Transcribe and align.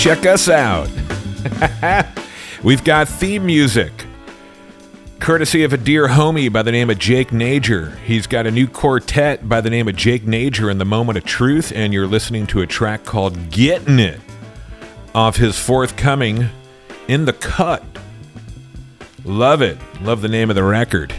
check 0.00 0.24
us 0.24 0.48
out. 0.48 0.88
We've 2.64 2.82
got 2.82 3.06
theme 3.06 3.44
music, 3.44 3.92
courtesy 5.18 5.62
of 5.62 5.74
a 5.74 5.76
dear 5.76 6.08
homie 6.08 6.50
by 6.50 6.62
the 6.62 6.72
name 6.72 6.88
of 6.88 6.98
Jake 6.98 7.28
Najor. 7.32 7.98
He's 7.98 8.26
got 8.26 8.46
a 8.46 8.50
new 8.50 8.66
quartet 8.66 9.46
by 9.46 9.60
the 9.60 9.68
name 9.68 9.88
of 9.88 9.96
Jake 9.96 10.22
Najor 10.22 10.70
and 10.70 10.80
the 10.80 10.86
Moment 10.86 11.18
of 11.18 11.24
Truth, 11.24 11.70
and 11.74 11.92
you're 11.92 12.06
listening 12.06 12.46
to 12.46 12.62
a 12.62 12.66
track 12.66 13.04
called 13.04 13.50
Getting 13.50 13.98
It 13.98 14.20
off 15.14 15.36
his 15.36 15.58
forthcoming 15.58 16.48
In 17.06 17.26
the 17.26 17.34
Cut. 17.34 17.84
Love 19.26 19.60
it. 19.60 19.76
Love 20.00 20.22
the 20.22 20.28
name 20.28 20.48
of 20.48 20.56
the 20.56 20.64
record, 20.64 21.12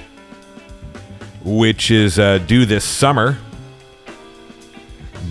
which 1.43 1.91
is 1.91 2.17
uh, 2.17 2.39
due 2.39 2.65
this 2.65 2.83
summer. 2.83 3.37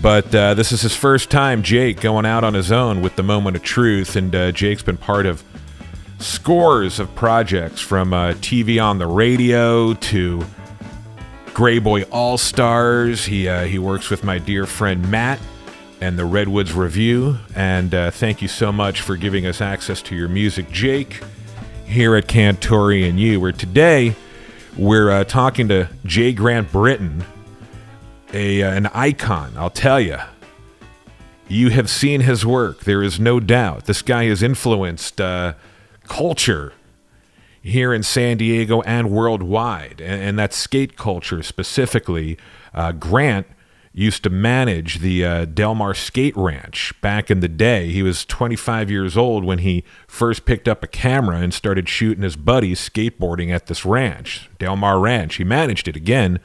But 0.01 0.33
uh, 0.33 0.53
this 0.53 0.71
is 0.71 0.81
his 0.81 0.95
first 0.95 1.29
time, 1.29 1.63
Jake, 1.63 1.99
going 1.99 2.25
out 2.25 2.43
on 2.43 2.53
his 2.53 2.71
own 2.71 3.01
with 3.01 3.15
the 3.15 3.23
Moment 3.23 3.55
of 3.55 3.63
Truth, 3.63 4.15
and 4.15 4.33
uh, 4.35 4.51
Jake's 4.51 4.83
been 4.83 4.97
part 4.97 5.25
of 5.25 5.43
scores 6.19 6.99
of 6.99 7.13
projects 7.15 7.81
from 7.81 8.13
uh, 8.13 8.33
TV 8.33 8.83
on 8.83 8.99
the 8.99 9.07
radio 9.07 9.93
to 9.93 10.45
Greyboy 11.47 12.05
Allstars. 12.05 13.27
He 13.27 13.47
uh, 13.47 13.65
he 13.65 13.77
works 13.77 14.09
with 14.09 14.23
my 14.23 14.37
dear 14.37 14.65
friend 14.65 15.09
Matt 15.09 15.39
and 15.99 16.17
the 16.17 16.25
Redwoods 16.25 16.73
Review. 16.73 17.37
And 17.55 17.93
uh, 17.93 18.11
thank 18.11 18.41
you 18.41 18.47
so 18.47 18.71
much 18.71 19.01
for 19.01 19.15
giving 19.15 19.45
us 19.45 19.61
access 19.61 20.01
to 20.03 20.15
your 20.15 20.27
music, 20.27 20.71
Jake, 20.71 21.21
here 21.85 22.15
at 22.15 22.27
Cantori 22.27 23.07
and 23.07 23.19
You. 23.19 23.39
Where 23.39 23.51
today 23.51 24.15
we're 24.77 25.11
uh, 25.11 25.23
talking 25.25 25.67
to 25.67 25.89
Jay 26.05 26.33
Grant 26.33 26.71
Brittain, 26.71 27.23
a 28.33 28.63
uh, 28.63 28.71
an 28.71 28.87
icon. 28.87 29.53
I'll 29.57 29.69
tell 29.69 29.99
you. 29.99 30.17
You 31.47 31.69
have 31.71 31.89
seen 31.89 32.21
his 32.21 32.45
work. 32.45 32.85
There 32.85 33.03
is 33.03 33.19
no 33.19 33.41
doubt. 33.41 33.83
This 33.83 34.01
guy 34.01 34.25
has 34.25 34.41
influenced 34.41 35.19
uh, 35.19 35.55
culture 36.05 36.71
here 37.61 37.93
in 37.93 38.03
San 38.03 38.37
Diego 38.37 38.81
and 38.83 39.11
worldwide, 39.11 39.99
and, 39.99 40.21
and 40.23 40.39
that 40.39 40.53
skate 40.53 40.95
culture 40.95 41.43
specifically. 41.43 42.37
Uh, 42.73 42.93
Grant 42.93 43.47
used 43.93 44.23
to 44.23 44.29
manage 44.29 44.99
the 44.99 45.25
uh, 45.25 45.45
Del 45.45 45.75
Mar 45.75 45.93
Skate 45.93 46.35
Ranch 46.37 46.93
back 47.01 47.29
in 47.29 47.41
the 47.41 47.49
day. 47.49 47.89
He 47.91 48.01
was 48.01 48.23
25 48.25 48.89
years 48.89 49.17
old 49.17 49.43
when 49.43 49.59
he 49.59 49.83
first 50.07 50.45
picked 50.45 50.67
up 50.67 50.83
a 50.83 50.87
camera 50.87 51.37
and 51.39 51.53
started 51.53 51.89
shooting 51.89 52.23
his 52.23 52.37
buddies 52.37 52.79
skateboarding 52.79 53.53
at 53.53 53.67
this 53.67 53.85
ranch, 53.85 54.49
Del 54.57 54.77
Mar 54.77 54.99
Ranch. 54.99 55.35
He 55.35 55.43
managed 55.43 55.89
it 55.89 55.97
again 55.97 56.39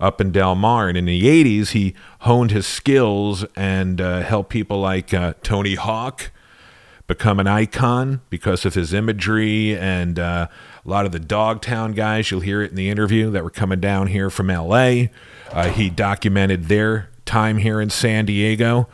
up 0.00 0.20
in 0.20 0.32
Del 0.32 0.54
Mar. 0.54 0.88
And 0.88 0.96
in 0.96 1.04
the 1.04 1.22
80s, 1.22 1.68
he 1.70 1.94
honed 2.20 2.50
his 2.50 2.66
skills 2.66 3.44
and 3.56 4.00
uh, 4.00 4.22
helped 4.22 4.50
people 4.50 4.80
like 4.80 5.12
uh, 5.14 5.34
Tony 5.42 5.74
Hawk 5.74 6.30
become 7.06 7.38
an 7.38 7.46
icon 7.46 8.20
because 8.30 8.64
of 8.64 8.74
his 8.74 8.92
imagery 8.92 9.76
and 9.76 10.18
uh, 10.18 10.48
a 10.84 10.88
lot 10.88 11.06
of 11.06 11.12
the 11.12 11.20
Dogtown 11.20 11.92
guys. 11.92 12.30
You'll 12.30 12.40
hear 12.40 12.62
it 12.62 12.70
in 12.70 12.76
the 12.76 12.90
interview 12.90 13.30
that 13.30 13.44
were 13.44 13.50
coming 13.50 13.80
down 13.80 14.08
here 14.08 14.28
from 14.28 14.48
LA. 14.48 15.06
Uh, 15.50 15.68
he 15.68 15.88
documented 15.88 16.64
their 16.64 17.08
time 17.24 17.58
here 17.58 17.80
in 17.80 17.90
San 17.90 18.26
Diego 18.26 18.88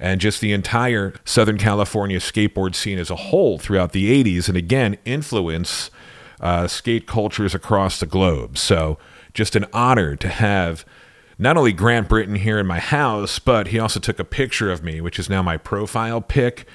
and 0.00 0.20
just 0.20 0.40
the 0.40 0.52
entire 0.52 1.12
Southern 1.24 1.58
California 1.58 2.18
skateboard 2.18 2.74
scene 2.74 2.98
as 2.98 3.10
a 3.10 3.16
whole 3.16 3.58
throughout 3.58 3.92
the 3.92 4.24
80s, 4.24 4.48
and 4.48 4.56
again, 4.56 4.96
influence 5.04 5.90
uh, 6.40 6.68
skate 6.68 7.06
cultures 7.06 7.54
across 7.54 7.98
the 7.98 8.06
globe. 8.06 8.56
So, 8.56 8.98
just 9.38 9.54
an 9.54 9.66
honor 9.72 10.16
to 10.16 10.28
have 10.28 10.84
not 11.38 11.56
only 11.56 11.72
Grant 11.72 12.08
Brittain 12.08 12.38
here 12.38 12.58
in 12.58 12.66
my 12.66 12.80
house, 12.80 13.38
but 13.38 13.68
he 13.68 13.78
also 13.78 14.00
took 14.00 14.18
a 14.18 14.24
picture 14.24 14.68
of 14.68 14.82
me, 14.82 15.00
which 15.00 15.16
is 15.16 15.30
now 15.30 15.42
my 15.42 15.56
profile 15.56 16.20
pic. 16.20 16.66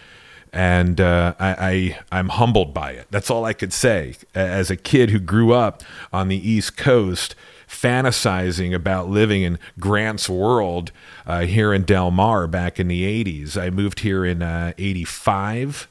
And 0.54 1.02
uh, 1.02 1.34
I, 1.40 1.50
I, 1.50 2.00
I'm 2.18 2.30
humbled 2.30 2.74
by 2.74 2.92
it. 2.92 3.08
That's 3.12 3.30
all 3.30 3.44
I 3.44 3.52
could 3.52 3.74
say. 3.74 4.16
As 4.34 4.72
a 4.72 4.78
kid 4.78 5.10
who 5.10 5.20
grew 5.20 5.52
up 5.52 5.84
on 6.14 6.30
the 6.30 6.38
East 6.38 6.78
Coast, 6.78 7.36
fantasizing 7.68 8.74
about 8.74 9.10
living 9.10 9.42
in 9.42 9.60
Grant's 9.78 10.30
world 10.30 10.94
uh, 11.26 11.42
here 11.42 11.74
in 11.74 11.84
Del 11.84 12.12
Mar 12.12 12.48
back 12.48 12.80
in 12.80 12.88
the 12.88 13.04
80s. 13.26 13.62
I 13.62 13.72
moved 13.72 14.02
here 14.02 14.24
in 14.24 14.42
uh, 14.42 14.72
85. 14.78 15.90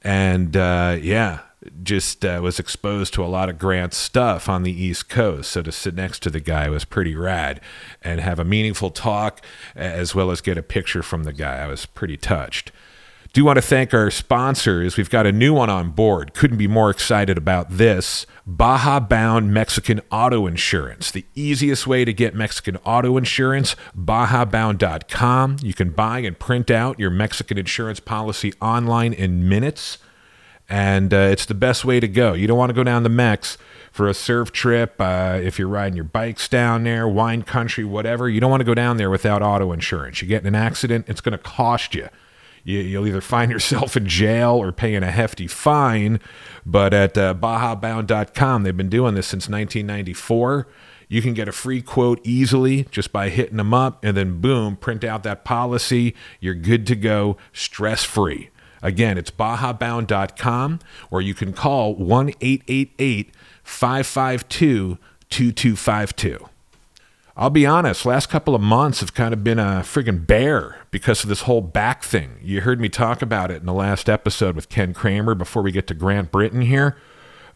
And 0.00 0.56
uh, 0.56 0.96
yeah, 0.98 1.40
just 1.82 2.24
uh, 2.24 2.40
was 2.42 2.58
exposed 2.58 3.12
to 3.14 3.24
a 3.24 3.26
lot 3.26 3.48
of 3.48 3.58
Grant's 3.58 3.96
stuff 3.96 4.48
on 4.48 4.62
the 4.62 4.72
East 4.72 5.08
Coast. 5.08 5.50
So 5.50 5.62
to 5.62 5.72
sit 5.72 5.94
next 5.94 6.22
to 6.22 6.30
the 6.30 6.40
guy 6.40 6.68
was 6.68 6.84
pretty 6.84 7.14
rad 7.14 7.60
and 8.02 8.20
have 8.20 8.38
a 8.38 8.44
meaningful 8.44 8.90
talk 8.90 9.44
as 9.74 10.14
well 10.14 10.30
as 10.30 10.40
get 10.40 10.56
a 10.58 10.62
picture 10.62 11.02
from 11.02 11.24
the 11.24 11.32
guy. 11.32 11.58
I 11.58 11.66
was 11.66 11.86
pretty 11.86 12.16
touched. 12.16 12.72
Do 13.32 13.44
want 13.44 13.58
to 13.58 13.62
thank 13.62 13.94
our 13.94 14.10
sponsors. 14.10 14.96
We've 14.96 15.08
got 15.08 15.24
a 15.24 15.30
new 15.30 15.54
one 15.54 15.70
on 15.70 15.90
board. 15.90 16.34
Couldn't 16.34 16.56
be 16.56 16.66
more 16.66 16.90
excited 16.90 17.38
about 17.38 17.70
this. 17.70 18.26
Baja 18.44 18.98
Bound 18.98 19.54
Mexican 19.54 20.00
Auto 20.10 20.48
Insurance. 20.48 21.12
The 21.12 21.24
easiest 21.36 21.86
way 21.86 22.04
to 22.04 22.12
get 22.12 22.34
Mexican 22.34 22.76
auto 22.78 23.16
insurance, 23.16 23.76
bajabound.com. 23.96 25.58
You 25.62 25.74
can 25.74 25.90
buy 25.90 26.18
and 26.20 26.36
print 26.36 26.72
out 26.72 26.98
your 26.98 27.10
Mexican 27.10 27.56
insurance 27.56 28.00
policy 28.00 28.52
online 28.60 29.12
in 29.12 29.48
minutes, 29.48 29.98
and 30.70 31.12
uh, 31.12 31.16
it's 31.18 31.44
the 31.44 31.54
best 31.54 31.84
way 31.84 32.00
to 32.00 32.08
go. 32.08 32.32
You 32.32 32.46
don't 32.46 32.56
want 32.56 32.70
to 32.70 32.74
go 32.74 32.84
down 32.84 33.02
the 33.02 33.10
Mex 33.10 33.58
for 33.92 34.08
a 34.08 34.14
surf 34.14 34.52
trip, 34.52 34.94
uh, 35.00 35.38
if 35.42 35.58
you're 35.58 35.68
riding 35.68 35.96
your 35.96 36.04
bikes 36.04 36.48
down 36.48 36.84
there, 36.84 37.08
wine 37.08 37.42
country, 37.42 37.84
whatever. 37.84 38.28
You 38.28 38.40
don't 38.40 38.50
want 38.50 38.60
to 38.60 38.64
go 38.64 38.74
down 38.74 38.96
there 38.96 39.10
without 39.10 39.42
auto 39.42 39.72
insurance. 39.72 40.22
You 40.22 40.28
get 40.28 40.42
in 40.42 40.46
an 40.46 40.54
accident, 40.54 41.06
it's 41.08 41.20
going 41.20 41.32
to 41.32 41.38
cost 41.38 41.94
you 41.94 42.08
you, 42.64 42.98
will 42.98 43.06
either 43.06 43.20
find 43.20 43.50
yourself 43.52 43.96
in 43.96 44.06
jail 44.06 44.52
or 44.52 44.72
paying 44.72 45.02
a 45.02 45.10
hefty 45.10 45.46
fine. 45.46 46.20
But 46.64 46.92
at 46.92 47.16
uh, 47.16 47.34
BajaBound.com, 47.34 48.62
they've 48.62 48.76
been 48.76 48.88
doing 48.88 49.14
this 49.14 49.26
since 49.26 49.48
1994. 49.48 50.66
You 51.08 51.22
can 51.22 51.34
get 51.34 51.48
a 51.48 51.52
free 51.52 51.82
quote 51.82 52.20
easily 52.22 52.84
just 52.90 53.12
by 53.12 53.30
hitting 53.30 53.56
them 53.56 53.74
up, 53.74 54.04
and 54.04 54.16
then 54.16 54.40
boom, 54.40 54.76
print 54.76 55.02
out 55.02 55.24
that 55.24 55.44
policy. 55.44 56.14
You're 56.38 56.54
good 56.54 56.86
to 56.86 56.94
go, 56.94 57.36
stress 57.52 58.04
free. 58.04 58.50
Again, 58.82 59.18
it's 59.18 59.30
BajaBound.com, 59.30 60.80
or 61.10 61.20
you 61.20 61.34
can 61.34 61.52
call 61.52 61.94
1 61.94 62.30
888 62.40 63.34
552 63.62 64.98
2252. 65.28 66.48
I'll 67.36 67.48
be 67.48 67.64
honest, 67.64 68.04
last 68.04 68.28
couple 68.28 68.54
of 68.54 68.60
months 68.60 69.00
have 69.00 69.14
kind 69.14 69.32
of 69.32 69.42
been 69.42 69.58
a 69.58 69.82
friggin' 69.82 70.26
bear 70.26 70.78
because 70.90 71.22
of 71.22 71.28
this 71.28 71.42
whole 71.42 71.62
back 71.62 72.02
thing. 72.02 72.38
You 72.42 72.60
heard 72.60 72.80
me 72.80 72.88
talk 72.88 73.22
about 73.22 73.50
it 73.50 73.60
in 73.60 73.66
the 73.66 73.72
last 73.72 74.10
episode 74.10 74.56
with 74.56 74.68
Ken 74.68 74.92
Kramer 74.92 75.34
before 75.34 75.62
we 75.62 75.72
get 75.72 75.86
to 75.86 75.94
Grant 75.94 76.30
Brittain 76.30 76.64
here. 76.64 76.96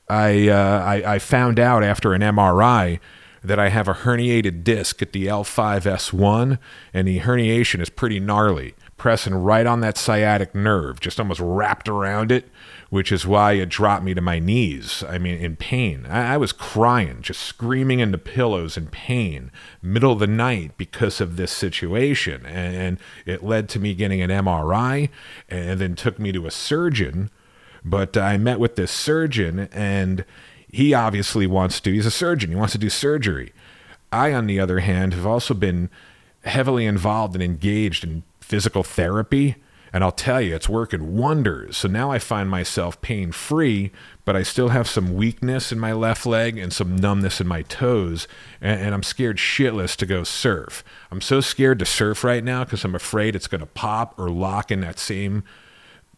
I, 0.09 0.49
uh, 0.49 0.83
I, 0.83 1.15
I 1.15 1.19
found 1.19 1.59
out 1.59 1.83
after 1.83 2.15
an 2.15 2.23
MRI 2.23 2.99
that 3.43 3.59
I 3.59 3.69
have 3.69 3.87
a 3.87 3.95
herniated 3.95 4.65
disc 4.65 5.03
at 5.03 5.13
the 5.13 5.27
L5S1, 5.27 6.59
and 6.95 7.07
the 7.07 7.21
herniation 7.21 7.81
is 7.81 7.91
pretty 7.91 8.19
gnarly, 8.21 8.75
pressing 8.97 9.35
right 9.35 9.67
on 9.67 9.81
that 9.81 9.97
sciatic 9.97 10.55
nerve, 10.55 11.01
just 11.01 11.19
almost 11.19 11.41
wrapped 11.41 11.89
around 11.89 12.31
it 12.31 12.49
which 12.95 13.11
is 13.11 13.27
why 13.27 13.55
it 13.55 13.69
dropped 13.69 14.05
me 14.05 14.15
to 14.15 14.21
my 14.21 14.39
knees. 14.39 15.03
I 15.09 15.19
mean, 15.19 15.37
in 15.39 15.57
pain. 15.57 16.07
I, 16.09 16.35
I, 16.35 16.37
was 16.37 16.53
crying, 16.53 17.23
just 17.23 17.41
screaming 17.41 17.99
into 17.99 18.19
pillows 18.19 18.77
in 18.77 18.87
pain, 18.87 19.51
middle 19.83 20.13
of 20.13 20.21
the 20.21 20.29
night 20.29 20.77
because 20.77 21.21
of 21.21 21.35
this 21.35 21.51
situation. 21.51 22.47
And, 22.47 22.77
and 22.77 22.99
it 23.27 23.43
led 23.43 23.69
to 23.71 23.81
me 23.81 23.95
getting 23.95 24.23
an 24.23 24.31
MRI 24.31 25.09
and 25.49 25.81
then 25.81 25.97
took 25.97 26.21
me 26.21 26.31
to 26.31 26.47
a 26.47 26.53
surgeon. 26.53 27.31
But 27.85 28.17
I 28.17 28.37
met 28.39 28.61
with 28.61 28.77
this 28.77 28.93
surgeon, 28.93 29.69
and 29.73 30.25
he 30.69 30.95
obviously 30.95 31.49
wants 31.49 31.81
to, 31.81 31.93
he's 31.93 32.07
a 32.07 32.13
surgeon, 32.13 32.51
he 32.51 32.57
wants 32.57 32.75
to 32.75 32.79
do 32.79 32.91
surgery. 32.91 33.53
I, 34.13 34.33
on 34.33 34.47
the 34.47 34.61
other 34.61 34.79
hand, 34.79 35.15
have 35.15 35.27
also 35.27 35.53
been 35.53 35.91
heavily 36.45 36.87
involved 36.87 37.35
and 37.35 37.43
engaged 37.43 38.05
in 38.05 38.23
physical 38.45 38.83
therapy 38.83 39.57
and 39.95 40.03
I'll 40.03 40.11
tell 40.11 40.41
you, 40.41 40.57
it's 40.57 40.69
working 40.69 41.17
wonders. 41.17 41.77
So 41.77 41.87
now 41.87 42.11
I 42.11 42.19
find 42.19 42.51
myself 42.51 43.01
pain 43.01 43.31
free, 43.31 43.93
but 44.25 44.35
I 44.35 44.43
still 44.43 44.71
have 44.71 44.89
some 44.89 45.15
weakness 45.15 45.71
in 45.71 45.79
my 45.79 45.93
left 45.93 46.27
leg 46.27 46.59
and 46.59 46.73
some 46.73 46.97
numbness 46.97 47.41
in 47.41 47.47
my 47.47 47.63
toes. 47.63 48.27
And, 48.61 48.81
and 48.81 48.95
I'm 48.95 49.05
scared 49.05 49.37
shitless 49.37 49.95
to 49.99 50.05
go 50.05 50.25
surf. 50.25 50.83
I'm 51.13 51.21
so 51.21 51.41
scared 51.41 51.79
to 51.79 51.87
surf 51.87 52.25
right 52.25 52.43
now 52.43 52.65
because 52.65 52.85
I'm 52.85 52.97
afraid 52.97 53.37
it's 53.37 53.47
going 53.47 53.61
to 53.61 53.67
pop 53.67 54.19
or 54.19 54.31
lock 54.31 54.73
in 54.73 54.81
that 54.81 54.99
same 54.99 55.45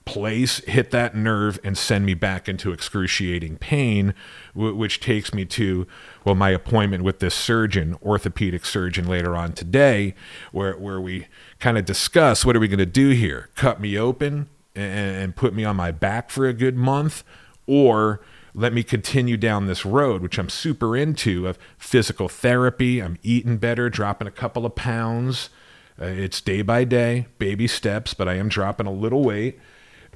place, 0.07 0.61
hit 0.61 0.93
that 0.93 1.15
nerve, 1.15 1.59
and 1.63 1.77
send 1.77 2.07
me 2.07 2.15
back 2.15 2.49
into 2.49 2.73
excruciating 2.73 3.59
pain, 3.59 4.15
which 4.55 5.01
takes 5.01 5.35
me 5.35 5.45
to, 5.45 5.87
well, 6.25 6.35
my 6.35 6.51
appointment 6.51 7.05
with 7.05 7.19
this 7.19 7.35
surgeon, 7.35 7.97
orthopedic 8.03 8.65
surgeon, 8.65 9.07
later 9.07 9.37
on 9.37 9.53
today, 9.53 10.15
where, 10.53 10.79
where 10.79 11.01
we 11.01 11.27
kind 11.59 11.77
of 11.77 11.85
discuss 11.85 12.47
what 12.47 12.57
are 12.57 12.61
we 12.61 12.69
going 12.69 12.79
to 12.79 12.87
do 12.87 13.11
here? 13.11 13.51
Cut 13.55 13.81
me 13.81 13.99
open 13.99 14.49
and, 14.75 15.17
and 15.17 15.37
put 15.37 15.53
me 15.53 15.65
on 15.65 15.77
my 15.77 15.91
back 15.91 16.31
for 16.31 16.47
a 16.47 16.55
good 16.55 16.77
month, 16.77 17.25
or 17.67 18.23
let 18.55 18.73
me 18.73 18.83
continue 18.83 19.37
down 19.37 19.67
this 19.67 19.85
road, 19.85 20.23
which 20.23 20.39
I'm 20.39 20.49
super 20.49 20.97
into 20.97 21.47
of 21.47 21.59
physical 21.77 22.29
therapy. 22.29 23.03
I'm 23.03 23.19
eating 23.23 23.59
better, 23.59 23.91
dropping 23.91 24.29
a 24.29 24.31
couple 24.33 24.65
of 24.65 24.75
pounds. 24.75 25.51
Uh, 26.01 26.07
it's 26.07 26.41
day 26.41 26.63
by 26.63 26.85
day, 26.85 27.27
baby 27.39 27.67
steps, 27.67 28.15
but 28.15 28.29
I 28.29 28.35
am 28.35 28.49
dropping 28.49 28.87
a 28.87 28.93
little 28.93 29.23
weight. 29.23 29.59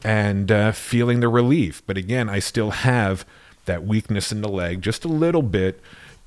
And 0.04 0.50
uh, 0.50 0.72
feeling 0.72 1.20
the 1.20 1.28
relief. 1.28 1.82
But 1.86 1.96
again, 1.96 2.28
I 2.28 2.38
still 2.38 2.70
have 2.70 3.24
that 3.66 3.84
weakness 3.84 4.32
in 4.32 4.42
the 4.42 4.48
leg, 4.48 4.82
just 4.82 5.04
a 5.04 5.08
little 5.08 5.42
bit, 5.42 5.80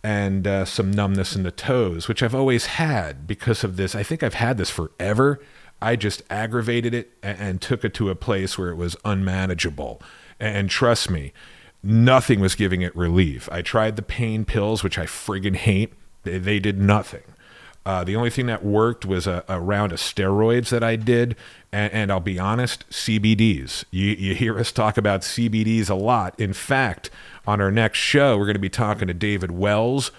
and 0.04 0.46
uh, 0.46 0.66
some 0.66 0.92
numbness 0.92 1.36
in 1.36 1.44
the 1.44 1.52
toes, 1.52 2.08
which 2.08 2.22
I've 2.22 2.36
always 2.36 2.66
had 2.66 3.26
because 3.26 3.64
of 3.64 3.78
this. 3.78 3.96
I 3.96 4.04
think 4.04 4.22
I've 4.22 4.36
had 4.36 4.58
this 4.58 4.70
forever. 4.70 5.40
I 5.82 5.96
just 5.96 6.24
aggravated 6.30 6.94
it 6.94 7.12
and, 7.22 7.40
and 7.40 7.62
took 7.62 7.84
it 7.84 7.94
to 7.96 8.10
a 8.10 8.16
place 8.16 8.58
where 8.58 8.70
it 8.70 8.76
was 8.76 8.96
unmanageable. 9.04 10.02
And, 10.40 10.58
and 10.58 10.70
trust 10.70 11.10
me, 11.10 11.34
nothing 11.82 12.40
was 12.40 12.56
giving 12.56 12.82
it 12.82 12.96
relief. 12.96 13.50
I 13.52 13.62
tried 13.62 13.96
the 13.96 14.02
pain 14.02 14.46
pills, 14.46 14.84
which 14.84 14.98
I 14.98 15.06
friggin' 15.06 15.56
hate. 15.56 15.94
They, 16.24 16.38
they 16.38 16.60
did 16.60 16.80
nothing. 16.80 17.24
Uh, 17.86 18.04
the 18.04 18.16
only 18.16 18.30
thing 18.30 18.46
that 18.46 18.64
worked 18.64 19.06
was 19.06 19.28
a, 19.28 19.44
a 19.48 19.60
round 19.60 19.92
of 19.92 20.00
steroids 20.00 20.70
that 20.70 20.84
I 20.84 20.96
did, 20.96 21.36
and, 21.72 21.92
and, 21.92 22.12
I'll 22.12 22.22
be 22.22 22.40
honest, 22.40 22.90
CBDs. 22.90 23.84
You, 23.92 24.12
you 24.12 24.36
hear 24.36 24.58
us 24.58 24.72
talk 24.72 24.98
about 24.98 25.22
CBDs 25.22 25.90
a 25.90 25.96
lot. 25.96 26.40
In 26.40 26.54
fact, 26.54 27.10
on 27.46 27.60
our 27.60 27.72
next 27.72 28.00
show, 28.00 28.38
we're 28.38 28.46
going 28.46 28.56
to 28.56 28.60
be 28.60 28.70
talking 28.70 29.08
to 29.08 29.14
David 29.14 29.52
Wells. 29.52 30.12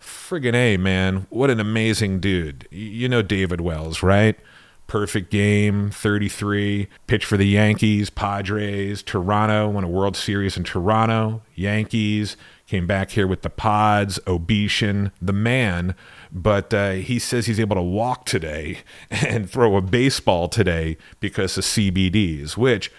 Friggin' 0.00 0.54
A, 0.54 0.76
man. 0.76 1.26
What 1.28 1.50
an 1.50 1.58
amazing 1.58 2.20
dude. 2.20 2.68
You 2.70 3.08
know 3.08 3.22
David 3.22 3.60
Wells, 3.60 4.00
right? 4.02 4.38
Perfect 4.86 5.30
game, 5.30 5.90
33, 5.90 6.88
pitch 7.06 7.24
for 7.24 7.36
the 7.36 7.48
Yankees, 7.48 8.08
Padres, 8.10 9.02
Toronto, 9.02 9.68
won 9.68 9.84
a 9.84 9.88
World 9.88 10.16
Series 10.16 10.56
in 10.56 10.64
Toronto, 10.64 11.42
Yankees, 11.54 12.36
came 12.68 12.86
back 12.86 13.10
here 13.10 13.26
with 13.26 13.42
the 13.42 13.50
Pods, 13.50 14.20
Obeshan, 14.26 15.10
the 15.20 15.32
man 15.32 15.96
but 16.30 16.72
uh, 16.74 16.92
he 16.92 17.18
says 17.18 17.46
he's 17.46 17.60
able 17.60 17.76
to 17.76 17.82
walk 17.82 18.26
today 18.26 18.78
and 19.10 19.50
throw 19.50 19.76
a 19.76 19.80
baseball 19.82 20.48
today 20.48 20.96
because 21.20 21.56
of 21.58 21.64
CBDs, 21.64 22.56
which 22.56 22.92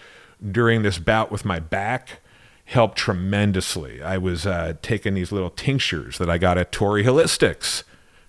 during 0.50 0.82
this 0.82 0.98
bout 0.98 1.30
with 1.30 1.44
my 1.44 1.60
back 1.60 2.20
helped 2.64 2.96
tremendously. 2.96 4.02
I 4.02 4.16
was 4.16 4.46
uh, 4.46 4.74
taking 4.80 5.14
these 5.14 5.32
little 5.32 5.50
tinctures 5.50 6.18
that 6.18 6.30
I 6.30 6.38
got 6.38 6.56
at 6.58 6.72
Torrey 6.72 7.04
Holistics. 7.04 7.82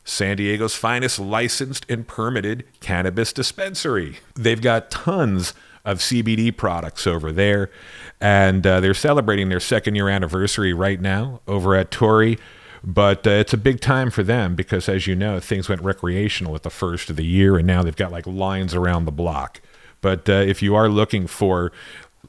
San 0.03 0.37
Diego's 0.37 0.75
finest 0.75 1.19
licensed 1.19 1.85
and 1.87 2.07
permitted 2.07 2.65
cannabis 2.79 3.31
dispensary. 3.31 4.17
They've 4.33 4.61
got 4.61 4.89
tons 4.89 5.53
of 5.85 5.99
CBD 5.99 6.55
products 6.55 7.07
over 7.07 7.31
there, 7.31 7.69
and 8.19 8.65
uh, 8.65 8.79
they're 8.79 8.93
celebrating 8.93 9.49
their 9.49 9.59
second 9.59 9.95
year 9.95 10.09
anniversary 10.09 10.73
right 10.73 11.01
now 11.01 11.41
over 11.47 11.75
at 11.75 11.91
Torrey. 11.91 12.37
But 12.83 13.27
uh, 13.27 13.31
it's 13.31 13.53
a 13.53 13.57
big 13.57 13.79
time 13.79 14.09
for 14.09 14.23
them 14.23 14.55
because, 14.55 14.89
as 14.89 15.05
you 15.05 15.15
know, 15.15 15.39
things 15.39 15.69
went 15.69 15.83
recreational 15.83 16.55
at 16.55 16.63
the 16.63 16.69
first 16.71 17.09
of 17.09 17.15
the 17.15 17.25
year, 17.25 17.57
and 17.57 17.67
now 17.67 17.83
they've 17.83 17.95
got 17.95 18.11
like 18.11 18.25
lines 18.25 18.73
around 18.73 19.05
the 19.05 19.11
block. 19.11 19.61
But 20.01 20.27
uh, 20.27 20.33
if 20.33 20.63
you 20.63 20.75
are 20.75 20.89
looking 20.89 21.27
for 21.27 21.71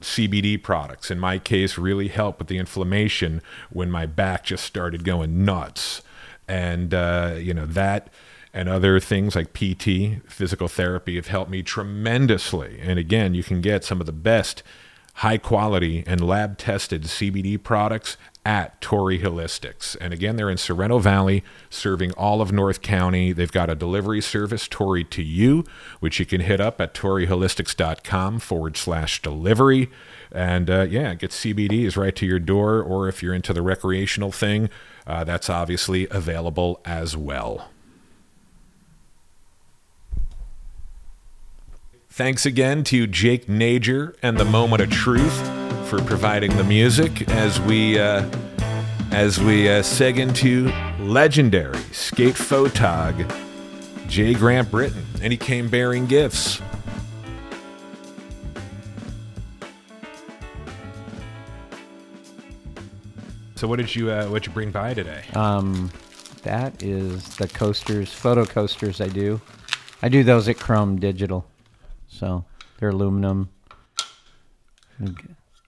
CBD 0.00 0.62
products, 0.62 1.10
in 1.10 1.18
my 1.18 1.38
case, 1.38 1.78
really 1.78 2.08
help 2.08 2.38
with 2.38 2.48
the 2.48 2.58
inflammation 2.58 3.40
when 3.70 3.90
my 3.90 4.04
back 4.04 4.44
just 4.44 4.64
started 4.64 5.04
going 5.04 5.44
nuts, 5.44 6.02
and 6.46 6.92
uh, 6.92 7.36
you 7.38 7.54
know 7.54 7.66
that 7.66 8.12
and 8.54 8.68
other 8.68 9.00
things 9.00 9.34
like 9.34 9.52
PT, 9.52 10.22
physical 10.30 10.68
therapy, 10.68 11.16
have 11.16 11.28
helped 11.28 11.50
me 11.50 11.62
tremendously. 11.62 12.78
And 12.80 12.98
again, 12.98 13.34
you 13.34 13.42
can 13.42 13.60
get 13.60 13.84
some 13.84 14.00
of 14.00 14.06
the 14.06 14.12
best 14.12 14.62
high 15.16 15.38
quality 15.38 16.02
and 16.06 16.26
lab 16.26 16.56
tested 16.56 17.02
CBD 17.04 17.62
products 17.62 18.16
at 18.44 18.80
Torrey 18.80 19.20
Holistics. 19.20 19.96
And 20.00 20.12
again, 20.12 20.36
they're 20.36 20.50
in 20.50 20.56
Sorrento 20.56 20.98
Valley, 20.98 21.44
serving 21.70 22.12
all 22.12 22.40
of 22.40 22.50
North 22.50 22.82
County. 22.82 23.32
They've 23.32 23.52
got 23.52 23.70
a 23.70 23.74
delivery 23.74 24.20
service, 24.20 24.66
Torrey 24.66 25.04
to 25.04 25.22
you, 25.22 25.64
which 26.00 26.18
you 26.18 26.26
can 26.26 26.40
hit 26.40 26.60
up 26.60 26.80
at 26.80 26.94
torreyholistics.com 26.94 28.40
forward 28.40 28.76
slash 28.76 29.22
delivery. 29.22 29.90
And 30.32 30.68
uh, 30.68 30.86
yeah, 30.88 31.14
get 31.14 31.30
CBDs 31.30 31.96
right 31.96 32.16
to 32.16 32.26
your 32.26 32.40
door. 32.40 32.82
Or 32.82 33.06
if 33.06 33.22
you're 33.22 33.34
into 33.34 33.52
the 33.52 33.62
recreational 33.62 34.32
thing, 34.32 34.70
uh, 35.06 35.24
that's 35.24 35.48
obviously 35.48 36.08
available 36.10 36.80
as 36.84 37.16
well. 37.16 37.71
Thanks 42.12 42.44
again 42.44 42.84
to 42.84 43.06
Jake 43.06 43.46
Najor 43.46 44.14
and 44.22 44.36
the 44.36 44.44
Moment 44.44 44.82
of 44.82 44.90
Truth 44.90 45.34
for 45.88 45.98
providing 46.02 46.54
the 46.58 46.62
music 46.62 47.26
as 47.30 47.58
we 47.62 47.98
uh, 47.98 48.28
as 49.12 49.40
we 49.40 49.66
uh, 49.66 49.80
seg 49.80 50.18
into 50.18 50.70
legendary 51.02 51.78
skate 51.90 52.34
photog 52.34 53.26
J. 54.08 54.34
Grant 54.34 54.70
Brittain, 54.70 55.06
and 55.22 55.32
he 55.32 55.38
came 55.38 55.70
bearing 55.70 56.04
gifts. 56.04 56.60
So, 63.54 63.66
what 63.66 63.76
did 63.76 63.96
you 63.96 64.10
uh, 64.10 64.26
what 64.26 64.46
you 64.46 64.52
bring 64.52 64.70
by 64.70 64.92
today? 64.92 65.24
Um, 65.32 65.90
that 66.42 66.82
is 66.82 67.36
the 67.36 67.48
coasters, 67.48 68.12
photo 68.12 68.44
coasters. 68.44 69.00
I 69.00 69.08
do, 69.08 69.40
I 70.02 70.10
do 70.10 70.22
those 70.22 70.46
at 70.46 70.58
Chrome 70.58 71.00
Digital, 71.00 71.46
so 72.12 72.44
they're 72.78 72.90
aluminum. 72.90 73.48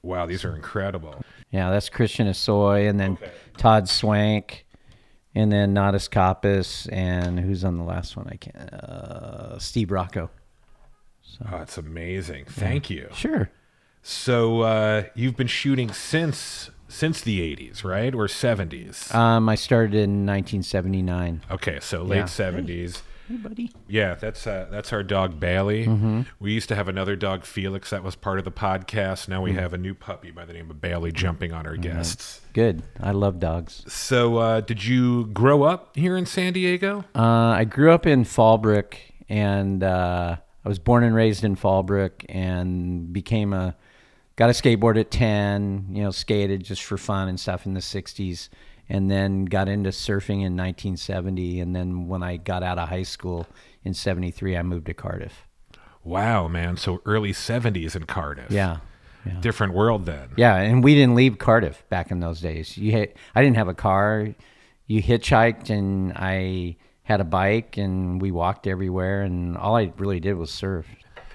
Wow, 0.02 0.26
these 0.26 0.44
are 0.44 0.54
incredible. 0.54 1.22
Yeah, 1.50 1.70
that's 1.70 1.88
Christian 1.88 2.26
Hosoi, 2.26 2.88
and 2.88 3.00
then 3.00 3.12
okay. 3.12 3.30
Todd 3.56 3.88
Swank, 3.88 4.66
and 5.34 5.50
then 5.50 5.74
Natas 5.74 6.08
Kaupas, 6.08 6.92
and 6.92 7.40
who's 7.40 7.64
on 7.64 7.78
the 7.78 7.84
last 7.84 8.16
one? 8.16 8.28
I 8.28 8.36
can't. 8.36 8.56
Uh, 8.56 9.58
Steve 9.58 9.90
Rocco. 9.90 10.30
So. 11.22 11.46
Oh, 11.50 11.56
it's 11.62 11.78
amazing. 11.78 12.44
Thank 12.44 12.90
yeah. 12.90 12.96
you. 12.96 13.08
Sure. 13.14 13.50
So 14.02 14.60
uh, 14.60 15.04
you've 15.14 15.36
been 15.36 15.46
shooting 15.46 15.90
since 15.92 16.70
since 16.86 17.22
the 17.22 17.40
80s, 17.56 17.82
right? 17.82 18.14
Or 18.14 18.26
70s? 18.26 19.12
Um, 19.12 19.48
I 19.48 19.54
started 19.54 19.94
in 19.94 20.26
1979. 20.26 21.42
Okay, 21.50 21.80
so 21.80 22.02
late 22.02 22.18
yeah. 22.18 22.24
70s. 22.24 23.02
Hey, 23.28 23.36
buddy. 23.36 23.72
Yeah, 23.88 24.14
that's 24.14 24.46
uh, 24.46 24.66
that's 24.70 24.92
our 24.92 25.02
dog 25.02 25.40
Bailey. 25.40 25.86
Mm-hmm. 25.86 26.22
We 26.40 26.52
used 26.52 26.68
to 26.68 26.74
have 26.74 26.88
another 26.88 27.16
dog, 27.16 27.46
Felix, 27.46 27.88
that 27.88 28.04
was 28.04 28.16
part 28.16 28.38
of 28.38 28.44
the 28.44 28.52
podcast. 28.52 29.28
Now 29.28 29.40
we 29.40 29.50
mm-hmm. 29.50 29.60
have 29.60 29.72
a 29.72 29.78
new 29.78 29.94
puppy 29.94 30.30
by 30.30 30.44
the 30.44 30.52
name 30.52 30.70
of 30.70 30.80
Bailey 30.82 31.10
jumping 31.10 31.52
on 31.52 31.66
our 31.66 31.72
mm-hmm. 31.72 31.82
guests. 31.82 32.42
Good. 32.52 32.82
I 33.00 33.12
love 33.12 33.40
dogs. 33.40 33.82
So, 33.90 34.36
uh, 34.36 34.60
did 34.60 34.84
you 34.84 35.26
grow 35.26 35.62
up 35.62 35.96
here 35.96 36.18
in 36.18 36.26
San 36.26 36.52
Diego? 36.52 37.04
Uh, 37.14 37.22
I 37.22 37.64
grew 37.64 37.92
up 37.92 38.06
in 38.06 38.24
Fallbrook, 38.24 38.94
and 39.30 39.82
uh, 39.82 40.36
I 40.62 40.68
was 40.68 40.78
born 40.78 41.02
and 41.02 41.14
raised 41.14 41.44
in 41.44 41.56
Fallbrook, 41.56 42.26
and 42.28 43.10
became 43.10 43.54
a 43.54 43.74
got 44.36 44.50
a 44.50 44.52
skateboard 44.52 45.00
at 45.00 45.10
ten. 45.10 45.86
You 45.88 46.02
know, 46.02 46.10
skated 46.10 46.62
just 46.62 46.82
for 46.82 46.98
fun 46.98 47.28
and 47.28 47.40
stuff 47.40 47.64
in 47.64 47.72
the 47.72 47.80
'60s 47.80 48.50
and 48.88 49.10
then 49.10 49.44
got 49.44 49.68
into 49.68 49.90
surfing 49.90 50.42
in 50.42 50.56
1970. 50.56 51.60
And 51.60 51.74
then 51.74 52.08
when 52.08 52.22
I 52.22 52.36
got 52.36 52.62
out 52.62 52.78
of 52.78 52.88
high 52.88 53.02
school 53.02 53.46
in 53.82 53.94
73, 53.94 54.56
I 54.56 54.62
moved 54.62 54.86
to 54.86 54.94
Cardiff. 54.94 55.46
Wow, 56.02 56.48
man. 56.48 56.76
So 56.76 57.00
early 57.06 57.32
70s 57.32 57.96
in 57.96 58.04
Cardiff. 58.04 58.50
Yeah. 58.50 58.78
yeah. 59.24 59.40
Different 59.40 59.72
world 59.72 60.04
then. 60.04 60.30
Yeah. 60.36 60.56
And 60.56 60.84
we 60.84 60.94
didn't 60.94 61.14
leave 61.14 61.38
Cardiff 61.38 61.82
back 61.88 62.10
in 62.10 62.20
those 62.20 62.40
days. 62.40 62.76
You 62.76 62.92
hit, 62.92 63.16
I 63.34 63.42
didn't 63.42 63.56
have 63.56 63.68
a 63.68 63.74
car. 63.74 64.34
You 64.86 65.02
hitchhiked, 65.02 65.70
and 65.70 66.12
I 66.14 66.76
had 67.04 67.22
a 67.22 67.24
bike, 67.24 67.78
and 67.78 68.20
we 68.20 68.30
walked 68.30 68.66
everywhere. 68.66 69.22
And 69.22 69.56
all 69.56 69.76
I 69.76 69.90
really 69.96 70.20
did 70.20 70.34
was 70.34 70.50
surf. 70.50 70.86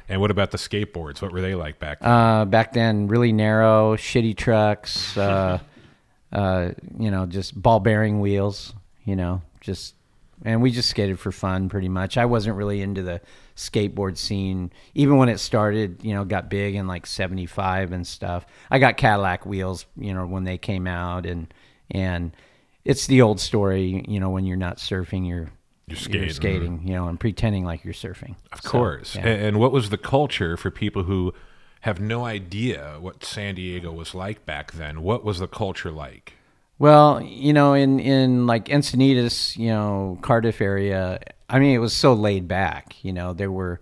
And 0.08 0.22
what 0.22 0.30
about 0.30 0.52
the 0.52 0.58
skateboards? 0.58 1.22
What 1.22 1.32
were 1.32 1.42
they 1.42 1.56
like 1.56 1.80
back 1.80 2.00
then? 2.00 2.10
Uh, 2.10 2.46
back 2.46 2.74
then, 2.74 3.08
really 3.08 3.32
narrow, 3.32 3.96
shitty 3.96 4.38
trucks. 4.38 5.18
Uh, 5.18 5.60
uh, 6.32 6.72
you 6.98 7.12
know, 7.12 7.26
just 7.26 7.60
ball 7.60 7.80
bearing 7.80 8.20
wheels, 8.20 8.74
you 9.04 9.16
know, 9.16 9.42
just, 9.62 9.96
and 10.46 10.62
we 10.62 10.72
just 10.72 10.90
skated 10.90 11.20
for 11.20 11.32
fun 11.32 11.70
pretty 11.70 11.90
much. 11.90 12.18
I 12.18 12.26
wasn't 12.26 12.56
really 12.56 12.82
into 12.82 13.02
the 13.02 13.22
skateboard 13.56 14.18
scene. 14.18 14.72
Even 14.96 15.18
when 15.18 15.28
it 15.28 15.40
started, 15.40 16.04
you 16.04 16.14
know, 16.14 16.24
got 16.24 16.50
big 16.50 16.76
in 16.76 16.88
like 16.88 17.06
75 17.06 17.92
and 17.92 18.06
stuff. 18.06 18.46
I 18.72 18.80
got 18.80 18.98
Cadillac 18.98 19.46
wheels, 19.46 19.86
you 19.98 20.14
know, 20.14 20.26
when 20.26 20.44
they 20.44 20.58
came 20.58 20.88
out 20.88 21.26
and, 21.26 21.54
and 21.92 22.32
it's 22.86 23.08
the 23.08 23.22
old 23.22 23.40
story, 23.40 24.06
you 24.08 24.20
know, 24.20 24.30
when 24.30 24.46
you're 24.46 24.58
not 24.58 24.78
surfing, 24.78 25.28
you're, 25.28 25.50
you're 25.88 25.98
skating, 25.98 26.22
you're 26.22 26.30
skating 26.30 26.82
you 26.88 26.94
know, 26.94 27.08
and 27.08 27.20
pretending 27.20 27.66
like 27.66 27.84
you're 27.84 27.94
surfing. 27.94 28.36
Of 28.54 28.62
so, 28.62 28.70
course. 28.70 29.16
Yeah. 29.16 29.28
And 29.28 29.60
what 29.60 29.72
was 29.72 29.90
the 29.90 29.98
culture 29.98 30.56
for 30.56 30.72
people 30.72 31.04
who 31.04 31.34
have 31.82 32.00
no 32.00 32.26
idea 32.26 32.98
what 33.00 33.24
San 33.24 33.56
Diego 33.56 33.92
was 33.92 34.14
like 34.14 34.46
back 34.46 34.74
then. 34.74 35.02
What 35.02 35.24
was 35.24 35.40
the 35.40 35.48
culture 35.48 35.92
like? 35.92 36.34
Well, 36.78 37.22
you 37.22 37.54
know, 37.54 37.74
in 37.74 38.00
in 38.00 38.48
like 38.48 38.66
Encinitas, 38.66 39.58
you 39.58 39.68
know, 39.68 40.18
Cardiff 40.22 40.62
area, 40.62 41.20
I 41.50 41.60
mean, 41.60 41.76
it 41.76 41.80
was 41.80 41.94
so 41.94 42.14
laid 42.14 42.48
back. 42.48 42.96
You 43.04 43.12
know, 43.14 43.34
there 43.34 43.52
were 43.52 43.80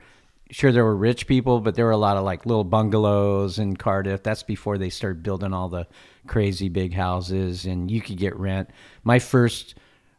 sure 0.50 0.72
there 0.72 0.86
were 0.86 0.96
rich 0.96 1.28
people, 1.28 1.60
but 1.60 1.76
there 1.76 1.86
were 1.86 1.92
a 1.92 1.98
lot 1.98 2.18
of 2.18 2.24
like 2.24 2.46
little 2.46 2.64
bungalows 2.64 3.60
in 3.60 3.76
Cardiff. 3.76 4.24
That's 4.24 4.44
before 4.44 4.78
they 4.78 4.90
started 4.90 5.24
building 5.24 5.54
all 5.54 5.70
the 5.70 5.88
crazy 6.26 6.70
big 6.70 6.94
houses, 6.94 7.66
and 7.66 7.90
you 7.92 8.02
could 8.02 8.18
get 8.18 8.36
rent. 8.36 8.70
My 9.04 9.20
first 9.20 9.76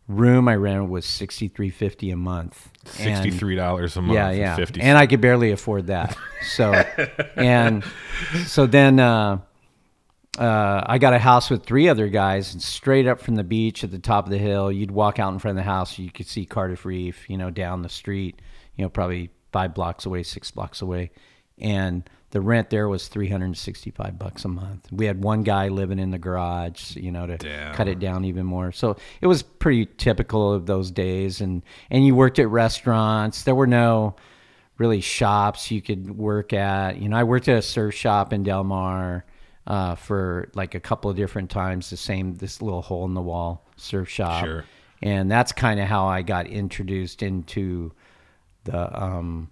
room 0.09 0.49
I 0.49 0.57
rented 0.57 0.88
was 0.88 1.05
sixty 1.07 1.49
three 1.49 1.71
fifty 1.71 2.11
a 2.11 2.17
month. 2.17 2.71
Sixty-three 2.87 3.55
dollars 3.55 3.97
a 3.97 4.03
month. 4.03 4.15
yeah, 4.15 4.31
yeah. 4.31 4.57
50 4.57 4.81
And 4.81 4.97
I 4.97 5.07
could 5.07 5.21
barely 5.21 5.53
afford 5.53 5.88
that. 5.88 6.17
So, 6.55 6.73
and 7.35 7.85
so 8.47 8.67
then 8.67 9.00
uh, 9.00 9.41
uh, 10.38 10.83
I 10.87 10.99
got 10.99 11.12
a 11.15 11.19
house 11.19 11.50
with 11.50 11.65
three 11.67 11.88
other 11.88 12.07
guys, 12.09 12.53
and 12.53 12.62
straight 12.62 13.09
up 13.09 13.21
from 13.21 13.35
the 13.35 13.43
beach 13.43 13.83
at 13.83 13.91
the 13.91 13.99
top 13.99 14.25
of 14.25 14.31
the 14.31 14.38
hill, 14.38 14.71
you'd 14.71 14.93
walk 14.93 15.19
out 15.19 15.33
in 15.33 15.41
front 15.41 15.59
of 15.59 15.65
the 15.65 15.69
house, 15.69 15.99
you 15.99 16.12
could 16.12 16.27
see 16.29 16.47
Cardiff 16.47 16.85
Reef, 16.85 17.29
you 17.29 17.37
know, 17.37 17.50
down 17.50 17.83
the 17.83 17.88
street, 17.88 18.41
you 18.77 18.85
know, 18.85 18.88
probably 18.88 19.31
five 19.50 19.75
blocks 19.75 20.07
away, 20.07 20.23
six 20.23 20.53
blocks 20.53 20.81
away, 20.81 21.11
and 21.59 22.09
the 22.30 22.40
rent 22.40 22.70
there 22.70 22.88
was 22.88 23.08
365 23.08 24.18
bucks 24.18 24.44
a 24.44 24.49
month. 24.49 24.88
We 24.92 25.06
had 25.06 25.23
one 25.23 25.42
guy 25.42 25.68
living 25.68 25.99
in 25.99 26.11
the 26.11 26.18
garage, 26.18 26.94
you 26.94 27.11
know, 27.11 27.26
to 27.26 27.38
Damn. 27.38 27.75
cut 27.75 27.88
it 27.88 27.99
down 27.99 28.25
even 28.25 28.44
more. 28.44 28.70
So 28.70 28.97
it 29.20 29.26
was 29.26 29.42
pretty 29.42 29.87
typical 29.87 30.52
of 30.52 30.66
those 30.66 30.90
days. 30.90 31.40
And 31.40 31.62
and 31.90 32.04
you 32.04 32.14
worked 32.14 32.38
at 32.38 32.49
restaurants. 32.49 33.44
There 33.44 33.54
were 33.54 33.66
no 33.66 34.16
really 34.76 35.00
shops 35.00 35.70
you 35.70 35.80
could 35.80 36.16
work 36.16 36.52
at. 36.52 36.99
You 36.99 37.08
know, 37.08 37.16
I 37.16 37.25
worked 37.25 37.49
at 37.49 37.58
a 37.58 37.62
surf 37.62 37.94
shop 37.94 38.32
in 38.32 38.42
Del 38.42 38.64
Mar 38.64 39.25
uh, 39.66 39.94
for 39.94 40.50
like 40.54 40.75
a 40.75 40.80
couple 40.80 41.11
of 41.11 41.16
different 41.16 41.50
times. 41.50 41.88
The 41.88 41.97
same, 41.97 42.35
this 42.35 42.61
little 42.61 42.82
hole 42.82 43.06
in 43.06 43.14
the 43.14 43.23
wall 43.23 43.66
surf 43.76 44.08
shop. 44.08 44.44
Sure. 44.44 44.64
And 45.00 45.30
that's 45.30 45.52
kind 45.52 45.80
of 45.80 45.87
how 45.87 46.06
I 46.06 46.23
got 46.23 46.47
introduced 46.47 47.23
into 47.23 47.92
the 48.64 49.02
um, 49.02 49.50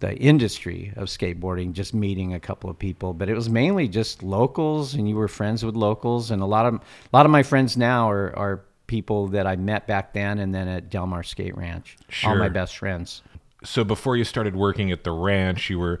the 0.00 0.14
industry 0.16 0.92
of 0.96 1.08
skateboarding, 1.08 1.72
just 1.72 1.94
meeting 1.94 2.34
a 2.34 2.40
couple 2.40 2.68
of 2.68 2.78
people. 2.78 3.14
But 3.14 3.28
it 3.28 3.34
was 3.34 3.48
mainly 3.48 3.88
just 3.88 4.22
locals, 4.22 4.94
and 4.94 5.08
you 5.08 5.16
were 5.16 5.28
friends 5.28 5.64
with 5.64 5.74
locals. 5.74 6.30
And 6.30 6.42
a 6.42 6.46
lot 6.46 6.66
of 6.66 6.74
a 6.74 6.80
lot 7.12 7.26
of 7.26 7.32
my 7.32 7.42
friends 7.42 7.76
now 7.76 8.10
are 8.10 8.36
are 8.36 8.64
people 8.86 9.28
that 9.28 9.46
I 9.46 9.56
met 9.56 9.86
back 9.86 10.12
then, 10.12 10.38
and 10.38 10.54
then 10.54 10.68
at 10.68 10.90
Del 10.90 11.06
Mar 11.06 11.22
Skate 11.22 11.56
Ranch. 11.56 11.96
All 12.24 12.36
my 12.36 12.48
best 12.48 12.76
friends. 12.76 13.22
So 13.64 13.84
before 13.84 14.16
you 14.16 14.24
started 14.24 14.54
working 14.54 14.92
at 14.92 15.02
the 15.02 15.12
ranch, 15.12 15.70
you 15.70 15.78
were 15.78 16.00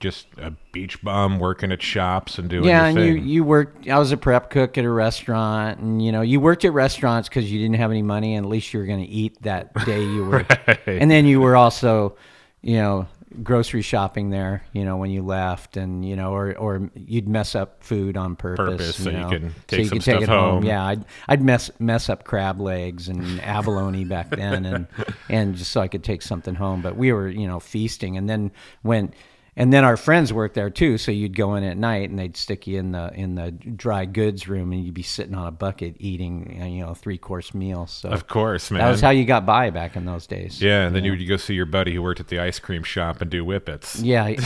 just 0.00 0.26
a 0.36 0.52
beach 0.72 1.02
bum 1.02 1.38
working 1.38 1.72
at 1.72 1.82
shops 1.82 2.38
and 2.38 2.48
doing 2.48 2.64
yeah, 2.64 2.88
your 2.88 3.02
and 3.02 3.16
you 3.16 3.22
you 3.22 3.44
worked. 3.44 3.88
I 3.88 3.98
was 3.98 4.12
a 4.12 4.16
prep 4.16 4.50
cook 4.50 4.78
at 4.78 4.84
a 4.84 4.90
restaurant, 4.90 5.80
and 5.80 6.04
you 6.04 6.12
know 6.12 6.22
you 6.22 6.40
worked 6.40 6.64
at 6.64 6.72
restaurants 6.72 7.28
because 7.28 7.50
you 7.50 7.58
didn't 7.58 7.76
have 7.76 7.90
any 7.90 8.02
money, 8.02 8.34
and 8.34 8.46
at 8.46 8.50
least 8.50 8.72
you 8.72 8.80
were 8.80 8.86
going 8.86 9.04
to 9.04 9.10
eat 9.10 9.40
that 9.42 9.72
day 9.84 10.02
you 10.02 10.24
were. 10.24 10.46
And 10.86 11.10
then 11.10 11.26
you 11.26 11.40
were 11.40 11.54
also, 11.54 12.16
you 12.62 12.76
know, 12.76 13.06
grocery 13.42 13.82
shopping 13.82 14.30
there. 14.30 14.64
You 14.72 14.84
know, 14.84 14.96
when 14.96 15.10
you 15.10 15.22
left, 15.22 15.76
and 15.76 16.04
you 16.04 16.16
know, 16.16 16.32
or 16.32 16.56
or 16.56 16.90
you'd 16.94 17.28
mess 17.28 17.54
up 17.54 17.82
food 17.82 18.16
on 18.16 18.36
purpose, 18.36 18.66
Purpose, 18.66 18.96
so 18.96 19.10
you 19.10 19.16
know, 19.16 19.28
can 19.30 19.54
take 19.66 19.86
some 19.86 19.98
could 19.98 20.02
stuff 20.02 20.22
it 20.22 20.28
home. 20.28 20.64
Yeah, 20.64 20.84
I'd 20.84 21.04
I'd 21.28 21.42
mess 21.42 21.70
mess 21.78 22.08
up 22.08 22.24
crab 22.24 22.60
legs 22.60 23.08
and 23.08 23.40
abalone 23.42 24.04
back 24.04 24.30
then, 24.30 24.64
and 24.64 24.86
and 25.28 25.54
just 25.56 25.70
so 25.70 25.80
I 25.80 25.88
could 25.88 26.04
take 26.04 26.22
something 26.22 26.54
home. 26.54 26.82
But 26.82 26.96
we 26.96 27.12
were, 27.12 27.28
you 27.28 27.46
know, 27.46 27.60
feasting, 27.60 28.16
and 28.16 28.28
then 28.28 28.50
when. 28.82 29.12
And 29.58 29.72
then 29.72 29.84
our 29.84 29.96
friends 29.96 30.32
worked 30.32 30.54
there 30.54 30.70
too, 30.70 30.98
so 30.98 31.10
you'd 31.10 31.36
go 31.36 31.56
in 31.56 31.64
at 31.64 31.76
night 31.76 32.10
and 32.10 32.16
they'd 32.16 32.36
stick 32.36 32.68
you 32.68 32.78
in 32.78 32.92
the 32.92 33.12
in 33.12 33.34
the 33.34 33.50
dry 33.50 34.04
goods 34.04 34.46
room, 34.46 34.70
and 34.70 34.84
you'd 34.84 34.94
be 34.94 35.02
sitting 35.02 35.34
on 35.34 35.48
a 35.48 35.50
bucket 35.50 35.96
eating, 35.98 36.60
uh, 36.62 36.64
you 36.64 36.86
know, 36.86 36.94
three 36.94 37.18
course 37.18 37.52
meal. 37.52 37.88
So 37.88 38.08
of 38.08 38.28
course, 38.28 38.70
man. 38.70 38.80
that 38.80 38.88
was 38.88 39.00
how 39.00 39.10
you 39.10 39.24
got 39.24 39.44
by 39.44 39.70
back 39.70 39.96
in 39.96 40.04
those 40.04 40.28
days. 40.28 40.62
yeah, 40.62 40.86
and 40.86 40.94
then 40.94 41.04
you 41.04 41.10
would 41.10 41.28
go 41.28 41.36
see 41.36 41.54
your 41.54 41.66
buddy 41.66 41.92
who 41.92 42.02
worked 42.02 42.20
at 42.20 42.28
the 42.28 42.38
ice 42.38 42.60
cream 42.60 42.84
shop 42.84 43.20
and 43.20 43.28
do 43.28 43.44
whippets. 43.44 44.00
Yeah. 44.00 44.36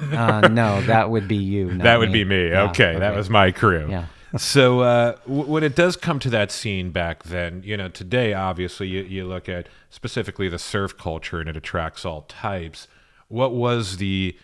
uh, 0.12 0.48
no, 0.48 0.80
that 0.82 1.10
would 1.10 1.28
be 1.28 1.36
you. 1.36 1.76
That 1.78 1.98
would 1.98 2.10
be 2.10 2.24
me. 2.24 2.48
Yeah, 2.48 2.70
okay, 2.70 2.98
that 2.98 3.14
was 3.14 3.28
my 3.28 3.52
crew. 3.52 3.86
Yeah. 3.90 4.06
so 4.38 4.80
uh, 4.80 5.16
w- 5.26 5.44
when 5.44 5.62
it 5.62 5.76
does 5.76 5.94
come 5.94 6.18
to 6.20 6.30
that 6.30 6.50
scene 6.50 6.90
back 6.90 7.24
then, 7.24 7.62
you 7.66 7.76
know, 7.76 7.88
today 7.88 8.32
obviously 8.32 8.88
you, 8.88 9.02
you 9.02 9.26
look 9.26 9.46
at 9.46 9.68
specifically 9.90 10.48
the 10.48 10.58
surf 10.58 10.96
culture 10.96 11.38
and 11.38 11.50
it 11.50 11.56
attracts 11.56 12.06
all 12.06 12.22
types. 12.22 12.88
What 13.28 13.52
was 13.54 13.96
the 13.98 14.36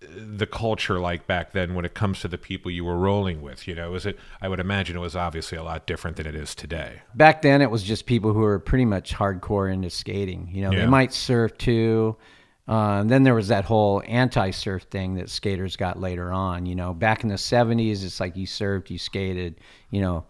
the 0.00 0.46
culture 0.46 1.00
like 1.00 1.26
back 1.26 1.52
then 1.52 1.74
when 1.74 1.84
it 1.86 1.94
comes 1.94 2.20
to 2.20 2.28
the 2.28 2.36
people 2.38 2.70
you 2.70 2.84
were 2.84 2.96
rolling 2.98 3.40
with? 3.42 3.66
You 3.66 3.74
know, 3.74 3.94
is 3.94 4.04
it? 4.06 4.18
I 4.42 4.48
would 4.48 4.60
imagine 4.60 4.96
it 4.96 5.00
was 5.00 5.16
obviously 5.16 5.56
a 5.58 5.62
lot 5.62 5.86
different 5.86 6.16
than 6.16 6.26
it 6.26 6.34
is 6.34 6.54
today. 6.54 7.00
back 7.14 7.42
then 7.42 7.62
it 7.62 7.70
was 7.70 7.82
just 7.82 8.06
people 8.06 8.32
who 8.32 8.40
were 8.40 8.58
pretty 8.58 8.84
much 8.84 9.14
hardcore 9.14 9.72
into 9.72 9.88
skating. 9.90 10.48
You 10.52 10.62
know, 10.62 10.70
Yeah. 10.72 10.80
they 10.80 10.86
might 10.86 11.12
surf 11.12 11.56
too. 11.58 12.16
Uh, 12.68 12.98
and 13.00 13.08
then 13.10 13.22
there 13.22 13.34
was 13.34 13.46
that 13.48 13.64
whole 13.64 14.02
anti-surf 14.08 14.82
thing 14.90 15.14
that 15.14 15.30
skaters 15.30 15.76
got 15.76 16.00
later 16.00 16.32
on. 16.32 16.66
You 16.66 16.74
know, 16.74 16.92
back 16.92 17.22
in 17.22 17.28
the 17.28 17.36
'70s, 17.36 18.04
it's 18.04 18.18
like 18.20 18.36
you 18.36 18.46
surfed, 18.46 18.90
you 18.90 18.98
skated. 18.98 19.60
You 19.90 20.00
know, 20.00 20.24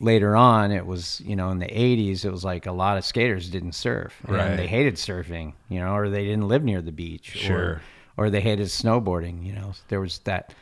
later 0.00 0.34
on, 0.36 0.72
it 0.72 0.86
was 0.86 1.20
you 1.24 1.36
know 1.36 1.50
in 1.50 1.58
the 1.58 1.66
'80s, 1.66 2.24
it 2.24 2.30
was 2.30 2.44
like 2.44 2.66
a 2.66 2.72
lot 2.72 2.96
of 2.98 3.04
skaters 3.04 3.48
didn't 3.50 3.72
surf, 3.72 4.14
and 4.26 4.32
Right. 4.34 4.56
they 4.56 4.66
hated 4.66 4.94
surfing. 4.96 5.54
You 5.68 5.80
know, 5.80 5.94
or 5.94 6.08
they 6.08 6.24
didn't 6.24 6.48
live 6.48 6.64
near 6.64 6.80
the 6.82 6.92
beach, 6.92 7.30
Sure. 7.32 7.82
or, 8.16 8.24
or 8.26 8.30
they 8.30 8.40
hated 8.40 8.66
snowboarding. 8.68 9.44
You 9.44 9.54
know, 9.54 9.72
there 9.88 10.00
was 10.00 10.18
that 10.20 10.54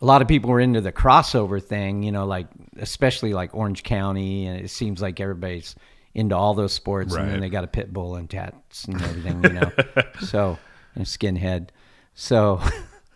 a 0.00 0.04
lot 0.04 0.20
of 0.22 0.28
people 0.28 0.50
were 0.50 0.60
into 0.60 0.80
the 0.80 0.92
crossover 0.92 1.62
thing, 1.62 2.02
you 2.02 2.10
know, 2.12 2.26
like 2.26 2.48
especially 2.78 3.32
like 3.34 3.54
Orange 3.54 3.82
County, 3.84 4.46
and 4.46 4.60
it 4.64 4.68
seems 4.70 5.00
like 5.00 5.20
everybody's 5.20 5.76
into 6.14 6.36
all 6.36 6.52
those 6.54 6.72
sports, 6.72 7.14
and 7.14 7.24
Right. 7.24 7.30
then 7.30 7.40
they 7.40 7.48
got 7.48 7.64
a 7.64 7.68
pit 7.68 7.92
bull 7.92 8.16
and 8.16 8.28
tats 8.28 8.84
and 8.84 9.00
everything, 9.02 9.44
you 9.44 9.52
know. 9.52 9.72
so 10.20 10.58
and 10.94 11.06
skinhead, 11.06 11.68
so 12.14 12.60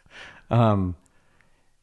um, 0.51 0.97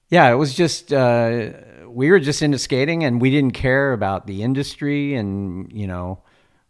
yeah, 0.09 0.31
it 0.31 0.35
was 0.35 0.53
just 0.53 0.93
uh, 0.93 1.49
we 1.93 2.09
were 2.09 2.19
just 2.19 2.41
into 2.41 2.59
skating, 2.59 3.03
and 3.03 3.21
we 3.21 3.29
didn't 3.29 3.53
care 3.53 3.93
about 3.93 4.27
the 4.27 4.43
industry, 4.43 5.15
and 5.15 5.71
you 5.71 5.87
know, 5.87 6.19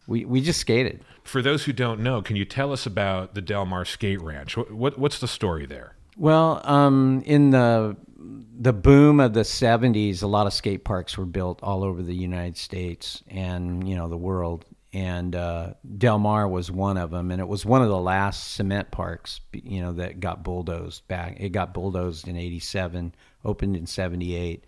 we 0.08 0.26
we 0.26 0.42
just 0.42 0.60
skated. 0.60 1.04
For 1.24 1.42
those 1.42 1.64
who 1.64 1.74
don't 1.74 2.02
know, 2.02 2.22
can 2.22 2.36
you 2.36 2.46
tell 2.46 2.72
us 2.72 2.86
about 2.86 3.34
the 3.34 3.42
Del 3.42 3.66
Mar 3.66 3.86
Skate 3.86 4.22
Ranch? 4.22 4.58
What, 4.58 4.72
what 4.72 5.00
what's 5.00 5.20
the 5.20 5.28
story 5.28 5.66
there? 5.66 5.96
Well, 6.18 6.62
um, 6.64 7.24
in 7.26 7.52
the 7.52 7.96
the 8.18 8.74
boom 8.74 9.20
of 9.20 9.34
the 9.34 9.42
'70s, 9.42 10.22
a 10.22 10.28
lot 10.28 10.48
of 10.48 10.54
skate 10.54 10.84
parks 10.84 11.18
were 11.18 11.26
built 11.26 11.60
all 11.64 11.84
over 11.84 12.02
the 12.02 12.16
United 12.16 12.58
States 12.58 13.24
and 13.28 13.88
you 13.88 13.96
know 13.96 14.08
the 14.08 14.18
world. 14.18 14.66
And 14.96 15.36
uh, 15.36 15.74
Del 15.98 16.20
Mar 16.20 16.48
was 16.48 16.70
one 16.70 16.98
of 16.98 17.10
them, 17.10 17.32
and 17.32 17.42
it 17.42 17.48
was 17.48 17.66
one 17.66 17.82
of 17.82 17.90
the 17.90 18.00
last 18.00 18.54
cement 18.54 18.92
parks, 18.92 19.42
you 19.52 19.82
know, 19.82 19.94
that 19.94 20.20
got 20.20 20.44
bulldozed 20.44 21.08
back. 21.08 21.38
It 21.40 21.50
got 21.50 21.74
bulldozed 21.74 22.28
in 22.28 22.38
'87, 22.38 23.16
opened 23.44 23.76
in 23.76 23.88
'78, 23.88 24.66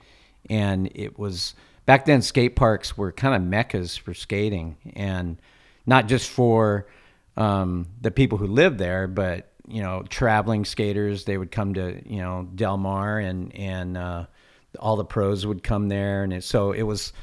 and 0.50 0.90
it 0.96 1.18
was 1.18 1.56
back 1.86 2.06
then. 2.06 2.22
Skate 2.22 2.56
parks 2.56 2.98
were 2.98 3.12
kind 3.12 3.36
of 3.36 3.42
meccas 3.42 3.98
for 3.98 4.14
skating, 4.14 4.78
and 4.96 5.38
not 5.86 6.08
just 6.08 6.30
for 6.30 6.88
um, 7.38 7.88
the 8.02 8.12
people 8.12 8.38
who 8.38 8.48
lived 8.48 8.78
there, 8.78 9.08
but 9.08 9.52
you 9.68 9.82
know, 9.82 10.04
traveling 10.10 10.66
skaters. 10.66 11.26
They 11.26 11.38
would 11.38 11.52
come 11.52 11.74
to 11.76 12.02
you 12.06 12.22
know 12.22 12.48
Del 12.56 12.78
Mar, 12.78 13.20
and 13.20 13.56
and 13.56 13.98
uh, 13.98 14.26
all 14.80 14.96
the 14.96 15.06
pros 15.06 15.46
would 15.46 15.64
come 15.64 15.88
there, 15.90 16.24
and 16.24 16.34
it, 16.34 16.44
so 16.44 16.72
it 16.72 16.84
was 16.84 17.14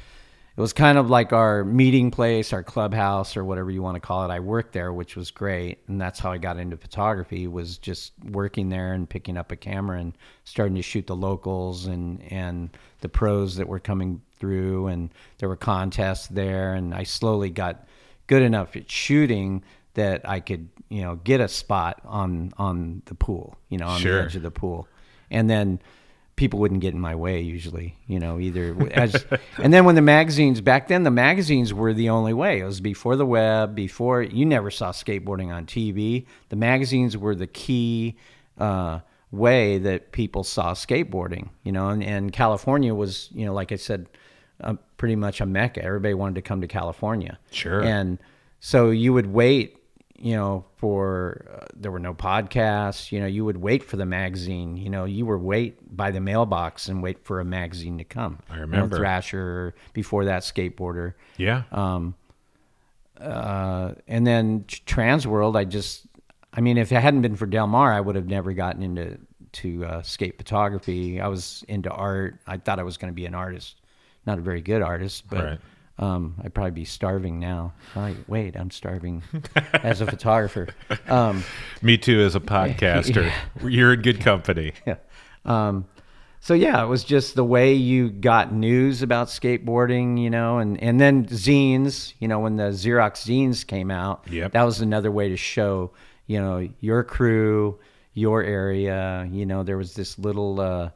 it 0.55 0.61
was 0.61 0.71
kind 0.71 0.99
of 0.99 1.09
like 1.09 1.33
our 1.33 1.63
meeting 1.63 2.11
place, 2.11 2.53
our 2.53 2.61
clubhouse, 2.61 3.35
or 3.35 3.43
whatever 3.43 3.71
you 3.71 3.81
want 3.81 3.95
to 3.95 3.99
call 3.99 4.23
it. 4.23 4.31
I 4.31 4.39
worked 4.39 4.73
there, 4.73 4.93
which 4.93 5.15
was 5.15 5.31
great, 5.31 5.79
and 5.87 5.99
that's 5.99 6.19
how 6.19 6.31
I 6.31 6.37
got 6.37 6.59
into 6.59 6.77
photography. 6.77 7.47
Was 7.47 7.79
just 7.79 8.13
working 8.23 8.69
there 8.69 8.93
and 8.93 9.09
picking 9.09 9.35
up 9.35 9.51
a 9.51 9.55
camera 9.55 9.99
and 9.99 10.13
starting 10.43 10.75
to 10.75 10.83
shoot 10.83 11.07
the 11.07 11.15
locals 11.15 11.87
and 11.87 12.21
and 12.31 12.69
the 13.03 13.09
pros 13.09 13.57
that 13.57 13.67
were 13.67 13.79
coming 13.79 14.21
through, 14.39 14.87
and 14.87 15.09
there 15.37 15.49
were 15.49 15.55
contests 15.57 16.27
there, 16.27 16.73
and 16.73 16.95
I 16.95 17.03
slowly 17.03 17.49
got 17.51 17.85
good 18.27 18.41
enough 18.41 18.75
at 18.75 18.89
shooting 18.89 19.63
that 19.93 20.27
I 20.27 20.39
could, 20.39 20.69
you 20.89 21.01
know, 21.03 21.17
get 21.17 21.39
a 21.41 21.47
spot 21.47 22.01
on 22.05 22.53
on 22.57 23.03
the 23.05 23.13
pool, 23.15 23.55
you 23.69 23.77
know, 23.77 23.87
on 23.87 23.99
Sure. 24.01 24.19
the 24.19 24.23
edge 24.25 24.35
of 24.35 24.41
the 24.41 24.51
pool, 24.51 24.87
and 25.29 25.49
then 25.49 25.79
people 26.35 26.59
wouldn't 26.59 26.79
get 26.81 26.93
in 26.93 26.99
my 26.99 27.13
way 27.13 27.41
usually, 27.41 27.95
you 28.07 28.19
know, 28.19 28.39
either 28.39 28.75
as. 28.93 29.23
and 29.57 29.71
then 29.73 29.85
when 29.85 29.95
the 29.95 30.01
magazines 30.01 30.61
back 30.61 30.87
then, 30.87 31.03
the 31.03 31.11
magazines 31.11 31.73
were 31.73 31.93
the 31.93 32.09
only 32.09 32.33
way. 32.33 32.61
It 32.61 32.63
was 32.63 32.81
before 32.81 33.15
the 33.17 33.25
web, 33.25 33.75
before 33.75 34.21
you 34.23 34.45
never 34.45 34.71
saw 34.71 34.91
skateboarding 34.91 35.53
on 35.53 35.65
TV. 35.65 36.25
The 36.49 36.55
magazines 36.55 37.15
were 37.17 37.35
the 37.35 37.47
key. 37.47 38.15
Uh, 38.57 38.99
way 39.33 39.77
that 39.79 40.11
people 40.11 40.43
saw 40.43 40.73
skateboarding 40.73 41.49
you 41.63 41.71
know 41.71 41.89
and, 41.89 42.03
and 42.03 42.31
california 42.31 42.93
was 42.93 43.29
you 43.33 43.45
know 43.45 43.53
like 43.53 43.71
i 43.71 43.75
said 43.75 44.05
uh, 44.61 44.75
pretty 44.97 45.15
much 45.15 45.41
a 45.41 45.45
mecca 45.45 45.83
everybody 45.83 46.13
wanted 46.13 46.35
to 46.35 46.41
come 46.41 46.61
to 46.61 46.67
california 46.67 47.37
Sure. 47.51 47.81
and 47.81 48.19
so 48.59 48.91
you 48.91 49.11
would 49.11 49.25
wait 49.33 49.75
you 50.19 50.35
know 50.35 50.63
for 50.77 51.45
uh, 51.51 51.65
there 51.75 51.91
were 51.91 51.99
no 51.99 52.13
podcasts 52.13 53.11
you 53.11 53.19
know 53.19 53.25
you 53.25 53.43
would 53.43 53.57
wait 53.57 53.83
for 53.83 53.97
the 53.97 54.05
magazine 54.05 54.77
you 54.77 54.89
know 54.89 55.03
you 55.05 55.25
were 55.25 55.39
wait 55.39 55.77
by 55.97 56.11
the 56.11 56.21
mailbox 56.21 56.87
and 56.87 57.01
wait 57.01 57.17
for 57.25 57.39
a 57.39 57.45
magazine 57.45 57.97
to 57.97 58.03
come 58.03 58.37
I 58.49 58.53
You 58.53 58.59
know, 58.59 58.61
remember. 58.67 58.97
thrasher 58.97 59.73
before 59.93 60.25
that 60.25 60.43
skateboarder 60.43 61.15
Yeah. 61.37 61.63
Um, 61.71 62.13
uh, 63.19 63.93
and 64.07 64.25
then 64.27 64.65
Tr- 64.67 64.81
Transworld, 64.85 65.55
I 65.55 65.65
just, 65.65 66.05
I 66.53 66.61
mean, 66.61 66.77
if 66.77 66.91
it 66.91 67.01
hadn't 67.01 67.21
been 67.21 67.35
for 67.35 67.45
Del 67.45 67.67
Mar, 67.67 67.91
I 67.91 67.99
would 67.99 68.15
have 68.15 68.27
never 68.27 68.53
gotten 68.53 68.83
into 68.83 69.17
to 69.53 69.85
uh, 69.85 70.01
skate 70.01 70.37
photography. 70.37 71.19
I 71.21 71.27
was 71.27 71.63
into 71.67 71.89
art. 71.89 72.39
I 72.47 72.57
thought 72.57 72.79
I 72.79 72.83
was 72.83 72.97
going 72.97 73.11
to 73.11 73.15
be 73.15 73.25
an 73.25 73.35
artist, 73.35 73.81
not 74.25 74.37
a 74.39 74.41
very 74.41 74.61
good 74.61 74.81
artist, 74.81 75.23
but 75.29 75.43
Right. 75.43 75.59
Um, 75.99 76.33
I'd 76.43 76.55
probably 76.55 76.71
be 76.71 76.85
starving 76.85 77.39
now. 77.39 77.71
Wait, 78.27 78.55
I'm 78.57 78.71
starving 78.71 79.21
as 79.73 80.01
a 80.01 80.07
photographer. 80.07 80.69
Um, 81.07 81.43
Me 81.83 81.99
too, 81.99 82.19
as 82.21 82.33
a 82.35 82.39
podcaster. 82.39 83.31
You're 83.63 83.93
in 83.93 84.01
good 84.01 84.19
company. 84.19 84.73
yeah. 84.87 84.95
Um, 85.45 85.85
so 86.39 86.55
yeah, 86.55 86.83
it 86.83 86.87
was 86.87 87.03
just 87.03 87.35
the 87.35 87.43
way 87.43 87.73
you 87.75 88.09
got 88.09 88.51
news 88.51 89.03
about 89.03 89.27
skateboarding, 89.27 90.19
you 90.19 90.31
know, 90.31 90.57
and 90.57 90.81
and 90.81 90.99
then 90.99 91.25
zines, 91.27 92.13
you 92.19 92.27
know, 92.27 92.39
when 92.39 92.55
the 92.55 92.71
Xerox 92.71 93.23
zines 93.27 93.65
came 93.65 93.91
out, 93.91 94.25
Yep. 94.31 94.53
that 94.53 94.63
was 94.63 94.81
another 94.81 95.11
way 95.11 95.29
to 95.29 95.37
show, 95.37 95.91
you 96.27 96.39
know, 96.39 96.67
your 96.79 97.03
crew, 97.03 97.79
your 98.13 98.43
area. 98.43 99.27
You 99.31 99.45
know, 99.45 99.63
there 99.63 99.77
was 99.77 99.93
this 99.93 100.17
little 100.19 100.59
uh, 100.59 100.89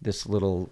this 0.00 0.26
little 0.26 0.70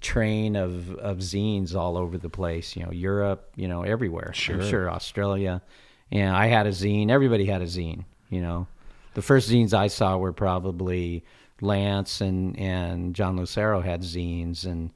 train 0.00 0.56
of 0.56 0.94
of 0.96 1.18
zines 1.18 1.74
all 1.74 1.96
over 1.96 2.18
the 2.18 2.30
place. 2.30 2.76
You 2.76 2.84
know, 2.84 2.92
Europe, 2.92 3.50
you 3.56 3.68
know, 3.68 3.82
everywhere. 3.82 4.32
Sure. 4.34 4.60
I'm 4.60 4.68
sure 4.68 4.90
Australia. 4.90 5.62
Yeah, 6.10 6.36
I 6.36 6.46
had 6.46 6.66
a 6.66 6.70
zine. 6.70 7.10
Everybody 7.10 7.46
had 7.46 7.62
a 7.62 7.66
zine. 7.66 8.04
You 8.28 8.40
know, 8.42 8.66
the 9.14 9.22
first 9.22 9.50
zines 9.50 9.72
I 9.74 9.88
saw 9.88 10.16
were 10.16 10.32
probably 10.32 11.24
Lance 11.60 12.20
and 12.20 12.58
and 12.58 13.14
John 13.14 13.36
Lucero 13.36 13.80
had 13.80 14.02
zines 14.02 14.64
and 14.64 14.90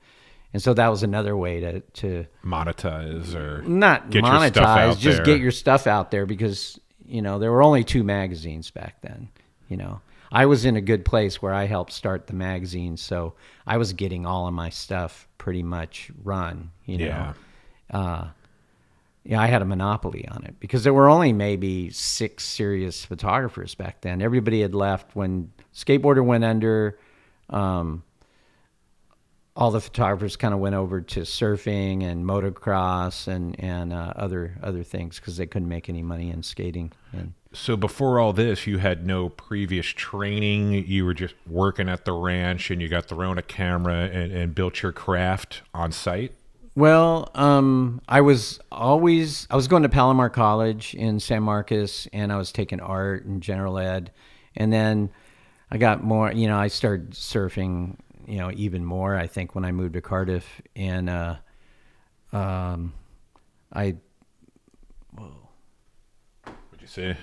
and 0.52 0.62
so 0.62 0.75
that 0.75 0.88
was 0.88 1.02
another 1.02 1.36
way 1.36 1.60
to 1.60 1.80
to 1.80 2.26
Monetize 2.44 3.34
or 3.34 3.62
not 3.62 4.10
Get 4.10 4.25
your 4.25 4.46
stuff 4.48 4.66
monetize, 4.66 4.98
just 4.98 5.16
there. 5.18 5.25
get 5.26 5.40
your 5.40 5.50
stuff 5.52 5.86
out 5.86 6.10
there 6.10 6.26
because 6.26 6.80
you 7.08 7.22
know 7.22 7.38
there 7.38 7.50
were 7.52 7.62
only 7.62 7.84
two 7.84 8.02
magazines 8.04 8.70
back 8.70 9.00
then. 9.02 9.28
You 9.68 9.76
know, 9.76 10.00
I 10.30 10.46
was 10.46 10.64
in 10.64 10.76
a 10.76 10.80
good 10.80 11.04
place 11.04 11.40
where 11.42 11.52
I 11.54 11.64
helped 11.66 11.92
start 11.92 12.26
the 12.26 12.34
magazine, 12.34 12.96
so 12.96 13.34
I 13.66 13.76
was 13.78 13.92
getting 13.92 14.26
all 14.26 14.46
of 14.46 14.54
my 14.54 14.70
stuff 14.70 15.26
pretty 15.38 15.62
much 15.62 16.10
run. 16.25 16.70
You 16.84 16.98
know, 16.98 17.04
Yeah. 17.06 17.32
uh, 17.90 18.28
yeah, 19.25 19.40
I 19.40 19.46
had 19.46 19.60
a 19.62 19.64
monopoly 19.64 20.26
on 20.28 20.44
it 20.44 20.54
because 20.60 20.84
there 20.84 20.94
were 20.94 21.08
only 21.08 21.32
maybe 21.32 21.90
six 21.90 22.44
serious 22.44 23.04
photographers 23.04 23.75
back 23.75 24.00
then. 24.02 24.22
Everybody 24.22 24.60
had 24.62 24.75
left 24.75 25.16
when 25.16 25.50
skateboarder 25.75 26.25
went 26.25 26.44
under. 26.44 26.98
Um, 27.50 28.02
all 29.56 29.70
the 29.70 29.80
photographers 29.80 30.36
kind 30.36 30.52
of 30.52 30.60
went 30.60 30.75
over 30.75 31.00
to 31.00 31.20
surfing 31.20 32.04
and 32.04 32.25
motocross 32.25 33.26
and 33.26 33.58
and 33.58 33.92
uh, 33.92 34.12
other 34.14 34.58
other 34.62 34.82
things 34.82 35.18
because 35.18 35.36
they 35.36 35.46
couldn't 35.46 35.68
make 35.68 35.88
any 35.88 36.02
money 36.02 36.30
in 36.30 36.42
skating. 36.42 36.92
And 37.12 37.32
So 37.52 37.76
before 37.76 38.20
all 38.20 38.32
this, 38.34 38.66
you 38.66 38.78
had 38.78 39.06
no 39.06 39.30
previous 39.30 39.86
training. 39.86 40.86
You 40.86 41.06
were 41.06 41.14
just 41.14 41.34
working 41.46 41.88
at 41.88 42.04
the 42.04 42.12
ranch, 42.12 42.70
and 42.70 42.82
you 42.82 42.88
got 42.88 43.08
the 43.08 43.14
Rona 43.14 43.42
camera 43.42 44.10
and, 44.12 44.30
and 44.30 44.54
built 44.54 44.82
your 44.82 44.92
craft 44.92 45.62
on 45.72 45.90
site. 45.90 46.34
Well, 46.75 47.30
um, 47.34 48.02
I 48.06 48.20
was 48.20 48.60
always 48.70 49.46
I 49.50 49.56
was 49.56 49.68
going 49.68 49.82
to 49.84 49.88
Palomar 49.88 50.28
College 50.28 50.94
in 50.94 51.18
San 51.18 51.42
Marcos, 51.42 52.06
and 52.12 52.30
I 52.30 52.36
was 52.36 52.52
taking 52.52 52.80
art 52.80 53.25
and 53.25 53.42
general 53.42 53.78
ed, 53.78 54.12
and 54.54 54.70
then 54.70 55.08
I 55.70 55.78
got 55.78 56.04
more. 56.04 56.30
You 56.30 56.48
know, 56.48 56.58
I 56.58 56.68
started 56.68 57.12
surfing. 57.12 57.96
You 58.26 58.38
know, 58.38 58.50
even 58.54 58.85
more. 58.85 59.16
I 59.16 59.26
think 59.26 59.54
when 59.54 59.64
I 59.64 59.73
moved 59.73 59.95
to 59.95 60.00
Cardiff, 60.00 60.45
and 60.75 61.09
uh, 61.09 61.37
um, 62.33 62.92
I 63.73 63.97
whoa. 65.16 65.49
What'd 66.45 66.80
you 66.83 66.87
say? 66.87 67.16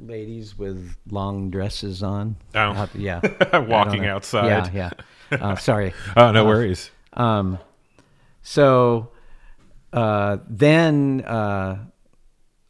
ladies 0.00 0.58
with 0.58 0.96
long 1.10 1.50
dresses 1.50 2.02
on. 2.02 2.36
Oh. 2.54 2.58
Out- 2.58 2.94
yeah, 2.94 3.20
Walking 3.60 4.06
outside. 4.06 4.72
Yeah, 4.74 4.90
yeah. 5.30 5.38
Uh, 5.40 5.56
sorry. 5.56 5.94
Oh, 6.16 6.30
no 6.32 6.44
worries. 6.44 6.90
Um, 7.14 7.58
so 8.42 9.10
uh, 9.92 10.38
then 10.48 11.22
uh, 11.26 11.78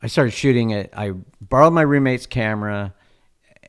I 0.02 0.06
started 0.08 0.32
shooting 0.32 0.70
it. 0.70 0.92
I 0.96 1.12
borrowed 1.40 1.72
my 1.72 1.82
roommate's 1.82 2.26
camera 2.26 2.94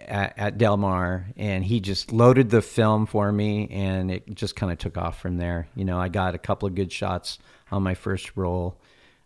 at, 0.08 0.34
at 0.38 0.58
Del 0.58 0.78
Mar, 0.78 1.28
and 1.38 1.64
he 1.64 1.80
just 1.80 2.12
loaded 2.12 2.50
the 2.50 2.62
film 2.62 3.06
for 3.06 3.32
me, 3.32 3.68
and 3.72 4.10
it 4.12 4.36
just 4.36 4.56
kind 4.56 4.72
of 4.72 4.78
took 4.78 4.98
off 4.98 5.20
from 5.20 5.38
there. 5.38 5.68
You 5.76 5.86
know, 5.86 6.00
I 6.00 6.10
got 6.10 6.36
a 6.36 6.38
couple 6.40 6.68
of 6.68 6.76
good 6.76 6.92
shots 6.92 7.40
on 7.72 7.84
my 7.84 7.94
first 7.94 8.36
roll. 8.36 8.80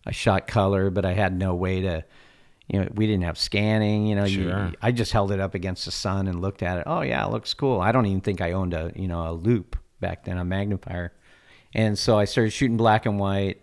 I 0.05 0.11
shot 0.11 0.47
color, 0.47 0.89
but 0.89 1.05
I 1.05 1.13
had 1.13 1.37
no 1.37 1.53
way 1.55 1.81
to. 1.81 2.03
You 2.69 2.81
know, 2.81 2.89
we 2.95 3.07
didn't 3.07 3.23
have 3.23 3.37
scanning. 3.37 4.07
You 4.07 4.15
know, 4.15 4.25
you- 4.25 4.49
I 4.81 4.91
just 4.91 5.11
held 5.13 5.31
it 5.31 5.39
up 5.39 5.55
against 5.55 5.85
the 5.85 5.91
sun 5.91 6.27
and 6.27 6.41
looked 6.41 6.61
at 6.63 6.79
it. 6.79 6.83
Oh 6.85 7.01
yeah, 7.01 7.25
it 7.25 7.31
looks 7.31 7.53
cool. 7.53 7.79
I 7.79 7.91
don't 7.93 8.05
even 8.05 8.19
think 8.21 8.41
I 8.41 8.51
owned 8.51 8.73
a 8.73 8.91
you 8.95 9.07
know 9.07 9.29
a 9.29 9.31
loupe 9.31 9.77
back 10.01 10.25
then, 10.25 10.37
a 10.37 10.43
magnifier. 10.45 11.13
And 11.73 11.97
so 11.97 12.17
I 12.19 12.25
started 12.25 12.51
shooting 12.51 12.75
black 12.77 13.05
and 13.05 13.19
white, 13.19 13.61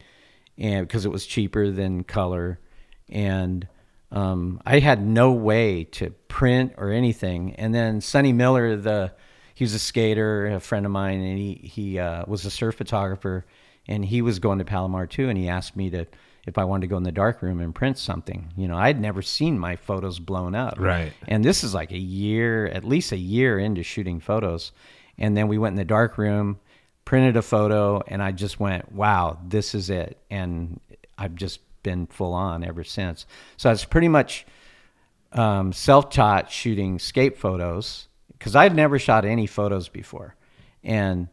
and 0.57 0.87
because 0.87 1.05
it 1.05 1.12
was 1.12 1.27
cheaper 1.27 1.70
than 1.70 2.05
color, 2.05 2.61
and 3.11 3.66
um, 4.14 4.61
I 4.64 4.79
had 4.79 5.05
no 5.05 5.33
way 5.33 5.85
to 5.85 6.11
print 6.29 6.74
or 6.79 6.90
anything. 6.90 7.55
And 7.57 7.74
then 7.74 8.00
Sonny 8.00 8.33
Miller, 8.33 8.77
the 8.77 9.12
he 9.55 9.64
was 9.64 9.74
a 9.74 9.79
skater, 9.79 10.46
a 10.46 10.61
friend 10.61 10.87
of 10.87 10.92
mine, 10.92 11.20
and 11.20 11.38
he 11.38 11.55
he 11.62 11.98
uh, 11.98 12.24
was 12.27 12.44
a 12.44 12.50
surf 12.50 12.77
photographer, 12.77 13.44
and 13.87 14.05
he 14.05 14.22
was 14.22 14.38
going 14.38 14.59
to 14.59 14.64
Palomar 14.64 15.07
too, 15.07 15.29
and 15.29 15.37
he 15.37 15.48
asked 15.48 15.77
me 15.77 15.90
to 15.90 16.07
if 16.46 16.59
I 16.59 16.64
wanted 16.64 16.83
to 16.83 16.87
go 16.88 16.96
in 16.96 17.03
the 17.03 17.12
dark 17.12 17.42
room 17.42 17.61
and 17.61 17.74
print 17.74 17.98
something. 17.98 18.53
You 18.57 18.68
know, 18.68 18.77
I'd 18.77 19.00
never 19.00 19.22
seen 19.22 19.59
my 19.59 19.77
photos 19.77 20.18
blown 20.18 20.55
up. 20.55 20.79
Right. 20.79 21.12
And 21.27 21.44
this 21.44 21.64
is 21.64 21.74
like 21.74 21.90
a 21.90 21.98
year, 21.98 22.66
at 22.66 22.85
least 22.85 23.12
a 23.12 23.16
year 23.16 23.59
into 23.59 23.83
shooting 23.83 24.20
photos. 24.20 24.72
And 25.16 25.37
then 25.37 25.48
we 25.48 25.59
went 25.59 25.72
in 25.72 25.79
the 25.79 25.85
dark 25.85 26.18
room, 26.18 26.59
printed 27.05 27.37
a 27.37 27.42
photo, 27.42 28.03
and 28.07 28.22
I 28.22 28.33
just 28.33 28.61
went, 28.61 28.92
wow, 28.92 29.38
this 29.46 29.74
is 29.74 29.88
it. 29.88 30.18
And 30.31 30.81
I've 31.16 31.35
just 31.35 31.61
been 31.85 32.07
full 32.07 32.33
on 32.33 32.64
ever 32.64 32.83
since. 32.83 33.27
So 33.57 33.70
it's 33.70 33.85
pretty 33.85 34.09
much 34.09 34.44
um, 35.31 35.73
self 35.73 36.11
taught 36.11 36.51
shooting 36.51 36.99
skate 36.99 37.38
photos 37.38 38.09
because 38.33 38.57
I'd 38.57 38.75
never 38.75 38.99
shot 38.99 39.25
any 39.25 39.47
photos 39.47 39.88
before. 39.88 40.35
And 40.83 41.29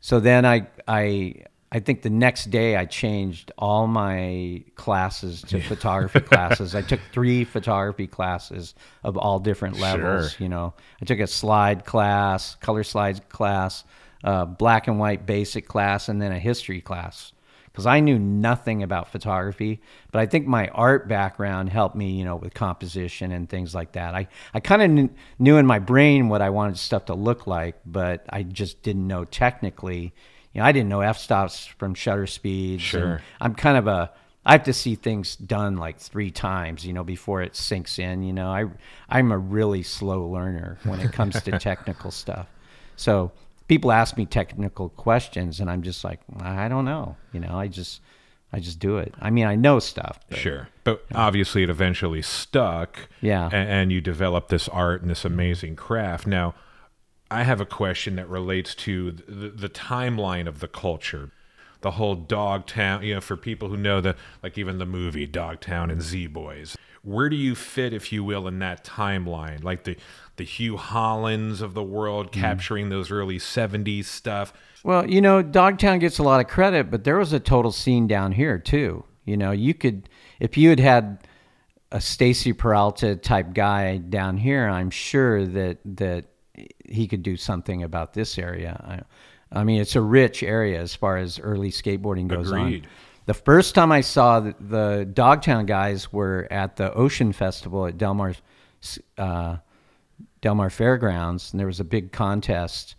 so 0.00 0.20
then 0.20 0.44
I, 0.44 0.66
I, 0.86 1.44
I 1.72 1.80
think 1.80 2.02
the 2.02 2.10
next 2.10 2.50
day 2.50 2.76
I 2.76 2.84
changed 2.84 3.50
all 3.58 3.86
my 3.86 4.64
classes 4.76 5.42
to 5.48 5.60
photography 5.60 6.20
classes. 6.32 6.74
I 6.74 6.82
took 6.82 7.00
three 7.12 7.44
photography 7.44 8.06
classes 8.06 8.74
of 9.02 9.16
all 9.16 9.40
different 9.40 9.80
levels. 9.80 10.32
Sure. 10.32 10.44
You 10.44 10.48
know, 10.48 10.74
I 11.02 11.04
took 11.04 11.18
a 11.18 11.26
slide 11.26 11.84
class, 11.84 12.54
color 12.56 12.84
slides 12.84 13.20
class, 13.28 13.84
uh, 14.22 14.44
black 14.44 14.86
and 14.86 14.98
white 14.98 15.26
basic 15.26 15.66
class, 15.66 16.08
and 16.08 16.22
then 16.22 16.32
a 16.32 16.38
history 16.38 16.80
class 16.80 17.33
because 17.74 17.86
I 17.86 17.98
knew 17.98 18.20
nothing 18.20 18.84
about 18.84 19.10
photography, 19.10 19.80
but 20.12 20.20
I 20.20 20.26
think 20.26 20.46
my 20.46 20.68
art 20.68 21.08
background 21.08 21.70
helped 21.70 21.96
me, 21.96 22.12
you 22.12 22.24
know, 22.24 22.36
with 22.36 22.54
composition 22.54 23.32
and 23.32 23.48
things 23.48 23.74
like 23.74 23.92
that. 23.92 24.14
I, 24.14 24.28
I 24.54 24.60
kind 24.60 24.80
of 24.80 24.90
kn- 24.92 25.16
knew 25.40 25.56
in 25.56 25.66
my 25.66 25.80
brain 25.80 26.28
what 26.28 26.40
I 26.40 26.50
wanted 26.50 26.78
stuff 26.78 27.06
to 27.06 27.14
look 27.14 27.48
like, 27.48 27.80
but 27.84 28.24
I 28.30 28.44
just 28.44 28.84
didn't 28.84 29.08
know 29.08 29.24
technically. 29.24 30.14
You 30.52 30.60
know, 30.60 30.66
I 30.66 30.70
didn't 30.70 30.88
know 30.88 31.00
f-stops 31.00 31.66
from 31.66 31.94
shutter 31.94 32.28
speeds. 32.28 32.84
Sure. 32.84 33.20
I'm 33.40 33.56
kind 33.56 33.76
of 33.76 33.88
a 33.88 34.12
I 34.46 34.52
have 34.52 34.64
to 34.64 34.72
see 34.72 34.94
things 34.94 35.34
done 35.34 35.76
like 35.76 35.98
three 35.98 36.30
times, 36.30 36.86
you 36.86 36.92
know, 36.92 37.02
before 37.02 37.42
it 37.42 37.56
sinks 37.56 37.98
in. 37.98 38.22
You 38.22 38.34
know, 38.34 38.50
I 38.50 38.66
I'm 39.08 39.32
a 39.32 39.38
really 39.38 39.82
slow 39.82 40.28
learner 40.28 40.78
when 40.84 41.00
it 41.00 41.12
comes 41.12 41.42
to 41.42 41.58
technical 41.58 42.12
stuff. 42.12 42.46
So 42.94 43.32
people 43.68 43.92
ask 43.92 44.16
me 44.16 44.26
technical 44.26 44.88
questions, 44.90 45.60
and 45.60 45.70
I'm 45.70 45.82
just 45.82 46.04
like, 46.04 46.20
I 46.40 46.68
don't 46.68 46.84
know. 46.84 47.16
You 47.32 47.40
know, 47.40 47.56
I 47.58 47.68
just 47.68 48.00
I 48.52 48.60
just 48.60 48.78
do 48.78 48.98
it. 48.98 49.12
I 49.20 49.30
mean, 49.30 49.46
I 49.46 49.56
know 49.56 49.78
stuff. 49.80 50.20
but- 50.28 50.38
Sure. 50.38 50.68
But 50.84 51.04
obviously, 51.14 51.62
it 51.64 51.70
eventually 51.70 52.22
stuck. 52.22 53.08
Yeah. 53.20 53.46
And, 53.46 53.68
and 53.68 53.92
you 53.92 54.00
develop 54.00 54.48
this 54.48 54.68
art 54.68 55.00
and 55.02 55.10
this 55.10 55.24
amazing 55.24 55.76
craft. 55.76 56.26
Now, 56.26 56.54
I 57.30 57.42
have 57.42 57.60
a 57.60 57.66
question 57.66 58.16
that 58.16 58.28
relates 58.28 58.74
to 58.76 59.10
the, 59.12 59.48
the 59.48 59.68
timeline 59.68 60.46
of 60.46 60.60
the 60.60 60.68
culture. 60.68 61.30
The 61.80 61.92
whole 61.92 62.14
Dogtown, 62.14 63.02
you 63.02 63.14
know, 63.14 63.20
for 63.20 63.36
people 63.36 63.68
who 63.68 63.76
know 63.76 64.00
the, 64.00 64.14
like 64.42 64.56
even 64.56 64.78
the 64.78 64.86
movie 64.86 65.26
Dogtown 65.26 65.90
and 65.90 66.00
Z 66.00 66.28
Boys. 66.28 66.76
Where 67.04 67.28
do 67.28 67.36
you 67.36 67.54
fit, 67.54 67.92
if 67.92 68.12
you 68.12 68.24
will, 68.24 68.48
in 68.48 68.58
that 68.60 68.84
timeline? 68.84 69.62
Like 69.62 69.84
the, 69.84 69.96
the 70.36 70.44
Hugh 70.44 70.76
Hollands 70.76 71.60
of 71.60 71.74
the 71.74 71.82
world 71.82 72.32
Mm-hmm. 72.32 72.40
capturing 72.40 72.88
those 72.88 73.10
early 73.10 73.38
70s 73.38 74.06
stuff. 74.06 74.52
Well, 74.82 75.08
you 75.08 75.20
know, 75.20 75.42
Dogtown 75.42 75.98
gets 76.00 76.18
a 76.18 76.22
lot 76.22 76.40
of 76.40 76.46
credit, 76.48 76.90
but 76.90 77.04
there 77.04 77.16
was 77.18 77.32
a 77.32 77.40
total 77.40 77.72
scene 77.72 78.06
down 78.06 78.32
here 78.32 78.58
too. 78.58 79.04
You 79.24 79.36
know, 79.36 79.50
you 79.52 79.72
could 79.74 80.08
if 80.40 80.56
you 80.58 80.68
had 80.70 80.80
had 80.80 81.18
a 81.92 82.00
Stacy 82.00 82.52
Peralta 82.52 83.16
type 83.16 83.54
guy 83.54 83.96
down 83.98 84.36
here, 84.36 84.68
I'm 84.68 84.90
sure 84.90 85.46
that 85.46 85.78
that 85.96 86.24
he 86.84 87.06
could 87.06 87.22
do 87.22 87.36
something 87.36 87.82
about 87.82 88.12
this 88.14 88.38
area. 88.38 89.04
I, 89.52 89.58
I 89.60 89.64
mean, 89.64 89.80
it's 89.80 89.96
a 89.96 90.00
rich 90.02 90.42
area 90.42 90.80
as 90.80 90.94
far 90.94 91.16
as 91.16 91.38
early 91.38 91.70
skateboarding 91.70 92.26
goes 92.28 92.50
Agreed. 92.50 92.84
on. 92.84 92.90
The 93.26 93.34
first 93.34 93.74
time 93.74 93.90
I 93.90 94.02
saw 94.02 94.40
the, 94.40 94.54
the 94.60 95.08
Dogtown 95.10 95.66
guys 95.66 96.12
were 96.12 96.46
at 96.50 96.76
the 96.76 96.92
Ocean 96.92 97.32
Festival 97.32 97.86
at 97.86 97.96
Del 97.96 98.14
Mar, 98.14 98.34
uh, 99.16 99.56
Del 100.40 100.54
Mar 100.54 100.70
Fairgrounds, 100.70 101.52
and 101.52 101.60
there 101.60 101.66
was 101.66 101.80
a 101.80 101.84
big 101.84 102.12
contest 102.12 102.96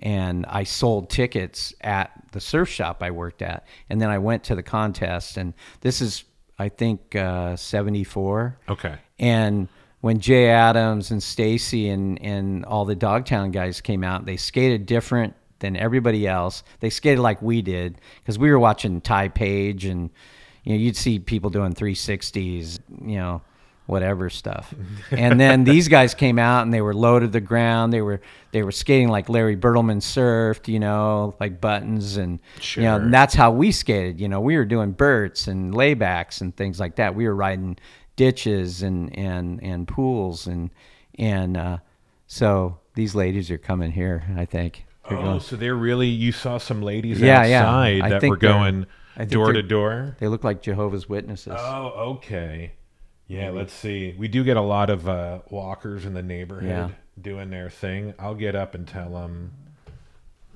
and 0.00 0.46
I 0.46 0.64
sold 0.64 1.10
tickets 1.10 1.74
at 1.80 2.12
the 2.32 2.40
surf 2.40 2.68
shop 2.68 3.02
I 3.02 3.10
worked 3.10 3.42
at, 3.42 3.66
and 3.90 4.00
then 4.00 4.10
I 4.10 4.18
went 4.18 4.44
to 4.44 4.54
the 4.54 4.62
contest, 4.62 5.36
and 5.36 5.54
this 5.80 6.00
is 6.00 6.24
I 6.58 6.68
think 6.68 7.16
uh, 7.16 7.56
'74. 7.56 8.58
Okay. 8.68 8.96
And 9.18 9.68
when 10.00 10.20
Jay 10.20 10.48
Adams 10.48 11.10
and 11.10 11.22
Stacy 11.22 11.88
and 11.88 12.20
and 12.22 12.64
all 12.64 12.84
the 12.84 12.94
Dogtown 12.94 13.50
guys 13.50 13.80
came 13.80 14.04
out, 14.04 14.24
they 14.24 14.36
skated 14.36 14.86
different 14.86 15.34
than 15.60 15.76
everybody 15.76 16.26
else. 16.26 16.62
They 16.80 16.90
skated 16.90 17.20
like 17.20 17.42
we 17.42 17.62
did 17.62 18.00
because 18.20 18.38
we 18.38 18.50
were 18.50 18.58
watching 18.58 19.00
Ty 19.00 19.28
Page 19.28 19.84
and 19.84 20.10
you 20.64 20.72
know 20.72 20.78
you'd 20.78 20.96
see 20.96 21.18
people 21.18 21.50
doing 21.50 21.74
360s, 21.74 22.80
you 23.04 23.16
know, 23.16 23.42
whatever 23.86 24.28
stuff. 24.28 24.74
and 25.10 25.40
then 25.40 25.64
these 25.64 25.88
guys 25.88 26.14
came 26.14 26.38
out 26.38 26.62
and 26.62 26.72
they 26.72 26.82
were 26.82 26.94
low 26.94 27.18
to 27.18 27.26
the 27.26 27.40
ground. 27.40 27.92
They 27.92 28.02
were 28.02 28.20
they 28.52 28.62
were 28.62 28.72
skating 28.72 29.08
like 29.08 29.28
Larry 29.28 29.56
Bertlemann 29.56 30.00
surfed, 30.00 30.68
you 30.68 30.78
know, 30.78 31.34
like 31.40 31.60
buttons 31.60 32.16
and 32.16 32.40
you 32.74 32.82
know, 32.82 32.96
and 32.96 33.12
that's 33.12 33.34
how 33.34 33.50
we 33.50 33.72
skated. 33.72 34.20
You 34.20 34.28
know, 34.28 34.40
we 34.40 34.56
were 34.56 34.66
doing 34.66 34.92
berts 34.92 35.48
and 35.48 35.74
laybacks 35.74 36.40
and 36.40 36.54
things 36.54 36.78
like 36.78 36.96
that. 36.96 37.14
We 37.14 37.26
were 37.26 37.34
riding 37.34 37.78
ditches 38.16 38.82
and 38.82 39.16
and 39.16 39.62
and 39.62 39.88
pools 39.88 40.46
and 40.46 40.70
and 41.18 41.56
uh, 41.56 41.78
so 42.26 42.78
these 42.94 43.14
ladies 43.14 43.50
are 43.50 43.58
coming 43.58 43.90
here. 43.90 44.24
I 44.36 44.44
think. 44.44 44.84
They're 45.08 45.18
Oh, 45.18 45.38
so 45.38 45.56
they're 45.56 45.74
really 45.74 46.08
you 46.08 46.32
saw 46.32 46.58
some 46.58 46.82
ladies 46.82 47.20
Yeah, 47.20 47.44
yeah. 47.46 47.60
outside 47.62 48.02
I 48.02 48.08
that 48.10 48.22
were 48.22 48.36
going 48.36 48.86
door 49.28 49.52
to 49.52 49.62
door. 49.62 50.16
they 50.20 50.28
look 50.28 50.44
like 50.44 50.62
Jehovah's 50.62 51.08
Witnesses. 51.08 51.54
Oh, 51.56 51.86
okay. 52.16 52.72
Yeah, 53.26 53.50
let's 53.50 53.72
see. 53.74 54.14
We 54.18 54.28
do 54.28 54.42
get 54.44 54.56
a 54.56 54.62
lot 54.62 54.88
of 54.90 55.08
uh, 55.08 55.40
walkers 55.50 56.04
in 56.06 56.14
the 56.14 56.22
neighborhood 56.22 56.68
Yeah. 56.68 56.88
doing 57.20 57.50
their 57.50 57.68
thing. 57.68 58.14
I'll 58.18 58.34
get 58.34 58.54
up 58.54 58.74
and 58.74 58.86
tell 58.88 59.10
them, 59.10 59.52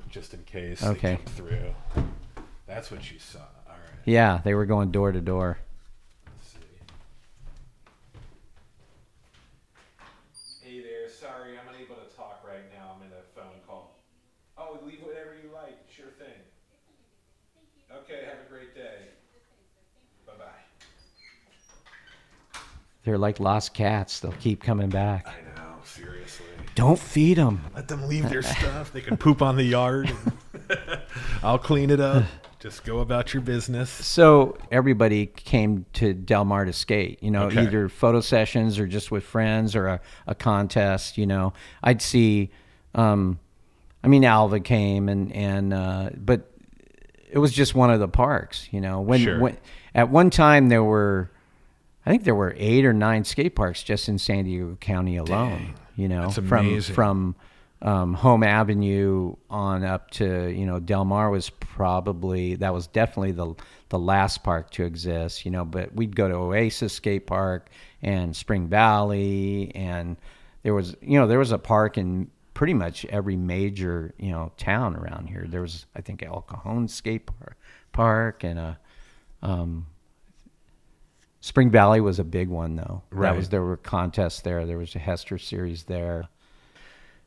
just 0.08 0.32
in 0.34 0.42
case 0.44 0.82
Okay. 0.82 1.16
they 1.16 1.16
come 1.16 1.34
through. 1.34 1.74
That's 2.66 2.90
what 2.90 3.10
you 3.12 3.18
saw. 3.18 3.40
All 3.40 3.44
right. 3.68 4.00
yeah, 4.06 4.40
they 4.44 4.54
were 4.54 4.64
going 4.66 4.90
door 4.90 5.12
to 5.12 5.20
door. 5.20 5.58
Let's 6.26 6.48
see. 6.52 6.58
Hey 10.66 10.80
there. 10.80 11.08
Sorry, 11.10 11.58
I'm 11.58 11.68
unable 11.74 11.96
to 11.96 12.16
talk 12.16 12.42
right 12.46 12.64
now. 12.72 12.96
I'm 12.96 13.02
in 13.06 13.12
a 13.12 13.22
phone 13.38 13.60
call. 13.66 13.98
Oh, 14.56 14.78
leave 14.86 15.02
whatever 15.02 15.34
you 15.42 15.50
like. 15.52 15.76
Sure 15.94 16.10
thing. 16.18 16.40
Okay. 17.94 18.24
Have 18.24 18.38
a 18.46 18.48
great 18.50 18.74
day. 18.74 19.08
Bye 20.26 20.32
bye. 20.38 20.60
They're 23.04 23.18
like 23.18 23.40
lost 23.40 23.74
cats. 23.74 24.20
They'll 24.20 24.32
keep 24.32 24.62
coming 24.62 24.88
back. 24.90 25.26
I 25.28 25.56
know. 25.60 25.74
Seriously. 25.84 26.46
Don't 26.74 26.98
feed 26.98 27.36
them. 27.36 27.60
Let 27.74 27.88
them 27.88 28.08
leave 28.08 28.28
their 28.30 28.42
stuff. 28.42 28.92
They 28.92 29.00
can 29.00 29.16
poop 29.16 29.42
on 29.42 29.56
the 29.56 29.64
yard. 29.64 30.10
I'll 31.42 31.58
clean 31.58 31.90
it 31.90 32.00
up. 32.00 32.24
Just 32.60 32.84
go 32.84 33.00
about 33.00 33.34
your 33.34 33.40
business. 33.42 33.90
So 33.90 34.56
everybody 34.70 35.26
came 35.26 35.84
to 35.94 36.14
Del 36.14 36.44
Mar 36.44 36.64
to 36.64 36.72
skate, 36.72 37.20
you 37.22 37.30
know, 37.32 37.44
Okay. 37.46 37.62
either 37.64 37.88
photo 37.88 38.20
sessions 38.20 38.78
or 38.78 38.86
just 38.86 39.10
with 39.10 39.24
friends 39.24 39.74
or 39.74 39.88
a, 39.88 40.00
a 40.28 40.34
contest, 40.36 41.18
you 41.18 41.26
know. 41.26 41.52
I'd 41.82 42.00
see, 42.00 42.50
um, 42.94 43.40
I 44.04 44.08
mean, 44.08 44.24
Alva 44.24 44.60
came 44.60 45.08
and, 45.08 45.32
and, 45.34 45.74
uh, 45.74 46.10
but 46.16 46.48
it 47.30 47.38
was 47.38 47.52
just 47.52 47.74
one 47.74 47.90
of 47.90 47.98
the 47.98 48.08
parks, 48.08 48.68
you 48.70 48.80
know. 48.80 49.00
When, 49.00 49.20
Sure. 49.20 49.40
when 49.40 49.56
at 49.94 50.08
one 50.08 50.30
time 50.30 50.68
there 50.68 50.84
were, 50.84 51.30
I 52.04 52.10
think 52.10 52.24
there 52.24 52.34
were 52.34 52.54
eight 52.56 52.84
or 52.84 52.92
nine 52.92 53.24
skate 53.24 53.54
parks 53.54 53.82
just 53.82 54.08
in 54.08 54.18
San 54.18 54.44
Diego 54.44 54.76
County 54.80 55.16
alone, 55.16 55.74
you 55.96 56.08
know, 56.08 56.30
from, 56.30 56.66
from, 56.94 57.36
um, 57.82 58.14
Home 58.14 58.44
Avenue 58.44 59.34
on 59.50 59.84
up 59.84 60.10
to 60.12 60.48
you 60.48 60.66
know 60.66 60.78
Del 60.78 61.04
Mar 61.04 61.30
was 61.30 61.50
probably 61.50 62.54
that 62.56 62.72
was 62.72 62.86
definitely 62.86 63.32
the 63.32 63.54
the 63.88 63.98
last 63.98 64.44
park 64.44 64.70
to 64.70 64.84
exist. 64.84 65.44
You 65.44 65.50
know, 65.50 65.64
but 65.64 65.94
we'd 65.94 66.14
go 66.14 66.28
to 66.28 66.34
Oasis 66.34 66.92
Skate 66.92 67.26
Park 67.26 67.68
and 68.00 68.34
Spring 68.36 68.68
Valley, 68.68 69.72
and 69.74 70.16
there 70.62 70.74
was 70.74 70.94
you 71.02 71.18
know 71.18 71.26
there 71.26 71.40
was 71.40 71.50
a 71.50 71.58
park 71.58 71.98
in 71.98 72.30
pretty 72.54 72.74
much 72.74 73.04
every 73.06 73.36
major 73.36 74.14
you 74.16 74.30
know 74.30 74.52
town 74.56 74.94
around 74.94 75.26
here. 75.28 75.46
There 75.48 75.62
was 75.62 75.86
I 75.96 76.02
think 76.02 76.22
El 76.22 76.42
Cajon 76.42 76.86
Skate 76.86 77.26
Par- 77.26 77.56
Park 77.90 78.44
and 78.44 78.58
a 78.60 78.78
um, 79.42 79.86
Spring 81.42 81.70
Valley 81.70 82.00
was 82.00 82.18
a 82.18 82.24
big 82.24 82.48
one 82.48 82.76
though. 82.76 83.02
That 83.10 83.16
Right. 83.16 83.36
was 83.36 83.50
there 83.50 83.62
were 83.62 83.76
contests 83.76 84.40
there. 84.40 84.64
There 84.64 84.78
was 84.78 84.94
a 84.94 84.98
Hester 85.00 85.36
series 85.36 85.84
there 85.84 86.28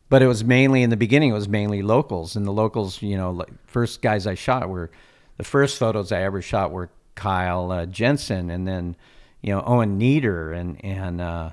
but 0.09 0.21
it 0.21 0.27
was 0.27 0.43
mainly 0.43 0.83
in 0.83 0.89
the 0.89 0.97
beginning 0.97 1.31
it 1.31 1.33
was 1.33 1.49
mainly 1.49 1.81
locals 1.81 2.35
and 2.35 2.45
the 2.45 2.51
locals 2.51 3.01
you 3.01 3.17
know 3.17 3.31
like 3.31 3.49
first 3.65 4.01
guys 4.01 4.27
i 4.27 4.33
shot 4.35 4.69
were 4.69 4.91
the 5.37 5.43
first 5.43 5.77
photos 5.77 6.11
i 6.11 6.21
ever 6.21 6.41
shot 6.41 6.71
were 6.71 6.89
kyle 7.15 7.71
uh, 7.71 7.85
jensen 7.85 8.49
and 8.49 8.67
then 8.67 8.95
you 9.41 9.53
know 9.53 9.63
owen 9.65 9.97
Nieder 9.97 10.51
and 10.53 10.83
and 10.85 11.21
uh, 11.21 11.49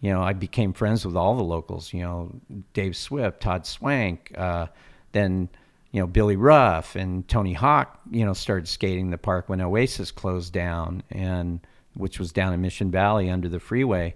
you 0.00 0.10
know 0.10 0.22
i 0.22 0.32
became 0.32 0.72
friends 0.72 1.04
with 1.04 1.16
all 1.16 1.36
the 1.36 1.44
locals 1.44 1.92
you 1.92 2.00
know 2.00 2.32
dave 2.72 2.96
swift 2.96 3.40
todd 3.40 3.66
swank 3.66 4.32
uh, 4.36 4.66
then 5.12 5.48
you 5.90 6.00
know 6.00 6.06
billy 6.06 6.36
ruff 6.36 6.96
and 6.96 7.28
tony 7.28 7.52
hawk 7.52 8.00
you 8.10 8.24
know 8.24 8.32
started 8.32 8.66
skating 8.66 9.10
the 9.10 9.18
park 9.18 9.48
when 9.48 9.60
oasis 9.60 10.10
closed 10.10 10.52
down 10.52 11.02
and 11.10 11.60
which 11.94 12.18
was 12.18 12.32
down 12.32 12.52
in 12.52 12.60
mission 12.60 12.90
valley 12.90 13.28
under 13.30 13.48
the 13.48 13.60
freeway 13.60 14.14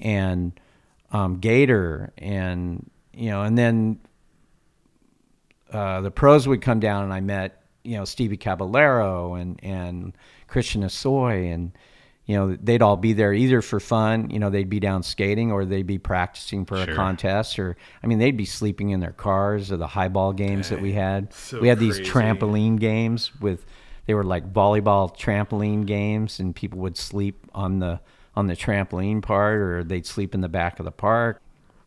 and 0.00 0.52
um, 1.12 1.38
Gator, 1.38 2.12
and 2.18 2.90
you 3.12 3.28
know, 3.30 3.42
and 3.42 3.56
then 3.58 4.00
uh, 5.72 6.00
the 6.00 6.10
pros 6.10 6.46
would 6.48 6.60
come 6.62 6.80
down, 6.80 7.04
and 7.04 7.12
I 7.12 7.20
met 7.20 7.62
you 7.84 7.96
know 7.96 8.04
Stevie 8.04 8.36
Caballero 8.36 9.34
and 9.34 9.58
and 9.62 10.12
Christian 10.48 10.82
Hosoi, 10.82 11.52
and 11.52 11.72
you 12.26 12.36
know 12.36 12.56
they'd 12.62 12.82
all 12.82 12.96
be 12.96 13.12
there 13.12 13.32
either 13.32 13.62
for 13.62 13.80
fun, 13.80 14.30
you 14.30 14.38
know, 14.38 14.50
they'd 14.50 14.68
be 14.68 14.80
down 14.80 15.02
skating, 15.02 15.52
or 15.52 15.64
they'd 15.64 15.86
be 15.86 15.98
practicing 15.98 16.64
for 16.64 16.76
Sure. 16.82 16.92
a 16.92 16.96
contest, 16.96 17.58
or 17.58 17.76
I 18.02 18.06
mean 18.06 18.18
they'd 18.18 18.36
be 18.36 18.44
sleeping 18.44 18.90
in 18.90 19.00
their 19.00 19.12
cars 19.12 19.70
or 19.72 19.76
the 19.76 19.86
highball 19.86 20.32
games 20.32 20.68
that 20.70 20.80
we 20.80 20.92
had. 20.92 21.32
so 21.32 21.60
we 21.60 21.68
had 21.68 21.78
these 21.78 22.00
trampoline 22.00 22.78
games 22.78 23.32
with 23.40 23.64
they 24.06 24.14
were 24.14 24.24
like 24.24 24.52
volleyball 24.52 25.16
trampoline 25.16 25.86
games, 25.86 26.40
and 26.40 26.54
people 26.54 26.78
would 26.80 26.96
sleep 26.96 27.46
on 27.54 27.78
the 27.78 28.00
on 28.34 28.46
the 28.46 28.56
trampoline 28.56 29.22
part, 29.22 29.60
or 29.60 29.84
they'd 29.84 30.06
sleep 30.06 30.34
in 30.34 30.40
the 30.40 30.48
back 30.48 30.78
of 30.78 30.84
the 30.84 30.90
park. 30.92 31.40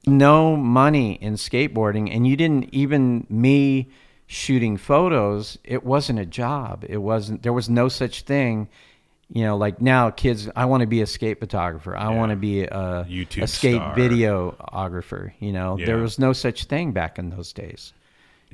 No 0.07 0.55
money 0.55 1.13
in 1.13 1.33
skateboarding 1.33 2.15
and 2.15 2.27
you 2.27 2.35
didn't 2.37 2.71
even 2.73 3.25
me 3.27 3.89
shooting 4.27 4.77
photos 4.77 5.57
it 5.63 5.83
wasn't 5.83 6.19
a 6.19 6.25
job. 6.25 6.85
It 6.87 6.97
wasn't 6.97 7.41
there 7.41 7.53
was 7.53 7.69
no 7.69 7.89
such 7.89 8.21
thing. 8.21 8.69
You 9.33 9.43
know 9.45 9.57
like 9.57 9.81
now 9.81 10.11
kids 10.11 10.47
i 10.55 10.65
want 10.65 10.81
to 10.81 10.87
be 10.87 11.01
a 11.01 11.07
skate 11.07 11.39
photographer. 11.39 11.97
I 11.97 12.13
want 12.13 12.29
to 12.29 12.35
be 12.35 12.61
a, 12.61 13.07
YouTube 13.09 13.41
a 13.41 13.47
skate 13.47 13.75
star. 13.77 13.95
videographer 13.95 15.31
you 15.39 15.51
know? 15.51 15.77
There 15.83 15.97
was 15.97 16.19
no 16.19 16.31
such 16.33 16.65
thing 16.65 16.91
back 16.91 17.17
in 17.17 17.31
those 17.31 17.51
days 17.51 17.93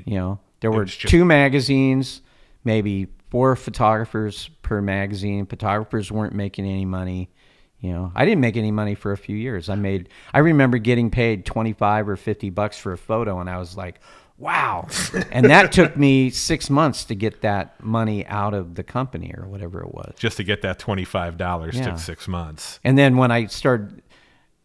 you 0.06 0.15
know? 0.15 0.39
There 0.62 0.71
were 0.71 0.86
just- 0.86 1.10
two 1.10 1.26
magazines 1.26 2.21
maybe 2.63 3.08
four 3.32 3.56
photographers 3.56 4.50
per 4.62 4.80
magazine 4.82 5.48
photographers 5.48 6.12
weren't 6.12 6.36
making 6.36 6.65
any 6.65 6.86
money 6.86 7.32
you 7.80 7.91
know, 7.91 8.12
I 8.13 8.26
didn't 8.26 8.41
make 8.41 8.58
any 8.58 8.70
money 8.70 8.94
for 8.94 9.12
a 9.12 9.17
few 9.17 9.36
years. 9.36 9.67
I 9.67 9.74
made 9.74 10.10
I 10.36 10.38
remember 10.39 10.78
getting 10.78 11.10
paid 11.10 11.48
25 11.48 12.10
or 12.10 12.15
50 12.15 12.52
bucks 12.52 12.78
for 12.78 12.94
a 12.94 12.98
photo 12.98 13.39
and 13.39 13.50
I 13.50 13.58
was 13.58 13.76
like, 13.76 14.00
"Wow." 14.38 14.88
and 15.32 15.48
that 15.48 15.72
took 15.72 15.98
me 15.98 16.30
6 16.30 16.70
months 16.70 17.06
to 17.06 17.15
get 17.15 17.41
that 17.41 17.84
money 17.84 18.24
out 18.28 18.54
of 18.54 18.76
the 18.76 18.84
company 18.84 19.34
or 19.36 19.48
whatever 19.48 19.82
it 19.82 19.91
was. 19.96 20.13
Just 20.15 20.38
to 20.38 20.44
get 20.44 20.62
that 20.62 20.78
twenty-five 20.78 21.38
dollars 21.38 21.76
Yeah. 21.76 21.86
took 21.86 21.98
six 21.98 22.28
months. 22.28 22.80
And 22.84 23.00
then 23.00 23.17
when 23.17 23.32
I 23.32 23.48
started 23.48 24.04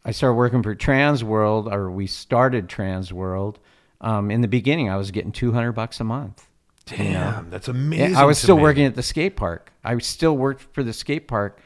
I 0.04 0.10
started 0.10 0.34
working 0.34 0.62
for 0.62 0.74
Trans 0.74 1.24
World 1.24 1.72
or 1.72 1.90
we 1.90 2.06
started 2.06 2.68
Trans 2.68 3.14
World, 3.14 3.58
um, 4.02 4.30
in 4.30 4.42
the 4.42 4.48
beginning 4.48 4.90
I 4.90 4.96
was 4.96 5.10
getting 5.10 5.32
200 5.32 5.72
bucks 5.72 6.00
a 6.00 6.04
month. 6.04 6.45
Damn, 6.86 7.50
that's 7.50 7.68
Yeah, 7.68 7.74
amazing. 7.74 8.16
I 8.16 8.24
was 8.24 8.38
still 8.38 8.56
me. 8.56 8.62
working 8.62 8.84
at 8.84 8.94
the 8.94 9.02
skate 9.02 9.36
park. 9.36 9.72
I 9.84 9.98
still 9.98 10.36
worked 10.36 10.62
for 10.72 10.82
the 10.82 10.92
skate 10.92 11.26
park. 11.28 11.60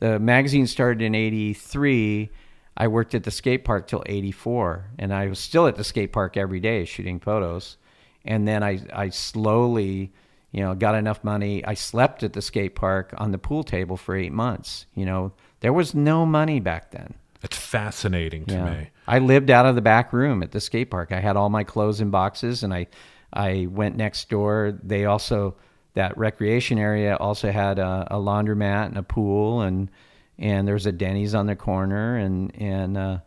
The 0.00 0.18
magazine 0.18 0.66
started 0.66 1.02
in 1.02 1.14
'83. 1.14 2.30
I 2.76 2.88
worked 2.88 3.14
at 3.14 3.24
the 3.24 3.30
skate 3.30 3.64
park 3.64 3.86
till 3.86 4.02
'84, 4.06 4.90
and 4.98 5.14
I 5.14 5.28
was 5.28 5.38
still 5.38 5.66
at 5.66 5.76
the 5.76 5.84
skate 5.84 6.12
park 6.12 6.36
every 6.36 6.60
day 6.60 6.84
shooting 6.84 7.18
photos. 7.20 7.78
And 8.24 8.46
then 8.46 8.62
I, 8.62 8.80
I 8.92 9.08
slowly, 9.08 10.12
you 10.50 10.60
know, 10.60 10.74
got 10.74 10.94
enough 10.94 11.24
money. 11.24 11.64
I 11.64 11.74
slept 11.74 12.22
at 12.22 12.32
the 12.34 12.42
skate 12.42 12.74
park 12.74 13.14
on 13.16 13.30
the 13.32 13.38
pool 13.38 13.64
table 13.64 13.96
for 13.96 14.14
eight 14.16 14.32
months. 14.32 14.84
You 14.94 15.06
know, 15.06 15.32
there 15.60 15.72
was 15.72 15.94
no 15.94 16.26
money 16.26 16.60
back 16.60 16.90
then. 16.90 17.14
That's 17.40 17.56
fascinating 17.56 18.44
to 18.46 18.64
me. 18.64 18.90
I 19.06 19.20
lived 19.20 19.50
out 19.50 19.64
of 19.66 19.74
the 19.76 19.80
back 19.80 20.12
room 20.12 20.42
at 20.42 20.50
the 20.50 20.60
skate 20.60 20.90
park. 20.90 21.12
I 21.12 21.20
had 21.20 21.36
all 21.36 21.48
my 21.48 21.62
clothes 21.64 22.00
in 22.00 22.10
boxes, 22.10 22.62
and 22.64 22.74
I, 22.74 22.88
I 23.32 23.66
went 23.70 23.96
next 23.96 24.28
door. 24.28 24.78
They 24.82 25.04
also 25.04 25.56
that 25.94 26.16
recreation 26.18 26.78
area 26.78 27.16
also 27.16 27.50
had 27.50 27.78
a, 27.78 28.06
a 28.10 28.16
laundromat 28.16 28.86
and 28.86 28.98
a 28.98 29.02
pool, 29.02 29.62
and 29.62 29.90
and 30.38 30.66
there 30.66 30.74
was 30.74 30.86
a 30.86 30.92
Denny's 30.92 31.34
on 31.34 31.46
the 31.46 31.56
corner, 31.56 32.16
and 32.16 32.54
and 32.54 32.96
uh, 32.96 33.18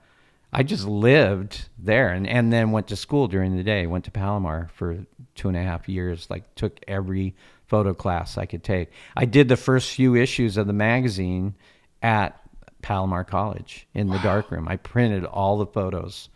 I 0.53 0.63
just 0.63 0.85
lived 0.85 1.69
there 1.77 2.09
and, 2.09 2.27
and 2.27 2.51
then 2.51 2.71
went 2.71 2.87
to 2.87 2.95
school 2.95 3.27
during 3.27 3.57
the 3.57 3.63
day. 3.63 3.87
Went 3.87 4.05
to 4.05 4.11
Palomar 4.11 4.69
for 4.73 5.05
two 5.35 5.47
and 5.47 5.57
a 5.57 5.63
half 5.63 5.89
years. 5.89 6.27
Like 6.29 6.55
took 6.55 6.79
every 6.87 7.35
photo 7.67 7.93
class 7.93 8.37
I 8.37 8.45
could 8.45 8.63
take. 8.63 8.89
I 9.15 9.25
did 9.25 9.47
the 9.47 9.57
first 9.57 9.91
few 9.91 10.15
issues 10.15 10.57
of 10.57 10.67
the 10.67 10.73
magazine 10.73 11.55
at 12.01 12.39
Palomar 12.81 13.23
College 13.23 13.87
in 13.93 14.07
the 14.07 14.19
darkroom. 14.19 14.67
I 14.67 14.77
printed 14.77 15.25
all 15.25 15.57
the 15.57 15.67
photos, 15.67 16.29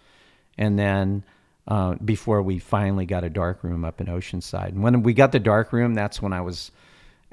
and 0.58 0.78
then 0.78 1.24
uh, 1.68 1.96
before 1.96 2.42
we 2.42 2.60
finally 2.60 3.06
got 3.06 3.24
a 3.24 3.30
dark 3.30 3.64
room 3.64 3.86
up 3.86 4.02
in 4.02 4.08
Oceanside. 4.08 4.70
And 4.70 4.84
when 4.84 5.04
we 5.04 5.14
got 5.14 5.32
the 5.32 5.40
dark 5.40 5.72
room, 5.72 5.94
that's 5.94 6.22
when 6.22 6.34
I 6.34 6.42
was 6.42 6.72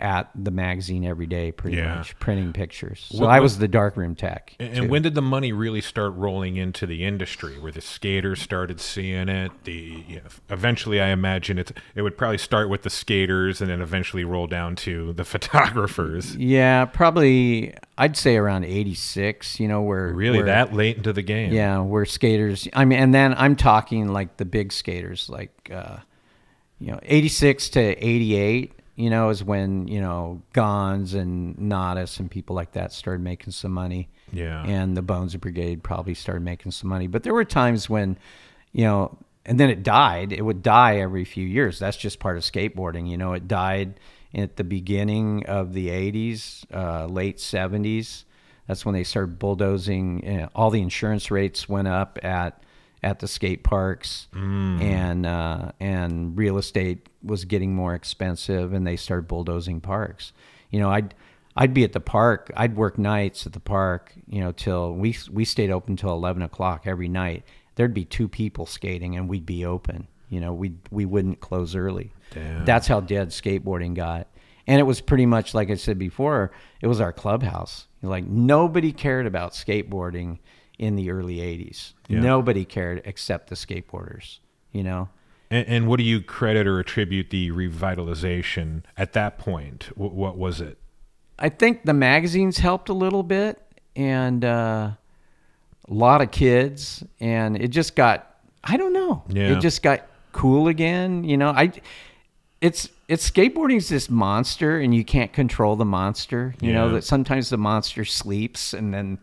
at 0.00 0.30
the 0.34 0.50
magazine 0.50 1.04
every 1.04 1.26
day, 1.26 1.52
pretty 1.52 1.76
Yeah. 1.76 1.96
much 1.96 2.18
printing 2.18 2.52
pictures. 2.52 3.06
So 3.10 3.18
What- 3.24 3.30
I 3.30 3.40
was 3.40 3.58
the 3.58 3.68
darkroom 3.68 4.14
tech. 4.14 4.54
And, 4.58 4.76
and 4.76 4.90
when 4.90 5.02
did 5.02 5.14
the 5.14 5.22
money 5.22 5.52
really 5.52 5.80
start 5.80 6.14
rolling 6.14 6.56
into 6.56 6.86
the 6.86 7.04
industry? 7.04 7.58
Where 7.58 7.72
the 7.72 7.80
skaters 7.80 8.40
started 8.40 8.80
seeing 8.80 9.28
it? 9.28 9.52
The 9.64 10.04
you 10.08 10.16
know, 10.16 10.22
eventually, 10.48 11.00
I 11.00 11.08
imagine 11.08 11.58
it. 11.58 11.72
It 11.94 12.02
would 12.02 12.16
probably 12.18 12.38
start 12.38 12.68
with 12.68 12.82
the 12.82 12.90
skaters, 12.90 13.60
and 13.60 13.70
then 13.70 13.80
eventually 13.80 14.24
roll 14.24 14.46
down 14.46 14.76
to 14.76 15.12
the 15.12 15.24
photographers. 15.70 16.34
Yeah, 16.36 16.84
probably 16.86 17.74
I'd 17.98 18.16
say 18.16 18.36
around 18.36 18.64
86, 18.64 19.60
you 19.60 19.68
know, 19.68 19.82
where 19.82 20.08
Really, 20.12 20.38
where- 20.38 20.46
that 20.46 20.72
late 20.74 20.96
into 20.96 21.12
the 21.12 21.22
game? 21.22 21.52
Yeah, 21.52 21.78
where 21.80 22.04
skaters 22.06 22.66
I 22.72 22.84
mean 22.84 22.98
and 22.98 23.12
then 23.14 23.34
I'm 23.36 23.56
talking 23.56 24.08
like 24.08 24.36
the 24.38 24.44
big 24.44 24.72
skaters 24.72 25.28
like 25.28 25.70
uh 25.72 25.98
you 26.82 26.86
know, 26.92 26.98
86 27.02 27.68
to 27.70 27.80
88, 27.80 28.72
you 29.00 29.10
know, 29.10 29.30
is 29.30 29.42
when, 29.42 29.88
you 29.88 30.00
know, 30.00 30.42
Gons 30.52 31.14
and 31.14 31.56
Nodis 31.56 32.20
and 32.20 32.30
people 32.30 32.54
like 32.54 32.72
that 32.72 32.92
started 32.92 33.22
making 33.22 33.52
some 33.52 33.72
money. 33.72 34.08
Yeah. 34.32 34.64
And 34.64 34.96
the 34.96 35.02
Bones 35.02 35.34
Brigade 35.36 35.82
probably 35.82 36.14
started 36.14 36.42
making 36.42 36.72
some 36.72 36.90
money. 36.90 37.06
But 37.06 37.22
there 37.22 37.34
were 37.34 37.44
times 37.44 37.88
when, 37.88 38.18
you 38.72 38.84
know, 38.84 39.16
and 39.46 39.58
then 39.58 39.70
it 39.70 39.82
died. 39.82 40.32
It 40.32 40.42
would 40.42 40.62
die 40.62 40.98
every 40.98 41.24
few 41.24 41.46
years. 41.46 41.78
That's 41.78 41.96
just 41.96 42.20
part 42.20 42.36
of 42.36 42.42
skateboarding. 42.42 43.08
You 43.08 43.16
know, 43.16 43.32
it 43.32 43.48
died 43.48 43.98
at 44.34 44.56
the 44.56 44.64
beginning 44.64 45.46
of 45.46 45.72
the 45.72 45.88
80s, 45.88 46.64
uh, 46.72 47.06
late 47.06 47.38
70s. 47.38 48.24
That's 48.66 48.84
when 48.84 48.94
they 48.94 49.02
started 49.02 49.38
bulldozing. 49.38 50.24
You 50.24 50.38
know, 50.38 50.48
all 50.54 50.70
the 50.70 50.82
insurance 50.82 51.30
rates 51.30 51.68
went 51.68 51.88
up 51.88 52.18
at 52.22 52.62
at 53.02 53.20
the 53.20 53.28
skate 53.28 53.62
parks, 53.62 54.28
and 54.34 55.26
uh, 55.26 55.72
and 55.80 56.36
real 56.36 56.58
estate 56.58 57.08
was 57.22 57.44
getting 57.44 57.74
more 57.74 57.94
expensive, 57.94 58.72
and 58.72 58.86
they 58.86 58.96
started 58.96 59.28
bulldozing 59.28 59.80
parks. 59.80 60.32
You 60.70 60.80
know, 60.80 60.90
I'd 60.90 61.14
I'd 61.56 61.74
be 61.74 61.84
at 61.84 61.92
the 61.92 62.00
park. 62.00 62.50
I'd 62.56 62.76
work 62.76 62.98
nights 62.98 63.46
at 63.46 63.52
the 63.52 63.60
park. 63.60 64.12
You 64.28 64.40
know, 64.40 64.52
till 64.52 64.94
we 64.94 65.16
we 65.30 65.44
stayed 65.44 65.70
open 65.70 65.96
till 65.96 66.12
eleven 66.12 66.42
o'clock 66.42 66.82
every 66.86 67.08
night. 67.08 67.44
There'd 67.76 67.94
be 67.94 68.04
two 68.04 68.28
people 68.28 68.66
skating, 68.66 69.16
and 69.16 69.28
we'd 69.28 69.46
be 69.46 69.64
open. 69.64 70.06
You 70.28 70.40
know, 70.40 70.52
we 70.52 70.74
we 70.90 71.04
wouldn't 71.04 71.40
close 71.40 71.74
early. 71.74 72.12
Damn. 72.32 72.64
That's 72.64 72.86
how 72.86 73.00
dead 73.00 73.30
skateboarding 73.30 73.94
got. 73.94 74.28
And 74.66 74.78
it 74.78 74.84
was 74.84 75.00
pretty 75.00 75.26
much 75.26 75.54
like 75.54 75.70
I 75.70 75.74
said 75.74 75.98
before. 75.98 76.52
It 76.80 76.86
was 76.86 77.00
our 77.00 77.12
clubhouse. 77.12 77.88
Like 78.02 78.24
nobody 78.24 78.92
cared 78.92 79.26
about 79.26 79.52
skateboarding 79.52 80.38
in 80.80 80.96
the 80.96 81.10
early 81.10 81.36
'80s. 81.36 81.92
Yeah. 82.08 82.20
Nobody 82.20 82.64
cared 82.64 83.02
except 83.04 83.50
the 83.50 83.54
skateboarders. 83.54 84.40
You 84.72 84.82
know. 84.82 85.08
And, 85.50 85.66
and 85.68 85.86
what 85.88 85.98
do 85.98 86.04
you 86.04 86.20
credit 86.22 86.66
or 86.66 86.80
attribute 86.80 87.30
the 87.30 87.50
revitalization 87.50 88.82
at 88.96 89.12
that 89.12 89.38
point? 89.38 89.90
What, 89.94 90.12
what 90.12 90.38
was 90.38 90.60
it? 90.60 90.78
I 91.38 91.48
think 91.48 91.84
the 91.84 91.94
magazines 91.94 92.58
helped 92.58 92.88
a 92.88 92.92
little 92.92 93.22
bit, 93.22 93.60
and 93.94 94.44
uh, 94.44 94.92
a 95.88 95.92
lot 95.92 96.22
of 96.22 96.30
kids, 96.30 97.04
and 97.20 97.56
it 97.56 97.68
just 97.68 97.94
got. 97.94 98.26
I 98.62 98.76
don't 98.76 98.92
know. 98.92 99.22
Yeah. 99.28 99.56
It 99.56 99.60
just 99.60 99.82
got 99.82 100.06
cool 100.32 100.68
again. 100.68 101.24
You 101.24 101.36
know, 101.36 101.50
I. 101.50 101.72
It's 102.60 102.90
it's 103.08 103.28
skateboarding's 103.28 103.88
this 103.88 104.08
monster, 104.08 104.78
and 104.78 104.94
you 104.94 105.04
can't 105.04 105.32
control 105.32 105.76
the 105.76 105.84
monster. 105.84 106.54
You 106.60 106.72
know 106.72 106.90
that 106.90 107.04
sometimes 107.04 107.48
the 107.48 107.56
monster 107.56 108.04
sleeps, 108.04 108.72
and 108.72 108.94
then, 108.94 109.18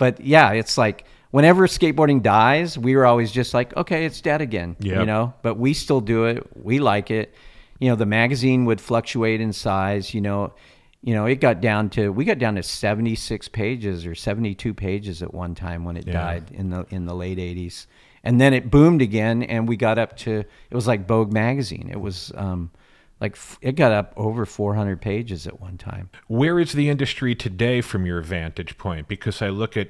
but 0.00 0.20
yeah, 0.22 0.52
it's 0.52 0.76
like 0.78 1.04
whenever 1.30 1.66
skateboarding 1.68 2.22
dies, 2.22 2.76
we 2.78 2.96
were 2.96 3.04
always 3.06 3.30
just 3.30 3.52
like, 3.54 3.76
okay, 3.76 4.06
it's 4.06 4.20
dead 4.22 4.40
again. 4.40 4.74
Yep. 4.80 4.98
You 5.00 5.06
know, 5.06 5.34
but 5.42 5.56
we 5.58 5.74
still 5.74 6.00
do 6.00 6.24
it. 6.24 6.44
We 6.56 6.80
like 6.80 7.10
it. 7.10 7.34
You 7.78 7.90
know, 7.90 7.96
the 7.96 8.06
magazine 8.06 8.64
would 8.64 8.80
fluctuate 8.80 9.40
in 9.42 9.52
size. 9.52 10.14
You 10.14 10.22
know, 10.22 10.54
you 11.02 11.14
know, 11.14 11.26
it 11.26 11.36
got 11.40 11.60
down 11.60 11.90
to 11.90 12.08
we 12.10 12.24
got 12.24 12.38
down 12.38 12.54
to 12.56 12.62
76 12.62 13.48
pages 13.48 14.06
or 14.06 14.14
72 14.14 14.72
pages 14.74 15.22
at 15.22 15.32
one 15.34 15.54
time 15.54 15.84
when 15.84 15.96
it 15.98 16.06
Yeah. 16.06 16.14
died 16.14 16.50
in 16.50 16.70
the 16.70 16.86
in 16.90 17.04
the 17.04 17.14
late 17.14 17.38
80s. 17.38 17.86
And 18.24 18.40
then 18.40 18.52
it 18.54 18.70
boomed 18.70 19.02
again 19.02 19.42
and 19.42 19.68
we 19.68 19.76
got 19.76 19.98
up 19.98 20.16
to 20.24 20.40
it 20.70 20.74
was 20.74 20.86
like 20.86 21.06
Vogue 21.06 21.32
magazine. 21.32 21.88
It 21.92 22.00
was 22.00 22.32
um 22.36 22.70
like 23.20 23.36
it 23.60 23.72
got 23.72 23.92
up 23.92 24.12
over 24.16 24.46
400 24.46 25.00
pages 25.00 25.46
at 25.46 25.60
one 25.60 25.76
time. 25.76 26.10
Where 26.26 26.58
is 26.58 26.72
the 26.72 26.88
industry 26.88 27.34
today 27.34 27.80
from 27.80 28.06
your 28.06 28.22
vantage 28.22 28.78
point? 28.78 29.08
Because 29.08 29.42
I 29.42 29.48
look 29.48 29.76
at 29.76 29.88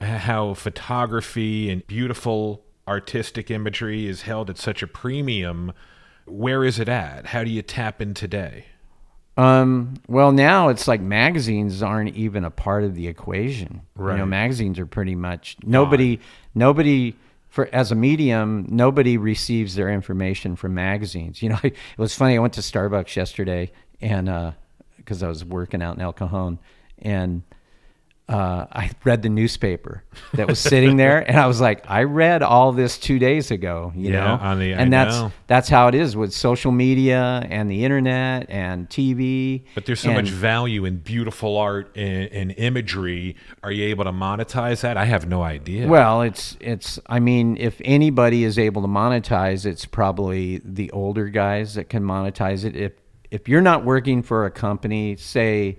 how 0.00 0.54
photography 0.54 1.70
and 1.70 1.86
beautiful 1.86 2.64
artistic 2.88 3.50
imagery 3.50 4.06
is 4.06 4.22
held 4.22 4.50
at 4.50 4.58
such 4.58 4.82
a 4.82 4.86
premium. 4.86 5.72
Where 6.26 6.64
is 6.64 6.78
it 6.78 6.88
at? 6.88 7.26
How 7.26 7.44
do 7.44 7.50
you 7.50 7.62
tap 7.62 8.00
in 8.00 8.14
today? 8.14 8.66
Um, 9.36 9.94
well, 10.08 10.32
now 10.32 10.68
it's 10.68 10.86
like 10.86 11.00
magazines 11.00 11.82
aren't 11.82 12.14
even 12.16 12.44
a 12.44 12.50
part 12.50 12.84
of 12.84 12.94
the 12.94 13.08
equation. 13.08 13.82
Right. 13.96 14.14
You 14.14 14.18
know, 14.18 14.26
magazines 14.26 14.78
are 14.78 14.86
pretty 14.86 15.14
much 15.14 15.56
nobody, 15.62 16.20
nobody 16.54 17.14
for 17.52 17.68
as 17.70 17.92
a 17.92 17.94
medium, 17.94 18.66
nobody 18.70 19.18
receives 19.18 19.74
their 19.74 19.90
information 19.90 20.56
from 20.56 20.72
magazines. 20.72 21.42
You 21.42 21.50
know, 21.50 21.58
it 21.62 21.76
was 21.98 22.14
funny. 22.14 22.34
I 22.34 22.38
went 22.38 22.54
to 22.54 22.62
Starbucks 22.62 23.14
yesterday 23.14 23.70
and 24.00 24.30
uh, 24.30 24.52
because 24.96 25.22
I 25.22 25.28
was 25.28 25.44
working 25.44 25.82
out 25.82 25.94
in 25.96 26.00
El 26.00 26.14
Cajon, 26.14 26.58
and 27.00 27.42
uh, 28.32 28.66
I 28.72 28.90
read 29.04 29.22
the 29.22 29.28
newspaper 29.28 30.02
that 30.34 30.48
was 30.48 30.58
sitting 30.58 30.96
there, 30.96 31.18
and 31.28 31.38
I 31.38 31.46
was 31.46 31.60
like, 31.60 31.84
I 31.90 32.04
read 32.04 32.42
all 32.42 32.72
this 32.72 32.96
two 32.98 33.18
days 33.18 33.50
ago. 33.50 33.92
You 33.94 34.12
Yeah, 34.12 34.24
know, 34.26 34.34
on 34.40 34.58
the- 34.58 34.74
I 34.74 34.78
and 34.78 34.92
that's 34.92 35.14
know. 35.16 35.32
that's 35.46 35.68
how 35.68 35.88
it 35.88 35.94
is 35.94 36.16
with 36.16 36.32
social 36.32 36.72
media 36.72 37.46
and 37.50 37.70
the 37.70 37.84
internet 37.84 38.46
and 38.48 38.88
TV. 38.88 39.64
But 39.74 39.86
there's 39.86 40.00
so 40.00 40.10
and- 40.10 40.16
much 40.18 40.30
value 40.30 40.84
in 40.84 40.96
beautiful 40.98 41.56
art 41.58 41.92
and, 41.96 42.30
and 42.32 42.54
imagery. 42.56 43.36
Are 43.62 43.70
you 43.72 43.84
able 43.86 44.04
to 44.04 44.12
monetize 44.12 44.80
that? 44.80 44.96
I 44.96 45.04
have 45.04 45.28
no 45.28 45.42
idea. 45.42 45.86
Well, 45.86 46.22
it's 46.22 46.56
it's. 46.60 46.98
I 47.06 47.20
mean, 47.20 47.56
if 47.58 47.80
anybody 47.84 48.44
is 48.44 48.58
able 48.58 48.82
to 48.82 48.88
monetize, 48.88 49.66
it's 49.66 49.84
probably 49.84 50.60
the 50.64 50.90
older 50.92 51.28
guys 51.28 51.74
that 51.74 51.88
can 51.90 52.02
monetize 52.02 52.64
it. 52.64 52.74
If 52.76 52.92
if 53.30 53.48
you're 53.48 53.60
not 53.62 53.84
working 53.84 54.22
for 54.22 54.46
a 54.46 54.50
company, 54.50 55.16
say 55.16 55.78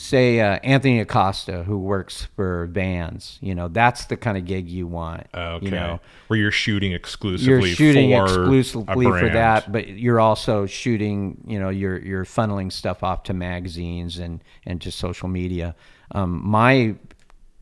say 0.00 0.40
uh, 0.40 0.58
Anthony 0.64 0.98
Acosta, 1.00 1.62
who 1.64 1.78
works 1.78 2.26
for 2.34 2.66
Vans, 2.66 3.38
you 3.42 3.54
know, 3.54 3.68
that's 3.68 4.06
the 4.06 4.16
kind 4.16 4.38
of 4.38 4.46
gig 4.46 4.68
you 4.68 4.86
want. 4.86 5.26
okay. 5.34 5.64
You 5.64 5.70
know, 5.70 6.00
Where 6.28 6.38
you're 6.38 6.50
shooting 6.50 6.92
exclusively 6.92 7.68
you're 7.68 7.76
shooting 7.76 8.10
for 8.12 8.24
exclusively 8.24 9.04
for 9.06 9.28
that, 9.28 9.70
but 9.70 9.88
you're 9.88 10.18
also 10.20 10.66
shooting. 10.66 11.42
You 11.46 11.58
know, 11.60 11.68
you're 11.68 11.98
you're 11.98 12.24
funneling 12.24 12.72
stuff 12.72 13.02
off 13.02 13.24
to 13.24 13.34
magazines 13.34 14.18
and 14.18 14.42
and 14.64 14.80
to 14.80 14.90
social 14.90 15.28
media. 15.28 15.74
Um, 16.12 16.40
my 16.44 16.94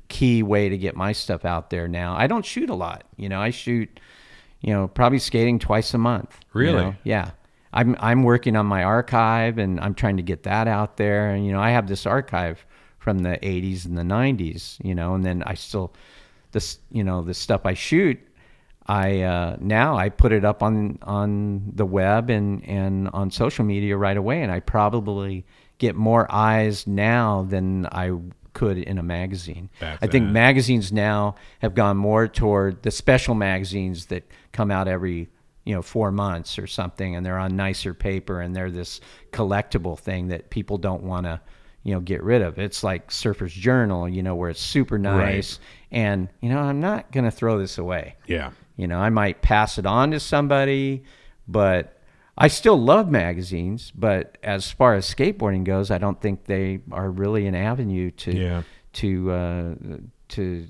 key 0.09 0.43
way 0.43 0.69
to 0.69 0.79
get 0.79 0.97
my 0.97 1.13
stuff 1.13 1.45
out 1.45 1.71
there 1.71 1.89
now. 1.89 2.15
I 2.17 2.27
don't 2.29 2.45
shoot 2.47 2.71
a 2.71 2.75
lot. 2.75 3.05
You 3.17 3.29
know, 3.29 3.41
I 3.41 3.51
shoot. 3.51 4.01
You 4.61 4.73
know, 4.73 4.89
probably 4.89 5.21
skating 5.21 5.61
twice 5.61 5.95
a 5.95 5.99
month. 5.99 6.37
you 6.55 6.61
Really? 6.61 6.83
know? 6.83 6.95
Yeah. 7.05 7.31
I'm 7.73 7.97
I'm 7.99 8.23
working 8.23 8.57
on 8.57 8.67
my 8.67 8.83
archive 8.83 9.59
and 9.59 9.79
I'm 9.81 9.95
trying 9.95 10.17
to 10.17 10.23
get 10.23 10.45
that 10.45 10.69
out 10.69 10.97
there. 10.97 11.31
And 11.31 11.45
you 11.45 11.53
know, 11.53 11.61
I 11.61 11.71
have 11.71 11.87
this 11.89 12.07
archive 12.07 12.65
from 12.99 13.21
the 13.21 13.39
80s 13.43 13.85
and 13.85 13.97
the 13.97 14.03
90s. 14.03 14.83
You 14.85 14.95
know, 14.95 15.15
and 15.15 15.25
then 15.25 15.43
I 15.45 15.55
still 15.55 15.93
this 16.53 16.79
you 16.91 17.05
know 17.05 17.23
the 17.23 17.35
stuff 17.35 17.63
I 17.65 17.75
shoot. 17.75 18.19
I 18.87 19.21
uh, 19.21 19.57
now 19.61 19.97
I 19.97 20.09
put 20.09 20.33
it 20.33 20.45
up 20.45 20.63
on 20.63 20.99
on 21.03 21.73
the 21.75 21.85
web 21.85 22.31
and 22.31 22.65
and 22.67 23.09
on 23.09 23.31
social 23.31 23.65
media 23.65 23.97
right 23.97 24.17
away, 24.17 24.43
and 24.43 24.51
I 24.51 24.61
probably 24.61 25.45
get 25.77 25.95
more 25.95 26.27
eyes 26.31 26.87
now 26.87 27.47
than 27.49 27.87
I 27.87 28.13
could 28.55 28.79
in 28.79 28.99
a 28.99 29.03
magazine. 29.03 29.69
Back 29.79 29.99
I 30.03 30.07
think 30.07 30.27
then. 30.27 30.33
magazines 30.33 30.93
now 30.93 31.37
have 31.61 31.75
gone 31.75 31.97
more 31.97 32.27
toward 32.27 32.83
the 32.83 32.91
special 32.91 33.35
magazines 33.35 34.07
that 34.07 34.25
come 34.53 34.71
out 34.71 34.89
every 34.89 35.29
you 35.69 35.75
know 35.75 35.83
four 35.83 36.11
months 36.11 36.59
or 36.59 36.67
something, 36.67 37.15
and 37.15 37.25
they're 37.25 37.39
on 37.39 37.55
nicer 37.57 37.93
paper, 37.93 38.41
and 38.41 38.57
they're 38.57 38.71
this 38.71 39.01
collectible 39.33 39.99
thing 39.99 40.29
that 40.29 40.49
people 40.51 40.79
don't 40.79 41.03
want 41.03 41.27
to 41.27 41.41
you 41.83 41.93
know 41.95 42.01
get 42.01 42.23
rid 42.23 42.41
of. 42.43 42.59
It's 42.59 42.83
like 42.83 43.11
Surfer's 43.11 43.53
Journal, 43.53 44.09
you 44.09 44.23
know, 44.23 44.35
where 44.35 44.51
it's 44.51 44.61
super 44.63 44.99
nice, 44.99 45.61
and 45.91 46.29
you 46.41 46.49
know 46.49 46.59
I'm 46.59 46.81
not 46.81 47.13
gonna 47.13 47.31
throw 47.31 47.59
this 47.59 47.77
away. 47.79 48.17
Yeah. 48.27 48.51
You 48.77 48.87
know, 48.87 48.99
I 48.99 49.11
might 49.11 49.43
pass 49.43 49.77
it 49.79 49.87
on 49.87 50.13
to 50.13 50.21
somebody, 50.21 51.03
but 51.49 52.01
I 52.37 52.47
still 52.49 52.81
love 52.81 53.11
magazines. 53.11 53.91
But 53.95 54.39
as 54.43 54.71
far 54.71 54.95
as 54.95 55.13
skateboarding 55.13 55.65
goes, 55.65 55.91
I 55.91 55.99
don't 55.99 56.21
think 56.21 56.45
they 56.47 56.79
are 56.93 57.11
really 57.11 57.47
an 57.49 57.55
avenue 57.57 58.11
to 58.13 58.33
Yeah. 58.35 58.63
to 58.95 59.31
uh, 59.33 59.75
to 60.29 60.69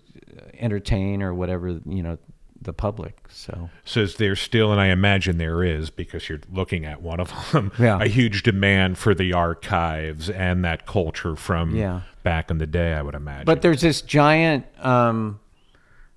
entertain 0.59 1.23
or 1.23 1.35
whatever 1.35 1.69
you 1.87 2.03
know 2.03 2.19
the 2.61 2.73
public. 2.73 3.17
So 3.29 3.71
So 3.85 4.01
is 4.01 4.17
there 4.17 4.35
still, 4.37 4.73
and 4.73 4.81
I 4.81 4.87
imagine 4.87 5.39
there 5.39 5.63
is, 5.63 5.91
because 5.91 6.29
you're 6.29 6.41
looking 6.53 6.85
at 6.85 7.01
one 7.03 7.21
of 7.21 7.33
them, 7.53 7.71
Yeah. 7.79 8.01
a 8.03 8.07
huge 8.09 8.43
demand 8.43 8.99
for 8.99 9.15
the 9.15 9.33
archives 9.33 10.29
and 10.29 10.65
that 10.65 10.87
culture 10.87 11.37
from 11.37 11.75
Yeah. 11.77 12.01
back 12.23 12.51
in 12.51 12.59
the 12.59 12.67
day, 12.67 12.95
I 12.95 13.03
would 13.03 13.15
imagine. 13.15 13.45
But 13.47 13.63
there's 13.63 13.81
this 13.83 14.03
giant. 14.03 14.67
Um, 14.85 15.41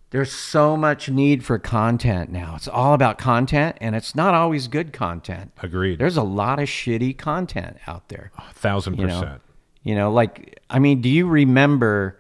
there's 0.10 0.32
so 0.34 0.76
much 0.76 1.08
need 1.10 1.46
for 1.46 1.58
content 1.58 2.30
now. 2.32 2.56
It's 2.58 2.68
all 2.68 2.94
about 2.94 3.18
content, 3.18 3.78
and 3.80 3.96
it's 3.96 4.14
not 4.14 4.34
always 4.34 4.68
good 4.68 4.92
content. 4.92 5.52
Agreed. 5.64 6.00
There's 6.00 6.18
a 6.18 6.24
lot 6.24 6.60
of 6.60 6.68
shitty 6.68 7.18
content 7.18 7.78
out 7.88 8.10
there. 8.10 8.32
a 8.38 8.54
thousand 8.54 8.98
You 9.00 9.08
know, 9.08 9.22
percent. 9.22 9.42
you 9.84 9.96
know, 9.96 10.12
like 10.12 10.60
I 10.70 10.80
mean, 10.80 11.00
do 11.02 11.08
you 11.08 11.28
remember 11.28 12.18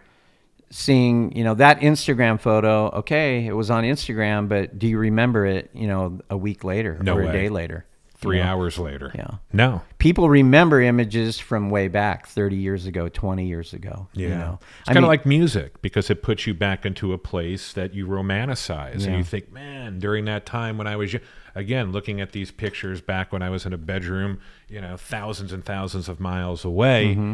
seeing 0.71 1.35
you 1.35 1.43
know 1.43 1.53
that 1.55 1.79
Instagram 1.81 2.39
photo? 2.39 2.87
Okay, 2.89 3.45
it 3.45 3.53
was 3.53 3.69
on 3.69 3.83
Instagram, 3.83 4.47
but 4.49 4.79
do 4.79 4.87
you 4.87 4.97
remember 4.97 5.45
it? 5.45 5.69
You 5.73 5.87
know, 5.87 6.19
a 6.29 6.37
week 6.37 6.63
later 6.63 6.97
No 7.01 7.17
or 7.17 7.23
way. 7.23 7.29
a 7.29 7.31
day 7.33 7.49
later. 7.49 7.85
Three 8.15 8.37
you 8.37 8.43
know? 8.43 8.49
hours 8.51 8.77
later. 8.77 9.11
Yeah. 9.15 9.37
No. 9.51 9.81
People 9.97 10.29
remember 10.29 10.79
images 10.79 11.39
from 11.39 11.71
way 11.71 11.87
back, 11.87 12.27
30 12.27 12.55
years 12.55 12.85
ago, 12.85 13.09
20 13.09 13.47
years 13.47 13.73
ago. 13.73 14.09
Yeah. 14.13 14.27
You 14.27 14.35
know, 14.35 14.59
It's 14.81 14.89
kind 14.89 14.99
of 14.99 15.07
like 15.09 15.25
music 15.25 15.81
because 15.81 16.11
it 16.11 16.21
puts 16.21 16.45
you 16.45 16.53
back 16.53 16.85
into 16.85 17.13
a 17.13 17.17
place 17.17 17.73
that 17.73 17.95
you 17.95 18.05
romanticize 18.05 19.07
and 19.07 19.17
you 19.17 19.23
think, 19.23 19.51
man, 19.51 19.97
during 19.97 20.25
that 20.25 20.45
time 20.45 20.77
when 20.77 20.85
I 20.85 20.97
was 20.97 21.13
young, 21.13 21.23
again, 21.55 21.91
looking 21.91 22.21
at 22.21 22.31
these 22.31 22.51
pictures 22.51 23.01
back 23.01 23.33
when 23.33 23.41
I 23.41 23.49
was 23.49 23.65
in 23.65 23.73
a 23.73 23.77
bedroom, 23.79 24.39
you 24.69 24.81
know, 24.81 24.97
thousands 24.97 25.51
and 25.51 25.65
thousands 25.65 26.07
of 26.07 26.19
miles 26.19 26.63
away, 26.63 27.15
Mm-hmm. 27.15 27.33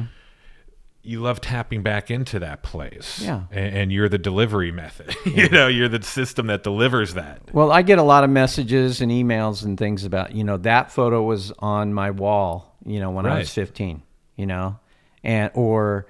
You 1.08 1.22
love 1.22 1.40
tapping 1.40 1.84
back 1.84 2.12
into 2.12 2.40
that 2.40 2.64
place. 2.64 3.22
Yeah. 3.22 3.44
And, 3.52 3.76
and 3.76 3.92
you're 3.92 4.10
the 4.10 4.18
delivery 4.18 4.72
method. 4.72 5.16
you 5.26 5.50
know, 5.50 5.68
you're 5.68 5.88
the 5.88 6.04
system 6.04 6.48
that 6.48 6.64
delivers 6.64 7.14
that. 7.14 7.42
Well, 7.54 7.72
I 7.72 7.82
get 7.82 7.98
a 7.98 8.04
lot 8.04 8.24
of 8.24 8.30
messages 8.30 9.02
and 9.02 9.12
emails 9.12 9.64
and 9.64 9.78
things 9.78 10.04
about, 10.04 10.36
you 10.36 10.44
know, 10.44 10.58
that 10.58 10.92
photo 10.92 11.24
was 11.24 11.54
on 11.60 11.94
my 11.94 12.12
wall, 12.12 12.76
you 12.86 13.00
know, 13.00 13.10
when 13.10 13.26
I 13.26 13.40
was 13.40 13.54
15, 13.54 14.04
you 14.36 14.46
know, 14.46 14.80
and, 15.24 15.50
or 15.54 16.08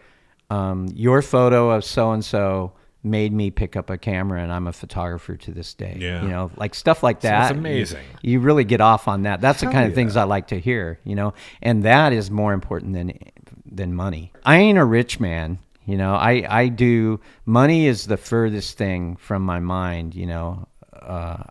um, 0.50 0.88
your 0.96 1.22
photo 1.22 1.72
of 1.72 1.86
so 1.86 2.12
and 2.12 2.26
so 2.26 2.74
made 3.04 3.32
me 3.32 3.52
pick 3.52 3.76
up 3.76 3.90
a 3.90 3.98
camera 3.98 4.42
and 4.42 4.52
I'm 4.52 4.68
a 4.68 4.74
photographer 4.74 5.38
to 5.38 5.52
this 5.52 5.74
day. 5.74 5.98
Yeah. 6.00 6.24
You 6.24 6.30
know, 6.30 6.52
like 6.58 6.74
stuff 6.74 7.04
like 7.04 7.22
that. 7.22 7.52
Amazing. 7.52 8.04
You, 8.22 8.32
you 8.34 8.40
really 8.40 8.64
get 8.64 8.82
off 8.82 9.08
on 9.08 9.24
that. 9.24 9.42
That's 9.42 9.60
the 9.60 9.68
Hell 9.68 9.74
kind 9.74 9.88
of 9.88 9.94
things 9.94 10.16
I 10.16 10.24
like 10.24 10.48
to 10.48 10.60
hear, 10.60 11.00
you 11.04 11.16
know, 11.16 11.34
and 11.62 11.84
that 11.84 12.14
is 12.14 12.32
more 12.32 12.54
important 12.54 12.94
than, 12.94 13.14
than 13.78 13.94
money. 13.94 14.32
I 14.44 14.58
ain't 14.58 14.78
a 14.78 14.86
rich 14.86 15.20
man. 15.20 15.60
You 15.86 15.96
know, 15.96 16.16
I, 16.16 16.46
I 16.50 16.68
do 16.68 17.22
money 17.46 17.88
is 17.88 18.08
the 18.08 18.18
furthest 18.18 18.78
thing 18.78 19.16
from 19.16 19.44
my 19.44 19.60
mind, 19.60 20.16
you 20.16 20.26
know. 20.26 20.68
Uh, 20.94 21.44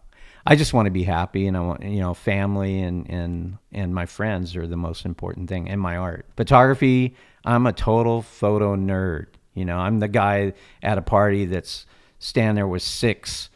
I 0.46 0.54
just 0.54 0.74
want 0.74 0.86
to 0.86 0.90
be 0.90 1.02
happy 1.02 1.46
and 1.46 1.56
I 1.56 1.60
want 1.60 1.82
you 1.82 2.00
know, 2.00 2.14
family 2.14 2.80
and, 2.80 3.08
and 3.10 3.58
and 3.72 3.94
my 3.94 4.06
friends 4.06 4.54
are 4.54 4.66
the 4.66 4.76
most 4.76 5.04
important 5.04 5.48
thing 5.48 5.68
and 5.68 5.80
my 5.80 5.96
art. 5.96 6.26
Photography, 6.36 7.16
I'm 7.44 7.66
a 7.66 7.72
total 7.72 8.22
photo 8.22 8.76
nerd. 8.76 9.26
You 9.54 9.64
know, 9.64 9.78
I'm 9.78 9.98
the 9.98 10.08
guy 10.08 10.52
at 10.82 10.98
a 10.98 11.02
party 11.02 11.46
that's 11.46 11.86
standing 12.18 12.56
there 12.56 12.68
with 12.68 12.82
six 12.82 13.48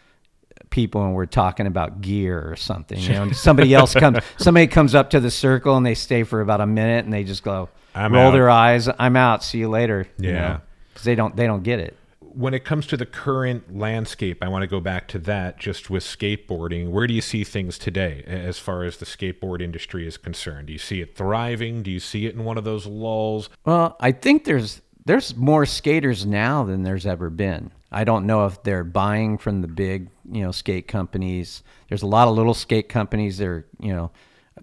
people 0.71 1.05
and 1.05 1.15
we're 1.15 1.27
talking 1.27 1.67
about 1.67 2.01
gear 2.01 2.41
or 2.51 2.57
something. 2.57 2.99
You 2.99 3.11
know, 3.11 3.23
and 3.25 3.37
somebody 3.37 3.75
else 3.75 3.95
comes 3.95 4.25
somebody 4.39 4.67
comes 4.67 4.95
up 4.95 5.11
to 5.11 5.21
the 5.21 5.31
circle 5.31 5.77
and 5.77 5.85
they 5.85 5.95
stay 5.95 6.23
for 6.23 6.41
about 6.41 6.61
a 6.61 6.67
minute 6.67 7.05
and 7.05 7.13
they 7.13 7.23
just 7.23 7.43
go 7.43 7.69
I'm 7.95 8.13
roll 8.15 8.29
out. 8.29 8.31
their 8.33 8.51
eyes, 8.51 8.89
I'm 8.99 9.17
out, 9.17 9.43
see 9.45 9.59
you 9.59 9.69
later. 9.69 10.07
you 10.19 10.31
Yeah. 10.31 10.41
know, 10.41 10.61
'cause 10.95 11.05
they 11.05 11.15
don't 11.15 11.37
they 11.37 11.47
don't 11.47 11.63
get 11.63 11.79
it. 11.81 11.97
When 12.21 12.55
it 12.55 12.65
comes 12.65 12.87
to 12.87 12.97
the 12.97 13.07
current 13.07 13.77
landscape, 13.77 14.39
I 14.41 14.49
want 14.49 14.63
to 14.63 14.69
go 14.69 14.79
back 14.79 15.09
to 15.09 15.19
that 15.21 15.59
just 15.59 15.91
with 15.91 16.05
skateboarding. 16.05 16.91
Where 16.91 17.09
do 17.09 17.13
you 17.15 17.21
see 17.21 17.43
things 17.43 17.77
today 17.77 18.23
as 18.25 18.57
far 18.59 18.85
as 18.85 18.99
the 18.99 19.05
skateboard 19.05 19.61
industry 19.61 20.07
is 20.07 20.17
concerned? 20.17 20.69
Do 20.69 20.73
you 20.73 20.79
see 20.79 21.01
it 21.01 21.17
thriving? 21.17 21.83
Do 21.83 21.91
you 21.91 21.99
see 21.99 22.27
it 22.27 22.35
in 22.37 22.45
one 22.45 22.57
of 22.57 22.63
those 22.63 22.87
lulls? 22.87 23.51
Well, 23.65 23.97
I 23.99 24.13
think 24.13 24.45
there's 24.45 24.81
there's 25.07 25.35
more 25.35 25.67
skaters 25.67 26.25
now 26.25 26.63
than 26.63 26.85
there's 26.85 27.07
ever 27.07 27.31
been. 27.31 27.73
I 27.91 28.05
don't 28.05 28.27
know 28.27 28.47
if 28.47 28.63
they're 28.63 28.85
buying 28.85 29.37
from 29.39 29.63
the 29.63 29.67
big, 29.67 30.09
you 30.31 30.43
know, 30.43 30.53
skate 30.53 30.87
companies. 30.87 31.65
There's 31.89 32.03
a 32.03 32.07
lot 32.07 32.29
of 32.29 32.37
little 32.37 32.55
skate 32.55 32.89
companies 32.89 33.39
that 33.39 33.49
are, 33.49 33.67
you 33.81 33.93
know, 33.93 34.13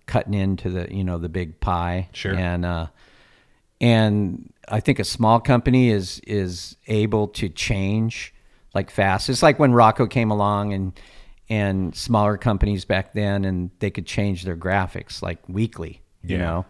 cutting 0.06 0.34
into 0.36 0.70
the, 0.70 0.88
you 0.96 1.04
know, 1.04 1.18
the 1.18 1.28
big 1.28 1.60
pie. 1.60 2.08
Sure. 2.14 2.34
And 2.34 2.64
uh 2.64 2.88
and 3.80 4.52
I 4.68 4.80
think 4.80 5.00
a 5.00 5.04
small 5.04 5.40
company 5.40 5.90
is 5.90 6.20
is 6.28 6.76
able 6.88 7.28
to 7.30 7.50
change 7.50 8.34
like 8.74 8.90
fast. 8.92 9.30
It's 9.30 9.44
like 9.44 9.60
when 9.60 9.74
Rocco 9.74 10.08
came 10.08 10.32
along 10.32 10.74
and 10.74 11.00
and 11.50 11.96
smaller 11.96 12.38
companies 12.38 12.84
back 12.86 13.14
then 13.14 13.46
and 13.46 13.72
they 13.80 13.90
could 13.90 14.06
change 14.06 14.44
their 14.44 14.58
graphics 14.58 15.22
like 15.22 15.40
weekly. 15.48 16.02
You 16.24 16.38
Yeah. 16.38 16.44
know, 16.44 16.66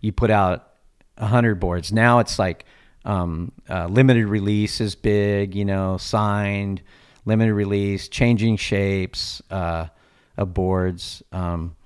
you 0.00 0.12
put 0.12 0.30
out 0.30 0.68
a 1.18 1.26
hundred 1.26 1.56
boards. 1.60 1.92
Now 1.92 2.18
it's 2.20 2.38
like 2.38 2.64
um, 3.04 3.52
uh, 3.68 3.86
limited 3.88 4.26
release 4.26 4.80
is 4.80 4.94
big. 4.94 5.54
You 5.54 5.64
know, 5.64 5.96
signed, 5.98 6.80
limited 7.26 7.52
release, 7.54 8.08
changing 8.08 8.56
shapes 8.56 9.42
uh, 9.50 9.88
of 10.36 10.54
boards. 10.54 11.22
Um, 11.32 11.76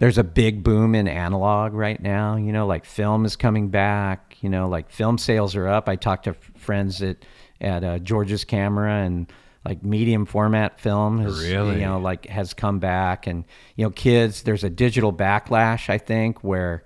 there's 0.00 0.18
a 0.18 0.24
big 0.24 0.64
boom 0.64 0.94
in 0.96 1.06
analog 1.06 1.72
right 1.74 2.00
now. 2.02 2.34
You 2.36 2.52
know, 2.52 2.66
like 2.66 2.84
film 2.84 3.24
is 3.24 3.36
coming 3.36 3.68
back. 3.68 4.36
You 4.40 4.48
know, 4.48 4.68
like 4.68 4.90
film 4.90 5.16
sales 5.18 5.54
are 5.54 5.68
up. 5.68 5.88
I 5.88 5.94
talked 5.96 6.24
to 6.24 6.34
friends 6.56 7.00
at 7.02 7.18
at 7.60 7.84
uh, 7.84 7.98
George's 8.00 8.44
Camera 8.44 8.94
and 9.04 9.30
like 9.66 9.84
medium 9.84 10.24
format 10.24 10.80
film 10.80 11.20
has 11.20 11.38
Really? 11.46 11.74
you 11.80 11.84
know 11.86 11.98
like 11.98 12.26
has 12.26 12.54
come 12.54 12.78
back 12.78 13.26
and 13.26 13.44
you 13.76 13.84
know 13.84 13.90
kids 13.90 14.42
there's 14.44 14.64
a 14.64 14.70
digital 14.70 15.12
backlash 15.12 15.90
I 15.90 15.98
think 15.98 16.42
where 16.42 16.82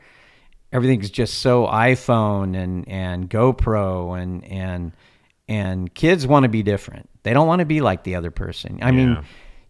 everything's 0.73 1.09
just 1.11 1.35
so 1.39 1.67
iPhone 1.69 2.57
and 2.61 2.89
and 2.89 3.31
GoPro 3.31 4.21
and 4.21 4.45
and 4.47 4.91
and 5.49 5.95
kids 5.95 6.27
want 6.27 6.43
to 6.45 6.49
be 6.49 6.65
different. 6.65 7.09
They 7.23 7.33
don't 7.33 7.47
want 7.47 7.61
to 7.61 7.67
be 7.67 7.81
like 7.81 8.03
the 8.03 8.17
other 8.17 8.33
person. 8.33 8.81
I 8.83 8.87
Yeah. 8.87 8.91
mean, 8.91 9.25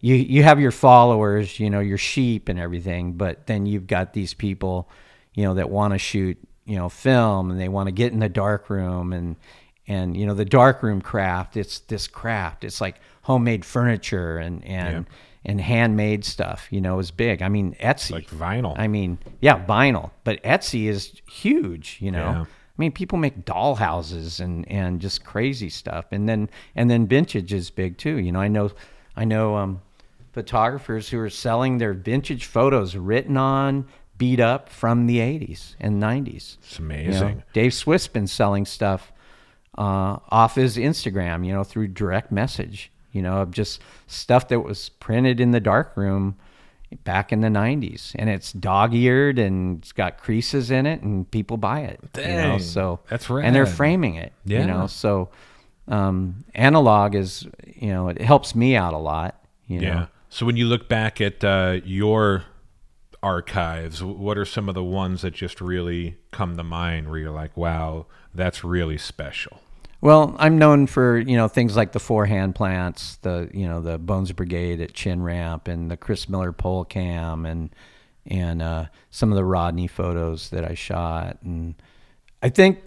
you 0.04 0.16
you 0.16 0.42
have 0.42 0.60
your 0.60 0.70
followers, 0.70 1.58
you 1.58 1.70
know, 1.70 1.80
your 1.80 1.96
sheep 1.96 2.50
and 2.50 2.58
everything, 2.58 3.14
but 3.14 3.46
then 3.46 3.64
you've 3.64 3.86
got 3.86 4.12
these 4.12 4.34
people, 4.34 4.90
you 5.32 5.44
know, 5.44 5.54
that 5.54 5.70
want 5.70 5.94
to 5.94 5.98
shoot, 5.98 6.36
you 6.66 6.76
know, 6.76 6.90
film 6.90 7.50
and 7.50 7.58
they 7.58 7.70
want 7.70 7.86
to 7.86 7.92
get 7.92 8.12
in 8.12 8.18
the 8.18 8.28
dark 8.28 8.68
room 8.68 9.14
and 9.14 9.36
and 9.88 10.14
you 10.14 10.26
know 10.26 10.34
the 10.34 10.44
dark 10.44 10.82
room 10.82 11.00
craft. 11.00 11.56
It's 11.56 11.78
this 11.80 12.06
craft. 12.06 12.64
It's 12.64 12.82
like 12.82 12.96
homemade 13.22 13.64
furniture 13.64 14.36
and 14.36 14.62
and 14.66 15.06
and 15.44 15.58
handmade 15.58 16.26
stuff. 16.26 16.68
You 16.70 16.82
know, 16.82 16.98
is 16.98 17.10
big. 17.10 17.40
I 17.40 17.48
mean, 17.48 17.74
Etsy. 17.80 18.12
Like 18.12 18.28
vinyl. 18.28 18.78
I 18.78 18.88
mean, 18.88 19.18
yeah, 19.40 19.64
vinyl, 19.64 20.10
but 20.24 20.42
Etsy 20.42 20.86
is 20.86 21.20
huge. 21.30 21.96
You 22.00 22.10
know, 22.10 22.18
Yeah. 22.18 22.40
I 22.42 22.76
mean, 22.76 22.92
people 22.92 23.16
make 23.16 23.46
doll 23.46 23.74
houses 23.76 24.38
and 24.38 24.70
and 24.70 25.00
just 25.00 25.24
crazy 25.24 25.70
stuff, 25.70 26.04
and 26.10 26.28
then 26.28 26.50
and 26.76 26.90
then 26.90 27.06
vintage 27.06 27.54
is 27.54 27.70
big 27.70 27.96
too. 27.96 28.18
You 28.18 28.32
know, 28.32 28.40
I 28.40 28.48
know, 28.48 28.70
I 29.16 29.24
know 29.24 29.56
um, 29.56 29.80
photographers 30.34 31.08
who 31.08 31.18
are 31.20 31.30
selling 31.30 31.78
their 31.78 31.92
vintage 31.94 32.44
photos 32.44 32.96
written 32.96 33.36
on, 33.36 33.86
beat 34.18 34.40
up 34.40 34.68
from 34.68 35.06
the 35.06 35.18
'80s 35.18 35.76
and 35.80 36.02
'90s. 36.02 36.56
It's 36.58 36.78
You 36.78 36.84
know, 36.86 36.94
amazing. 36.94 37.42
Dave 37.52 37.72
Swift's 37.74 38.08
been 38.08 38.26
selling 38.26 38.64
stuff 38.66 39.12
uh, 39.78 40.18
off 40.28 40.54
his 40.56 40.76
Instagram, 40.76 41.46
you 41.46 41.52
know, 41.52 41.64
through 41.64 41.88
direct 41.88 42.30
message, 42.30 42.92
you 43.12 43.22
know, 43.22 43.38
of 43.42 43.50
just 43.50 43.80
stuff 44.06 44.48
that 44.48 44.60
was 44.60 44.88
printed 44.88 45.40
in 45.40 45.50
the 45.52 45.60
darkroom 45.60 46.36
back 47.02 47.32
in 47.32 47.40
the 47.40 47.48
90s. 47.48 48.14
And 48.16 48.30
it's 48.30 48.52
dog 48.52 48.94
eared 48.94 49.36
and 49.36 49.80
it's 49.80 49.90
got 49.90 50.18
creases 50.18 50.70
in 50.70 50.86
it 50.86 51.02
and 51.02 51.28
people 51.28 51.56
buy 51.56 51.80
it. 51.80 51.98
You 52.16 52.22
know, 52.36 52.58
so 52.58 53.00
that's 53.10 53.28
right 53.28 53.44
And 53.44 53.54
they're 53.56 53.66
framing 53.66 54.14
it, 54.14 54.32
Yeah. 54.44 54.60
you 54.60 54.66
know, 54.68 54.86
so 54.86 55.30
um, 55.88 56.44
analog 56.54 57.16
is, 57.16 57.48
you 57.66 57.88
know, 57.88 58.08
it 58.08 58.20
helps 58.20 58.54
me 58.54 58.76
out 58.76 58.94
a 58.94 58.98
lot, 58.98 59.44
you 59.66 59.80
know. 59.80 59.86
Yeah. 59.88 60.06
So 60.34 60.44
when 60.44 60.56
you 60.56 60.66
look 60.66 60.88
back 60.88 61.20
at 61.20 61.44
uh, 61.44 61.78
your 61.84 62.42
archives, 63.22 64.02
what 64.02 64.36
are 64.36 64.44
some 64.44 64.68
of 64.68 64.74
the 64.74 64.82
ones 64.82 65.22
that 65.22 65.32
just 65.32 65.60
really 65.60 66.16
come 66.32 66.56
to 66.56 66.64
mind 66.64 67.08
where 67.08 67.20
you're 67.20 67.30
like, 67.30 67.56
wow, 67.56 68.06
that's 68.34 68.64
really 68.64 68.98
special? 68.98 69.60
Well, 70.00 70.34
I'm 70.40 70.58
known 70.58 70.88
for 70.88 71.18
you 71.18 71.36
know 71.36 71.46
things 71.46 71.76
like 71.76 71.92
the 71.92 72.00
four 72.00 72.26
hand 72.26 72.56
plants, 72.56 73.14
the 73.18 73.48
you 73.54 73.68
know 73.68 73.80
the 73.80 73.96
Bones 73.96 74.32
Brigade 74.32 74.80
at 74.80 74.92
Chin 74.92 75.22
Ramp, 75.22 75.68
and 75.68 75.88
the 75.88 75.96
Chris 75.96 76.28
Miller 76.28 76.50
pole 76.50 76.84
cam, 76.84 77.46
and 77.46 77.70
and 78.26 78.60
uh, 78.60 78.86
some 79.10 79.30
of 79.30 79.36
the 79.36 79.44
Rodney 79.44 79.86
photos 79.86 80.50
that 80.50 80.68
I 80.68 80.74
shot, 80.74 81.38
and 81.44 81.76
I 82.42 82.48
think 82.48 82.80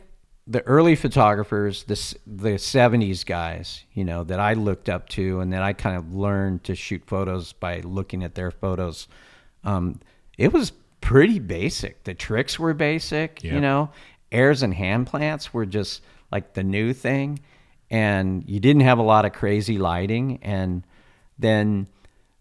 the 0.48 0.62
early 0.64 0.96
photographers, 0.96 1.84
the 1.84 2.16
the 2.26 2.52
'70s 2.58 3.26
guys, 3.26 3.84
you 3.94 4.04
know 4.06 4.24
that 4.24 4.40
I 4.40 4.54
looked 4.54 4.88
up 4.90 5.10
to, 5.10 5.40
and 5.42 5.52
that 5.54 5.62
I 5.62 5.74
kind 5.74 5.98
of 5.98 6.14
learned 6.14 6.64
to 6.66 6.76
shoot 6.76 7.04
photos 7.06 7.54
by 7.54 7.82
looking 7.82 8.24
at 8.24 8.36
their 8.36 8.52
photos. 8.52 9.08
Um, 9.64 10.00
it 10.38 10.54
was 10.54 10.72
pretty 11.02 11.40
basic. 11.40 12.04
The 12.06 12.14
tricks 12.14 12.58
were 12.58 12.74
basic, 12.74 13.44
Yeah. 13.44 13.56
you 13.56 13.62
know. 13.62 13.90
Airs 14.32 14.62
and 14.64 14.74
hand 14.74 15.08
plants 15.08 15.54
were 15.54 15.66
just 15.66 16.02
like 16.32 16.54
the 16.54 16.64
new 16.64 16.94
thing, 16.94 17.40
and 17.90 18.44
you 18.48 18.60
didn't 18.60 18.82
have 18.84 19.00
a 19.00 19.04
lot 19.04 19.26
of 19.26 19.34
crazy 19.34 19.78
lighting. 19.78 20.40
And 20.42 20.84
then 21.40 21.88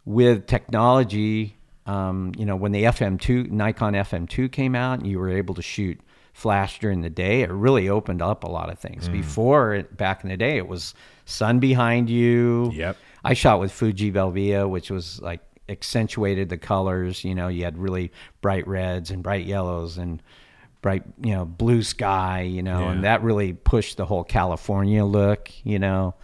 with 0.04 0.46
technology, 0.46 1.56
um, 1.86 2.32
you 2.36 2.44
know, 2.44 2.56
when 2.56 2.72
the 2.72 2.84
FM2 2.84 3.50
Nikon 3.50 3.94
FM2 3.94 4.50
came 4.50 4.74
out, 4.74 4.98
and 4.98 5.06
you 5.08 5.18
were 5.18 5.30
able 5.30 5.54
to 5.54 5.62
shoot 5.62 6.00
flash 6.36 6.78
during 6.80 7.00
the 7.00 7.08
day, 7.08 7.40
it 7.40 7.50
really 7.50 7.88
opened 7.88 8.20
up 8.20 8.44
a 8.44 8.46
lot 8.46 8.68
of 8.68 8.78
things. 8.78 9.08
Mm. 9.08 9.12
Before, 9.12 9.72
it, 9.74 9.96
back 9.96 10.22
in 10.22 10.28
the 10.28 10.36
day, 10.36 10.58
it 10.58 10.68
was 10.68 10.92
sun 11.24 11.60
behind 11.60 12.10
you. 12.10 12.70
Yep. 12.74 12.98
I 13.24 13.32
shot 13.32 13.58
with 13.58 13.72
Fuji 13.72 14.12
Velvia, 14.12 14.68
which 14.68 14.90
was 14.90 15.18
like 15.22 15.40
accentuated 15.70 16.50
the 16.50 16.58
colors. 16.58 17.24
You 17.24 17.34
know, 17.34 17.48
you 17.48 17.64
had 17.64 17.78
really 17.78 18.12
bright 18.42 18.68
reds 18.68 19.10
and 19.10 19.22
bright 19.22 19.46
yellows 19.46 19.96
and 19.96 20.22
bright, 20.82 21.04
you 21.22 21.32
know, 21.32 21.46
blue 21.46 21.82
sky. 21.82 22.42
You 22.42 22.62
know, 22.62 22.80
Yeah. 22.80 22.92
and 22.92 23.04
that 23.04 23.22
really 23.22 23.54
pushed 23.54 23.96
the 23.96 24.04
whole 24.04 24.22
California 24.22 25.06
look. 25.06 25.50
You 25.64 25.78
know, 25.78 26.14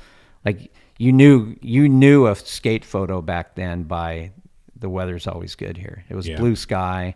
like 0.44 0.72
you 0.98 1.10
knew 1.14 1.56
you 1.62 1.88
knew 1.88 2.26
a 2.26 2.36
skate 2.36 2.84
photo 2.84 3.22
back 3.22 3.54
then 3.54 3.84
by 3.84 4.32
the 4.78 4.90
weather's 4.90 5.26
always 5.26 5.54
good 5.54 5.78
here. 5.78 6.04
It 6.10 6.14
was 6.14 6.28
Yeah. 6.28 6.36
blue 6.36 6.54
sky. 6.54 7.14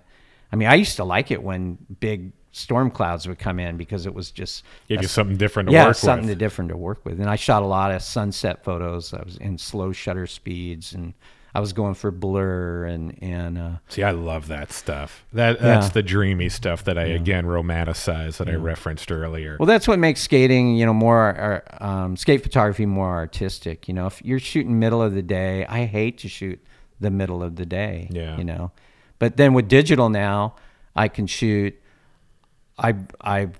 I 0.50 0.56
mean, 0.56 0.68
I 0.68 0.76
used 0.76 0.96
to 0.96 1.04
like 1.04 1.30
it 1.30 1.42
when 1.42 1.76
big 2.00 2.32
storm 2.56 2.90
clouds 2.90 3.28
would 3.28 3.38
come 3.38 3.60
in 3.60 3.76
because 3.76 4.06
it 4.06 4.14
was 4.14 4.30
just 4.30 4.64
Give 4.88 5.02
you 5.02 5.08
something 5.08 5.36
different 5.36 5.68
to 5.68 5.72
yeah, 5.74 5.86
work 5.86 5.96
something 5.96 6.28
with. 6.28 6.38
different 6.38 6.70
to 6.70 6.76
work 6.76 7.04
with. 7.04 7.20
And 7.20 7.28
I 7.28 7.36
shot 7.36 7.62
a 7.62 7.66
lot 7.66 7.90
of 7.92 8.02
sunset 8.02 8.64
photos. 8.64 9.12
I 9.12 9.22
was 9.22 9.36
in 9.36 9.58
slow 9.58 9.92
shutter 9.92 10.26
speeds, 10.26 10.94
and 10.94 11.12
I 11.54 11.60
was 11.60 11.72
going 11.72 11.94
for 11.94 12.10
blur 12.10 12.84
and 12.86 13.16
and 13.22 13.58
uh, 13.58 13.70
See, 13.88 14.02
I 14.02 14.10
love 14.12 14.48
that 14.48 14.72
stuff. 14.72 15.24
That 15.34 15.60
that's 15.60 15.86
Yeah. 15.88 15.92
the 15.92 16.02
dreamy 16.02 16.48
stuff 16.48 16.84
that 16.84 16.96
I 16.98 17.04
again 17.04 17.44
romanticize 17.44 18.38
that 18.38 18.48
I 18.48 18.54
referenced 18.54 19.10
earlier. 19.12 19.56
well, 19.58 19.66
that's 19.66 19.86
what 19.88 19.98
makes 19.98 20.20
skating, 20.22 20.76
you 20.76 20.86
know, 20.86 20.94
more 20.94 21.62
uh, 21.80 21.84
um, 21.84 22.16
skate 22.16 22.42
photography 22.42 22.86
more 22.86 23.14
artistic. 23.14 23.86
You 23.88 23.94
know, 23.94 24.06
if 24.06 24.22
you're 24.24 24.38
shooting 24.40 24.78
middle 24.78 25.02
of 25.02 25.14
the 25.14 25.22
day, 25.22 25.64
I 25.66 25.84
hate 25.84 26.18
to 26.18 26.28
shoot 26.28 26.58
the 27.00 27.10
middle 27.10 27.42
of 27.42 27.56
the 27.56 27.66
day. 27.66 28.08
Yeah. 28.10 28.36
you 28.38 28.44
know, 28.44 28.70
but 29.18 29.36
then 29.36 29.52
with 29.54 29.68
digital 29.68 30.08
now, 30.08 30.54
I 30.94 31.08
can 31.08 31.26
shoot. 31.26 31.78
I 32.78 32.94
I've 33.20 33.58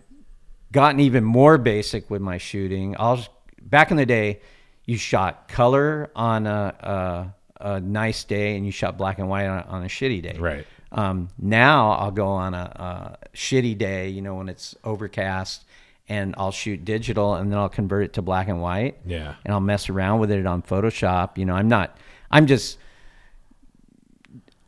gotten 0.72 1.00
even 1.00 1.24
more 1.24 1.58
basic 1.58 2.10
with 2.10 2.20
my 2.22 2.38
shooting. 2.38 2.96
I'll 2.98 3.24
back 3.60 3.90
in 3.90 3.96
the 3.96 4.06
day, 4.06 4.40
you 4.84 4.96
shot 4.96 5.48
color 5.48 6.10
on 6.14 6.46
a 6.46 7.32
a, 7.60 7.66
a 7.74 7.80
nice 7.80 8.24
day, 8.24 8.56
and 8.56 8.66
you 8.66 8.72
shot 8.72 8.98
black 8.98 9.18
and 9.18 9.28
white 9.28 9.46
on, 9.46 9.62
on 9.64 9.84
a 9.84 9.88
shitty 9.88 10.22
day. 10.22 10.36
Right. 10.38 10.66
Um, 10.92 11.28
now 11.38 11.92
I'll 11.92 12.10
go 12.10 12.28
on 12.28 12.54
a, 12.54 13.18
a 13.32 13.36
shitty 13.36 13.76
day, 13.76 14.08
you 14.08 14.22
know, 14.22 14.36
when 14.36 14.48
it's 14.48 14.74
overcast, 14.84 15.64
and 16.08 16.34
I'll 16.38 16.52
shoot 16.52 16.84
digital, 16.84 17.34
and 17.34 17.50
then 17.50 17.58
I'll 17.58 17.68
convert 17.68 18.04
it 18.04 18.12
to 18.14 18.22
black 18.22 18.48
and 18.48 18.62
white. 18.62 18.96
Yeah. 19.04 19.34
And 19.44 19.52
I'll 19.52 19.60
mess 19.60 19.88
around 19.88 20.20
with 20.20 20.30
it 20.30 20.46
on 20.46 20.62
Photoshop. 20.62 21.38
You 21.38 21.44
know, 21.44 21.54
I'm 21.54 21.68
not. 21.68 21.96
I'm 22.30 22.46
just. 22.46 22.78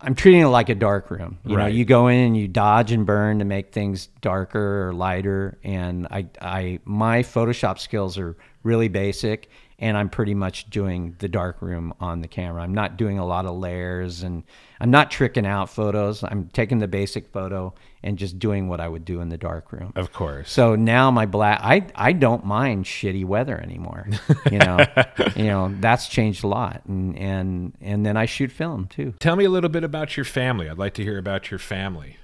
I'm 0.01 0.15
treating 0.15 0.43
it 0.43 0.47
like 0.47 0.69
a 0.69 0.75
dark 0.77 1.11
room. 1.11 1.39
You 1.45 1.57
know, 1.57 1.67
you 1.67 1.85
go 1.85 2.07
in 2.07 2.19
and 2.19 2.37
you 2.37 2.47
dodge 2.47 2.93
and 2.93 3.05
burn 3.05 3.41
to 3.41 3.45
make 3.45 3.73
things 3.73 4.07
darker 4.21 4.89
or 4.89 4.93
lighter. 4.93 5.59
And 5.65 6.07
I, 6.09 6.27
I, 6.41 6.79
my 6.85 7.23
Photoshop 7.25 7.81
skills 7.81 8.17
are 8.17 8.37
really 8.63 8.89
basic, 8.89 9.51
and 9.81 9.97
I'm 9.97 10.09
pretty 10.09 10.35
much 10.35 10.69
doing 10.71 11.15
the 11.19 11.29
dark 11.29 11.63
room 11.63 11.95
on 12.01 12.21
the 12.21 12.27
camera. 12.27 12.63
I'm 12.63 12.75
not 12.75 12.97
doing 12.97 13.19
a 13.19 13.25
lot 13.27 13.47
of 13.47 13.57
layers, 13.57 14.25
and 14.25 14.43
I'm 14.81 14.91
not 14.91 15.11
tricking 15.11 15.47
out 15.47 15.71
photos. 15.71 16.25
I'm 16.25 16.49
taking 16.49 16.79
the 16.79 16.89
basic 16.89 17.29
photo 17.29 17.73
and 18.03 18.19
just 18.19 18.39
doing 18.41 18.69
what 18.69 18.81
I 18.81 18.89
would 18.89 19.05
do 19.05 19.21
in 19.21 19.29
the 19.29 19.39
dark 19.39 19.73
room. 19.73 19.93
Of 19.95 20.13
course. 20.13 20.51
So 20.51 20.75
now 20.75 21.11
my 21.13 21.27
black, 21.27 21.61
I 21.63 21.87
I 21.95 22.13
don't 22.13 22.45
mind 22.45 22.87
shitty 22.87 23.25
weather 23.25 23.57
anymore. 23.57 24.09
You 24.51 24.59
know, 24.59 24.79
you 25.37 25.45
know 25.45 25.73
that's 25.79 26.09
changed 26.09 26.43
a 26.43 26.49
lot, 26.49 26.83
and 26.87 27.17
and 27.17 27.77
and 27.81 28.05
then 28.05 28.17
I 28.17 28.27
shoot 28.27 28.51
film 28.51 28.87
too. 28.87 29.15
Tell 29.21 29.37
me 29.37 29.45
a 29.45 29.51
little 29.51 29.71
bit 29.71 29.85
about 29.85 30.17
your 30.17 30.25
family. 30.25 30.69
I'd 30.69 30.79
like 30.79 30.95
to 30.95 31.05
hear 31.05 31.19
about 31.19 31.51
your 31.53 31.59
family. 31.59 32.17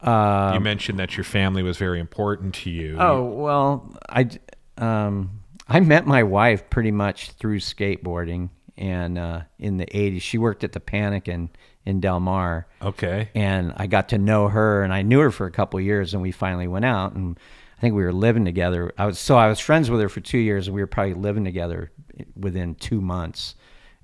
Uh, 0.00 0.52
you 0.54 0.60
mentioned 0.60 0.98
that 0.98 1.16
your 1.16 1.24
family 1.24 1.62
was 1.62 1.76
very 1.76 2.00
important 2.00 2.54
to 2.54 2.70
you. 2.70 2.96
oh 3.00 3.24
well, 3.24 3.92
I 4.08 4.30
um 4.78 5.39
I 5.70 5.80
met 5.80 6.06
my 6.06 6.24
wife 6.24 6.68
pretty 6.68 6.90
much 6.90 7.30
through 7.32 7.60
skateboarding, 7.60 8.50
and 8.76 9.16
uh, 9.16 9.42
in 9.58 9.76
the 9.76 9.86
'80s 9.86 10.20
she 10.20 10.36
worked 10.36 10.64
at 10.64 10.72
the 10.72 10.80
Panic 10.80 11.28
in 11.28 11.48
in 11.86 12.00
Del 12.00 12.20
Mar. 12.20 12.66
Okay. 12.82 13.30
and 13.34 13.72
I 13.76 13.86
got 13.86 14.08
to 14.10 14.18
know 14.18 14.48
her, 14.48 14.82
and 14.82 14.92
I 14.92 15.02
knew 15.02 15.20
her 15.20 15.30
for 15.30 15.46
a 15.46 15.50
couple 15.50 15.78
of 15.78 15.84
years, 15.84 16.12
and 16.12 16.22
we 16.22 16.32
finally 16.32 16.68
went 16.68 16.84
out, 16.84 17.14
and 17.14 17.38
I 17.78 17.80
think 17.80 17.94
we 17.94 18.02
were 18.02 18.12
living 18.12 18.44
together. 18.44 18.92
I 18.98 19.06
was 19.06 19.18
so 19.18 19.38
I 19.38 19.48
was 19.48 19.60
friends 19.60 19.88
with 19.88 20.00
her 20.00 20.08
for 20.08 20.20
two 20.20 20.38
years, 20.38 20.66
and 20.66 20.74
we 20.74 20.82
were 20.82 20.88
probably 20.88 21.14
living 21.14 21.44
together 21.44 21.92
within 22.36 22.74
two 22.74 23.00
months. 23.00 23.54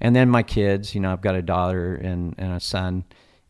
And 0.01 0.15
then 0.15 0.29
my 0.29 0.43
kids, 0.43 0.95
you 0.95 1.01
know, 1.01 1.13
I've 1.13 1.23
got 1.23 1.35
a 1.35 1.43
daughter 1.43 1.95
and, 1.95 2.35
and 2.39 2.53
a 2.53 2.61
son 2.61 3.05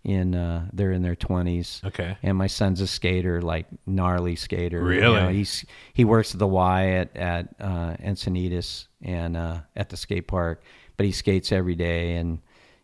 in 0.06 0.34
uh, 0.34 0.66
they're 0.72 0.92
in 0.92 1.02
their 1.02 1.16
twenties. 1.16 1.82
Okay. 1.84 2.16
And 2.22 2.38
my 2.38 2.46
son's 2.46 2.80
a 2.80 2.86
skater, 2.86 3.42
like 3.42 3.66
gnarly 3.86 4.36
skater. 4.36 4.78
You 4.78 4.84
Really? 4.84 5.20
know, 5.20 5.28
he's 5.28 5.64
he 5.92 6.04
works 6.04 6.32
at 6.32 6.38
the 6.38 6.46
Y 6.46 6.88
at 6.92 7.16
at 7.16 7.48
uh, 7.60 7.96
Encinitas 8.02 8.86
and 9.02 9.36
uh, 9.36 9.58
at 9.74 9.88
the 9.90 9.96
skate 9.96 10.26
park, 10.28 10.62
but 10.96 11.04
he 11.06 11.12
skates 11.12 11.50
every 11.52 11.74
day, 11.74 12.16
and 12.16 12.38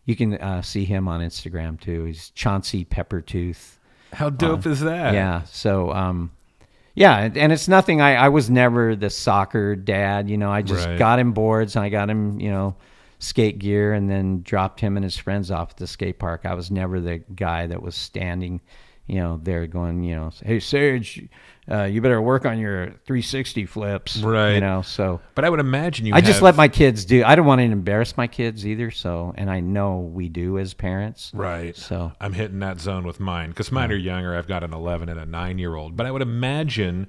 you 0.05 0.15
can 0.15 0.33
uh, 0.35 0.61
see 0.61 0.83
him 0.85 1.07
on 1.07 1.21
Instagram 1.21 1.79
too. 1.79 2.03
He's 2.03 2.29
Chauncey 2.31 2.83
Peppertooth. 2.85 3.77
How 4.11 4.29
dope 4.29 4.65
is 4.67 4.81
that? 4.81 5.13
Yeah. 5.13 5.43
So, 5.45 5.91
um, 5.91 6.31
yeah, 6.93 7.17
and, 7.17 7.37
and 7.37 7.51
it's 7.51 7.67
nothing. 7.67 8.01
I, 8.01 8.15
I 8.15 8.29
was 8.29 8.49
never 8.49 8.95
the 8.95 9.09
soccer 9.09 9.75
dad. 9.75 10.29
You 10.29 10.37
know, 10.37 10.51
I 10.51 10.61
just 10.61 10.85
Right. 10.87 10.99
got 10.99 11.17
him 11.19 11.31
boards 11.33 11.75
and 11.75 11.83
I 11.83 11.89
got 11.89 12.09
him, 12.09 12.39
you 12.39 12.51
know, 12.51 12.75
skate 13.23 13.59
gear 13.59 13.93
and 13.93 14.09
then 14.09 14.41
dropped 14.41 14.79
him 14.79 14.97
and 14.97 15.03
his 15.03 15.17
friends 15.17 15.49
off 15.49 15.71
at 15.71 15.77
the 15.77 15.87
skate 15.87 16.19
park. 16.19 16.41
I 16.45 16.53
was 16.53 16.69
never 16.69 16.99
the 16.99 17.19
guy 17.35 17.67
that 17.67 17.81
was 17.81 17.95
standing, 17.95 18.61
you 19.07 19.15
know, 19.15 19.39
there 19.41 19.65
going, 19.67 20.03
you 20.03 20.15
know, 20.15 20.31
hey 20.43 20.59
Serge, 20.59 21.27
uh, 21.71 21.83
you 21.83 22.01
better 22.01 22.21
work 22.21 22.45
on 22.45 22.59
your 22.59 22.87
360 23.05 23.65
flips, 23.65 24.17
Right. 24.17 24.55
You 24.55 24.59
know, 24.59 24.81
so. 24.81 25.21
But 25.33 25.45
I 25.45 25.49
would 25.49 25.61
imagine 25.61 26.05
you 26.05 26.13
I 26.13 26.19
just 26.19 26.41
let 26.41 26.55
my 26.55 26.67
kids 26.67 27.05
do. 27.05 27.23
I 27.23 27.35
don't 27.35 27.45
want 27.45 27.59
to 27.59 27.63
embarrass 27.63 28.17
my 28.17 28.27
kids 28.27 28.67
either. 28.67 28.91
So, 28.91 29.33
and 29.37 29.49
I 29.49 29.61
know 29.61 29.99
we 29.99 30.27
do 30.27 30.59
as 30.59 30.73
parents. 30.73 31.31
Right. 31.33 31.75
So, 31.75 32.11
I'm 32.19 32.33
hitting 32.33 32.59
that 32.59 32.81
zone 32.81 33.07
with 33.07 33.21
mine 33.21 33.49
because 33.49 33.71
mine 33.71 33.91
are 33.91 33.95
younger. 33.95 34.35
I've 34.35 34.47
got 34.47 34.63
an 34.63 34.73
11 34.73 35.07
and 35.07 35.19
a 35.19 35.25
9 35.25 35.57
year 35.57 35.75
old. 35.75 35.95
But 35.95 36.05
I 36.05 36.11
would 36.11 36.21
imagine 36.21 37.07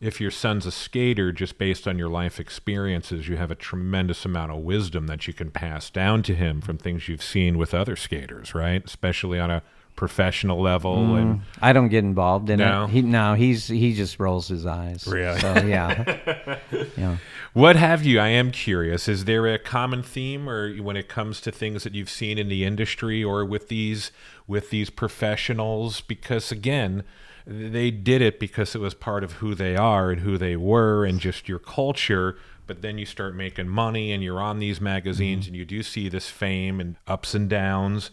if 0.00 0.20
your 0.20 0.30
son's 0.30 0.66
a 0.66 0.70
skater, 0.72 1.32
just 1.32 1.58
based 1.58 1.88
on 1.88 1.98
your 1.98 2.08
life 2.10 2.38
experiences, 2.38 3.28
you 3.28 3.36
have 3.36 3.50
a 3.50 3.54
tremendous 3.54 4.24
amount 4.24 4.52
of 4.52 4.58
wisdom 4.58 5.06
that 5.06 5.26
you 5.26 5.32
can 5.32 5.50
pass 5.50 5.88
down 5.90 6.22
to 6.24 6.34
him 6.34 6.60
from 6.60 6.76
things 6.76 7.08
you've 7.08 7.22
seen 7.22 7.56
with 7.56 7.72
other 7.72 7.96
skaters, 7.96 8.54
right? 8.54 8.84
Especially 8.84 9.38
on 9.40 9.50
a 9.50 9.62
professional 9.96 10.60
level. 10.60 10.96
Mm, 10.98 11.22
and 11.22 11.40
I 11.62 11.72
don't 11.72 11.88
get 11.88 12.04
involved 12.04 12.50
in 12.50 12.58
No? 12.58 12.84
it. 12.84 12.90
He 12.90 13.00
no, 13.00 13.32
he's 13.32 13.66
he 13.66 13.94
just 13.94 14.20
rolls 14.20 14.46
his 14.46 14.66
eyes. 14.66 15.06
Really? 15.06 15.40
So 15.40 15.54
yeah. 15.64 16.58
yeah. 16.98 17.16
what 17.54 17.76
have 17.76 18.04
you? 18.04 18.20
I 18.20 18.28
am 18.28 18.50
curious. 18.50 19.08
Is 19.08 19.24
there 19.24 19.46
a 19.46 19.58
common 19.58 20.02
theme, 20.02 20.50
or 20.50 20.74
when 20.76 20.98
it 20.98 21.08
comes 21.08 21.40
to 21.40 21.50
things 21.50 21.82
that 21.84 21.94
you've 21.94 22.10
seen 22.10 22.36
in 22.36 22.48
the 22.48 22.64
industry, 22.66 23.24
or 23.24 23.44
with 23.46 23.68
these 23.68 24.12
with 24.46 24.68
these 24.68 24.90
professionals? 24.90 26.02
Because 26.02 26.52
again, 26.52 27.02
they 27.46 27.90
did 27.90 28.22
it 28.22 28.40
because 28.40 28.74
it 28.74 28.80
was 28.80 28.94
part 28.94 29.22
of 29.22 29.34
who 29.34 29.54
they 29.54 29.76
are 29.76 30.10
and 30.10 30.20
who 30.20 30.36
they 30.36 30.56
were, 30.56 31.04
and 31.04 31.20
just 31.20 31.48
your 31.48 31.58
culture. 31.58 32.36
But 32.66 32.82
then 32.82 32.98
you 32.98 33.06
start 33.06 33.36
making 33.36 33.68
money, 33.68 34.12
and 34.12 34.22
you're 34.22 34.40
on 34.40 34.58
these 34.58 34.80
magazines, 34.80 35.44
mm-hmm. 35.44 35.50
and 35.50 35.56
you 35.56 35.64
do 35.64 35.82
see 35.82 36.08
this 36.08 36.28
fame 36.28 36.80
and 36.80 36.96
ups 37.06 37.34
and 37.34 37.48
downs. 37.48 38.10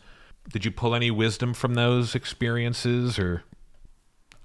Did 0.51 0.65
you 0.65 0.71
pull 0.71 0.93
any 0.93 1.09
wisdom 1.09 1.53
from 1.53 1.73
those 1.73 2.13
experiences, 2.13 3.17
or 3.17 3.43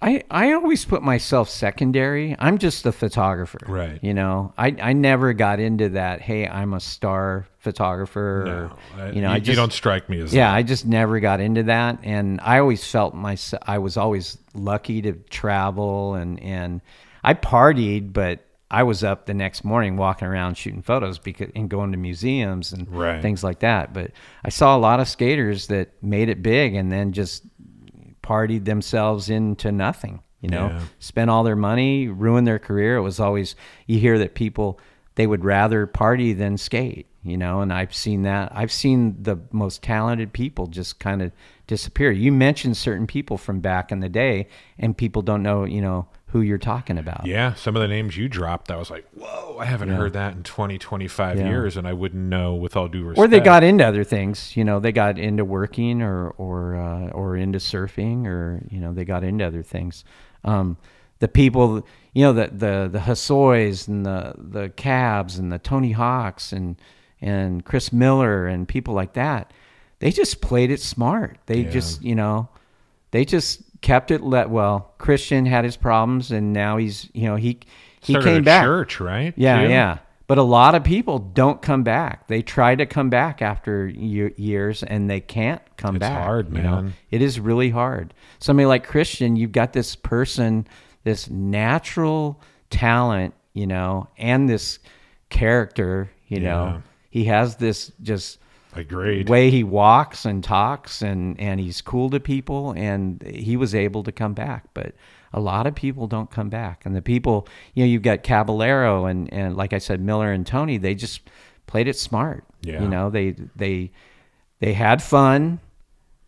I, 0.01 0.23
I 0.31 0.53
always 0.53 0.85
put 0.85 1.03
myself 1.03 1.49
secondary. 1.49 2.37
I'm 2.39 2.59
just 2.59 2.85
the 2.85 2.93
photographer. 2.93 3.59
Right. 3.67 3.99
You 4.03 4.15
know, 4.15 4.53
I, 4.57 4.77
I 4.81 4.93
never 4.93 5.33
got 5.33 5.59
into 5.59 5.89
that, 5.91 6.21
hey, 6.21 6.47
I'm 6.47 6.73
a 6.73 6.81
star 6.81 7.49
photographer. 7.59 8.45
no? 8.97 9.03
or, 9.03 9.13
you 9.13 9.21
know, 9.23 9.29
you, 9.29 9.35
I 9.35 9.37
you 9.37 9.43
just, 9.43 9.57
don't 9.57 9.73
strike 9.73 10.09
me 10.09 10.21
as 10.21 10.33
yeah, 10.33 10.53
I 10.53 10.63
just 10.63 10.87
never 10.87 11.19
got 11.21 11.41
into 11.41 11.65
that. 11.65 11.99
And 12.05 12.41
I 12.43 12.59
always 12.61 12.85
felt 12.89 13.15
my, 13.15 13.37
I 13.63 13.79
was 13.79 13.97
always 13.97 14.39
lucky 14.55 15.03
to 15.03 15.15
travel 15.31 16.15
and, 16.15 16.41
and 16.41 16.81
I 17.25 17.35
partied, 17.35 18.13
but 18.13 18.45
I 18.71 18.83
was 18.85 19.03
up 19.03 19.27
the 19.27 19.35
next 19.35 19.65
morning 19.65 19.97
walking 19.97 20.29
around 20.29 20.57
shooting 20.57 20.83
photos 20.83 21.19
because, 21.19 21.51
and 21.57 21.69
going 21.71 21.91
to 21.93 21.99
museums 21.99 22.73
and 22.73 22.89
Right. 22.89 23.21
things 23.23 23.43
like 23.43 23.61
that. 23.61 23.93
But 23.95 24.13
I 24.45 24.51
saw 24.51 24.77
a 24.77 24.79
lot 24.79 25.01
of 25.01 25.09
skaters 25.09 25.69
that 25.69 25.91
made 26.03 26.29
it 26.29 26.43
big 26.43 26.75
and 26.75 26.93
then 26.93 27.13
just 27.13 27.43
partied 28.29 28.65
themselves 28.65 29.31
into 29.31 29.73
nothing, 29.73 30.21
you 30.41 30.49
know, 30.51 30.69
Yeah. 30.69 30.81
spent 30.99 31.31
all 31.31 31.45
their 31.45 31.57
money, 31.57 32.09
ruined 32.09 32.47
their 32.47 32.59
career. 32.59 32.97
It 32.97 33.03
was 33.03 33.19
always, 33.21 33.57
you 33.87 33.99
hear 33.99 34.19
that 34.19 34.35
people, 34.35 34.79
they 35.15 35.27
would 35.27 35.45
rather 35.45 35.87
party 35.87 36.33
than 36.33 36.57
skate, 36.59 37.07
you 37.23 37.37
know, 37.37 37.61
and 37.63 37.73
I've 37.73 37.95
seen 37.95 38.23
that. 38.23 38.53
I've 38.55 38.71
seen 38.71 39.17
the 39.23 39.37
most 39.51 39.83
talented 39.83 40.33
people 40.33 40.67
just 40.67 41.01
kind 41.01 41.23
of 41.23 41.33
disappear. 41.67 42.11
You 42.13 42.31
mentioned 42.33 42.77
certain 42.77 43.07
people 43.07 43.37
from 43.39 43.61
back 43.61 43.91
in 43.91 44.01
the 44.01 44.09
day, 44.09 44.47
and 44.79 44.97
people 44.97 45.23
don't 45.23 45.43
know, 45.43 45.65
you 45.65 45.81
know, 45.81 46.07
who 46.29 46.41
you're 46.43 46.59
talking 46.59 46.99
about. 46.99 47.25
Yeah, 47.27 47.55
some 47.55 47.75
of 47.75 47.81
the 47.81 47.89
names 47.89 48.17
you 48.17 48.29
dropped, 48.29 48.71
I 48.71 48.77
was 48.77 48.91
like, 48.91 49.07
whoa, 49.15 49.57
I 49.59 49.65
haven't 49.65 49.89
Yeah. 49.89 49.97
heard 49.97 50.13
that 50.13 50.35
in 50.35 50.43
20, 50.43 50.77
25 50.79 51.39
Yeah. 51.39 51.49
years, 51.49 51.77
and 51.77 51.89
I 51.89 51.95
wouldn't 51.95 52.23
know 52.29 52.55
with 52.55 52.77
all 52.77 52.87
due 52.89 53.05
respect. 53.05 53.19
Or 53.25 53.29
they 53.29 53.41
got 53.41 53.65
into 53.65 53.87
other 53.87 54.05
things, 54.05 54.55
you 54.57 54.63
know. 54.65 54.79
They 54.79 54.93
got 54.93 55.19
into 55.19 55.45
working, 55.45 56.03
or 56.03 56.29
or 56.37 56.77
uh, 56.77 57.09
or 57.11 57.37
into 57.37 57.59
surfing, 57.59 58.27
or 58.27 58.63
you 58.71 58.79
know, 58.81 58.93
they 58.93 59.05
got 59.07 59.25
into 59.25 59.45
other 59.47 59.63
things. 59.63 60.05
Um, 60.45 60.77
the 61.21 61.29
people, 61.29 61.87
you 62.13 62.23
know, 62.25 62.33
the 62.35 62.49
the 62.49 62.89
the 62.93 63.01
Hosois 63.01 63.89
and 63.89 64.05
the 64.05 64.35
the 64.37 64.69
Cabs 64.69 65.39
and 65.39 65.51
the 65.51 65.59
Tony 65.59 65.93
Hawks 65.93 66.53
and 66.53 66.77
and 67.23 67.65
Chris 67.65 67.91
Miller 67.93 68.47
and 68.47 68.69
people 68.69 68.93
like 68.95 69.15
that, 69.15 69.53
they 70.01 70.11
just 70.11 70.41
played 70.43 70.71
it 70.71 70.81
smart. 70.81 71.39
They 71.47 71.63
Yeah. 71.63 71.71
just, 71.71 72.03
you 72.05 72.15
know, 72.15 72.49
they 73.11 73.25
just 73.25 73.63
kept 73.81 74.11
it 74.11 74.23
let 74.23 74.51
well. 74.51 74.93
Christian 74.99 75.47
had 75.47 75.65
his 75.65 75.77
problems, 75.77 76.31
and 76.33 76.53
now 76.53 76.77
he's, 76.77 77.09
you 77.15 77.25
know, 77.29 77.37
he 77.37 77.59
he 78.01 78.13
Started 78.13 78.29
came 78.29 78.39
a 78.39 78.45
back. 78.45 78.65
church, 78.65 79.01
right? 79.01 79.35
Yeah, 79.37 79.63
too? 79.63 79.69
yeah. 79.71 79.99
But 80.29 80.37
a 80.39 80.43
lot 80.43 80.75
of 80.75 80.85
people 80.85 81.19
don't 81.19 81.61
come 81.63 81.83
back. 81.85 82.29
They 82.29 82.43
try 82.43 82.75
to 82.75 82.85
come 82.85 83.09
back 83.09 83.41
after 83.41 83.87
years 83.89 84.83
and 84.83 85.09
they 85.09 85.21
can't 85.21 85.63
come 85.79 85.97
It's 85.97 86.01
back. 86.01 86.19
It's 86.19 86.25
hard, 86.27 86.55
you 86.55 86.63
know? 86.63 86.83
man. 86.83 86.95
It 87.11 87.23
is 87.23 87.41
really 87.41 87.71
hard. 87.71 88.13
Somebody 88.39 88.67
like 88.67 88.87
Christian, 88.87 89.37
you've 89.37 89.53
got 89.53 89.73
this 89.73 89.97
person, 89.97 90.67
this 91.03 91.31
natural 91.31 92.41
talent, 92.69 93.33
you 93.55 93.67
know, 93.67 94.09
and 94.19 94.49
this 94.49 94.81
character, 95.31 96.11
you 96.27 96.39
Yeah. 96.41 96.49
know. 96.49 96.83
He 97.11 97.25
has 97.25 97.57
this 97.57 97.91
just 98.03 98.39
Agreed. 98.75 99.27
The 99.27 99.33
way 99.33 99.51
he 99.51 99.65
walks 99.65 100.25
and 100.25 100.45
talks 100.45 101.03
and 101.03 101.39
and 101.41 101.59
he's 101.59 101.81
cool 101.81 102.11
to 102.11 102.21
people 102.21 102.73
and 102.77 103.23
he 103.23 103.57
was 103.57 103.75
able 103.75 104.03
to 104.05 104.13
come 104.13 104.35
back 104.35 104.65
but 104.75 104.95
a 105.33 105.41
lot 105.41 105.67
of 105.67 105.75
people 105.75 106.07
don't 106.07 106.31
come 106.31 106.49
back 106.49 106.85
and 106.87 106.95
the 106.95 107.03
people 107.03 107.49
you 107.75 107.83
know 107.83 107.89
you've 107.89 108.03
got 108.03 108.23
caballero 108.23 109.07
and 109.07 109.33
and 109.33 109.57
like 109.57 109.73
i 109.73 109.79
said 109.79 110.01
miller 110.01 110.31
and 110.33 110.47
tony 110.47 110.77
they 110.79 110.95
just 110.95 111.23
played 111.67 111.89
it 111.89 111.97
smart 111.99 112.45
Yeah. 112.63 112.83
you 112.83 112.89
know 112.89 113.11
they 113.11 113.31
they 113.57 113.91
they 114.61 114.73
had 114.75 115.03
fun 115.03 115.61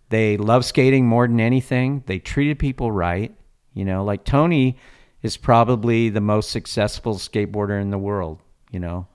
they 0.09 0.37
love 0.37 0.65
skating 0.65 1.07
more 1.07 1.27
than 1.29 1.41
anything 1.41 2.03
they 2.07 2.19
treated 2.19 2.59
people 2.59 2.91
right 2.91 3.35
you 3.75 3.85
know 3.85 4.03
like 4.05 4.25
tony 4.25 4.77
is 5.23 5.37
probably 5.37 6.09
the 6.09 6.21
most 6.21 6.51
successful 6.51 7.15
skateboarder 7.17 7.81
in 7.81 7.91
the 7.91 7.99
world 7.99 8.39
you 8.71 8.81
know 8.81 9.07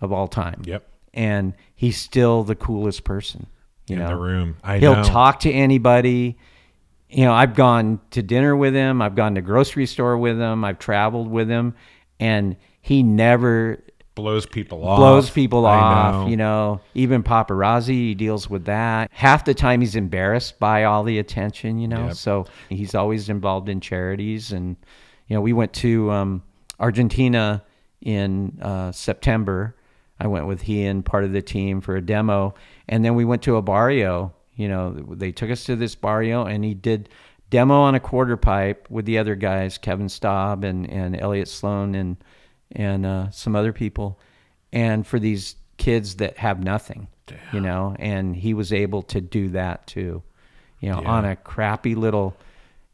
of 0.00 0.12
all 0.12 0.28
time 0.28 0.62
Yep. 0.64 0.86
And 1.14 1.54
he's 1.74 1.96
still 1.96 2.44
the 2.44 2.54
coolest 2.54 3.04
person. 3.04 3.46
You 3.86 3.96
in 3.96 4.02
know, 4.02 4.08
the 4.08 4.16
room. 4.16 4.56
I 4.62 4.78
he'll 4.78 4.94
know. 4.96 5.02
talk 5.04 5.40
to 5.40 5.50
anybody. 5.52 6.36
You 7.08 7.24
know, 7.24 7.32
I've 7.32 7.54
gone 7.56 8.00
to 8.12 8.22
dinner 8.22 8.54
with 8.54 8.72
him. 8.74 9.02
I've 9.02 9.16
gone 9.16 9.34
to 9.34 9.40
grocery 9.40 9.86
store 9.86 10.16
with 10.16 10.38
him. 10.38 10.64
I've 10.64 10.78
traveled 10.78 11.28
with 11.28 11.48
him, 11.48 11.74
and 12.20 12.56
he 12.80 13.02
never 13.02 13.82
blows 14.14 14.46
people 14.46 14.86
off. 14.86 14.98
blows 14.98 15.30
people 15.30 15.66
I 15.66 15.76
off. 15.76 16.14
know. 16.14 16.28
You 16.30 16.36
know, 16.36 16.80
even 16.94 17.22
paparazzi, 17.24 17.88
he 17.88 18.14
deals 18.14 18.48
with 18.48 18.66
that. 18.66 19.10
Half 19.12 19.44
the 19.44 19.54
time, 19.54 19.80
he's 19.80 19.96
embarrassed 19.96 20.60
by 20.60 20.84
all 20.84 21.02
the 21.02 21.18
attention. 21.18 21.78
You 21.80 21.88
know, 21.88 22.06
Yep. 22.08 22.14
so 22.14 22.46
he's 22.68 22.94
always 22.94 23.28
involved 23.28 23.68
in 23.68 23.80
charities. 23.80 24.52
And 24.52 24.76
you 25.26 25.34
know, 25.34 25.40
we 25.40 25.52
went 25.52 25.72
to 25.74 26.10
um, 26.12 26.42
Argentina 26.78 27.64
in 28.02 28.58
uh, 28.62 28.92
September. 28.92 29.74
I 30.20 30.26
went 30.26 30.46
with 30.46 30.60
he 30.62 30.84
and 30.84 31.04
part 31.04 31.24
of 31.24 31.32
the 31.32 31.40
team 31.42 31.80
for 31.80 31.96
a 31.96 32.02
demo, 32.02 32.54
and 32.88 33.04
then 33.04 33.14
we 33.14 33.24
went 33.24 33.42
to 33.42 33.56
a 33.56 33.62
barrio. 33.62 34.34
You 34.54 34.68
know, 34.68 34.90
they 34.92 35.32
took 35.32 35.50
us 35.50 35.64
to 35.64 35.76
this 35.76 35.94
barrio, 35.94 36.44
and 36.44 36.62
he 36.64 36.74
did 36.74 37.08
demo 37.48 37.80
on 37.80 37.94
a 37.94 38.00
quarter 38.00 38.36
pipe 38.36 38.86
with 38.90 39.06
the 39.06 39.18
other 39.18 39.34
guys, 39.34 39.78
Kevin 39.78 40.08
Staab 40.08 40.62
and 40.64 40.88
and 40.90 41.18
Elliot 41.18 41.48
Sloan 41.48 41.94
and 41.94 42.16
and 42.72 43.06
uh, 43.06 43.30
some 43.30 43.56
other 43.56 43.72
people, 43.72 44.20
and 44.72 45.06
for 45.06 45.18
these 45.18 45.56
kids 45.78 46.16
that 46.16 46.36
have 46.36 46.62
nothing, 46.62 47.08
you 47.52 47.60
know, 47.60 47.96
and 47.98 48.36
he 48.36 48.52
was 48.52 48.72
able 48.72 49.02
to 49.02 49.20
do 49.22 49.48
that 49.48 49.86
too, 49.86 50.22
you 50.80 50.90
know, 50.90 51.00
Yeah. 51.00 51.08
on 51.08 51.24
a 51.24 51.34
crappy 51.36 51.94
little, 51.94 52.36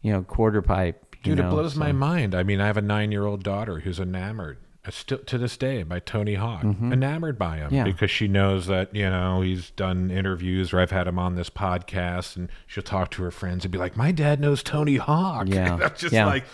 you 0.02 0.12
know, 0.12 0.22
quarter 0.22 0.62
pipe. 0.62 1.16
Dude, 1.24 1.38
know, 1.38 1.48
it 1.48 1.50
blows 1.50 1.74
so- 1.74 1.80
my 1.80 1.90
mind. 1.90 2.32
I 2.34 2.44
mean, 2.44 2.60
I 2.60 2.66
have 2.66 2.76
a 2.76 2.82
nine-year-old 2.82 3.42
daughter 3.42 3.80
who's 3.80 3.98
enamored, 3.98 4.58
still 4.90 5.18
to 5.18 5.38
this 5.38 5.56
day, 5.56 5.82
by 5.82 5.98
Tony 6.00 6.34
Hawk. 6.34 6.64
Enamored 6.64 7.38
by 7.38 7.56
him 7.58 7.66
Mm-hmm. 7.66 7.74
Yeah. 7.74 7.84
because 7.84 8.10
she 8.10 8.28
knows 8.28 8.66
that 8.66 8.94
you 8.94 9.08
know 9.10 9.40
he's 9.40 9.70
done 9.70 10.10
interviews 10.10 10.72
or 10.72 10.80
I've 10.80 10.90
had 10.90 11.06
him 11.06 11.18
on 11.18 11.34
this 11.34 11.50
podcast, 11.50 12.36
and 12.36 12.48
she'll 12.66 12.82
talk 12.82 13.10
to 13.12 13.22
her 13.22 13.30
friends 13.30 13.64
and 13.64 13.72
be 13.72 13.78
like, 13.78 13.96
"My 13.96 14.12
dad 14.12 14.40
knows 14.40 14.62
Tony 14.62 14.96
Hawk." 14.96 15.48
Yeah. 15.48 15.74
And 15.74 15.82
I'm 15.84 15.90
just 15.96 16.12
Yeah. 16.12 16.26
like. 16.26 16.44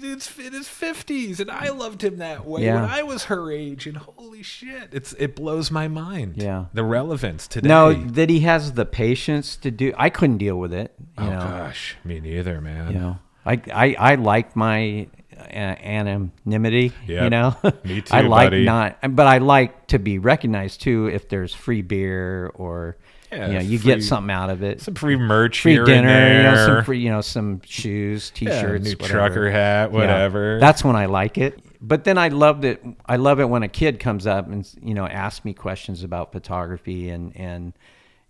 It's 0.00 0.38
in 0.38 0.54
his 0.54 0.66
fifties, 0.66 1.40
and 1.40 1.50
I 1.50 1.68
loved 1.68 2.02
him 2.02 2.16
that 2.16 2.46
way 2.46 2.64
Yeah. 2.64 2.76
when 2.80 2.90
I 2.90 3.02
was 3.02 3.24
her 3.24 3.52
age. 3.52 3.86
And 3.86 3.98
holy 3.98 4.42
shit, 4.42 4.88
it's 4.92 5.12
it 5.18 5.36
blows 5.36 5.70
my 5.70 5.88
mind. 5.88 6.36
Yeah. 6.38 6.66
the 6.72 6.82
relevance 6.84 7.46
today. 7.46 7.68
No, 7.68 7.92
that 7.92 8.30
he 8.30 8.40
has 8.40 8.72
the 8.72 8.86
patience 8.86 9.56
to 9.56 9.70
do. 9.70 9.92
I 9.98 10.08
couldn't 10.08 10.38
deal 10.38 10.58
with 10.58 10.72
it. 10.72 10.94
You 11.18 11.24
oh 11.24 11.30
know, 11.30 11.38
gosh, 11.38 11.96
me 12.02 12.18
neither, 12.18 12.62
man. 12.62 12.92
you 12.94 12.98
know, 12.98 13.18
I 13.44 13.60
I, 13.74 13.96
I 13.98 14.14
like 14.14 14.56
my 14.56 15.06
uh, 15.12 15.23
anonymity. 15.38 16.92
Yep. 17.06 17.24
You 17.24 17.30
know, 17.30 17.56
Me 17.84 18.00
too, 18.02 18.14
I 18.14 18.20
like 18.22 18.46
buddy. 18.50 18.64
not, 18.64 18.98
but 19.14 19.26
I 19.26 19.38
like 19.38 19.86
to 19.88 19.98
be 19.98 20.18
recognized 20.18 20.80
too. 20.80 21.06
If 21.12 21.28
there's 21.28 21.54
free 21.54 21.82
beer 21.82 22.50
or 22.54 22.96
Yeah, 23.32 23.46
you 23.48 23.52
know, 23.54 23.60
you 23.60 23.78
free- 23.78 23.94
get 23.94 24.02
something 24.02 24.30
out 24.30 24.50
of 24.50 24.62
it. 24.62 24.80
Some 24.80 24.94
free 24.94 25.16
merch 25.16 25.60
free 25.60 25.72
here 25.72 25.84
dinner, 25.84 26.36
you 26.36 26.42
know, 26.42 26.66
some 26.66 26.84
free, 26.84 27.00
you 27.00 27.10
know, 27.10 27.20
some 27.20 27.60
shoes, 27.64 28.30
t-shirts, 28.30 28.84
new 28.84 28.92
whatever. 28.92 29.08
trucker 29.12 29.50
hat, 29.50 29.90
Yeah. 29.92 29.98
whatever. 29.98 30.58
That's 30.60 30.84
when 30.84 30.96
I 30.96 31.06
like 31.06 31.38
it. 31.38 31.60
But 31.80 32.04
then 32.04 32.16
I 32.16 32.28
love 32.28 32.64
it. 32.64 32.82
I 33.04 33.16
love 33.16 33.40
it 33.40 33.48
when 33.48 33.62
a 33.62 33.68
kid 33.68 34.00
comes 34.00 34.26
up 34.26 34.46
and 34.46 34.66
you 34.82 34.94
know 34.94 35.06
asks 35.06 35.44
me 35.44 35.52
questions 35.52 36.02
about 36.02 36.32
photography 36.32 37.10
and 37.10 37.36
and 37.36 37.74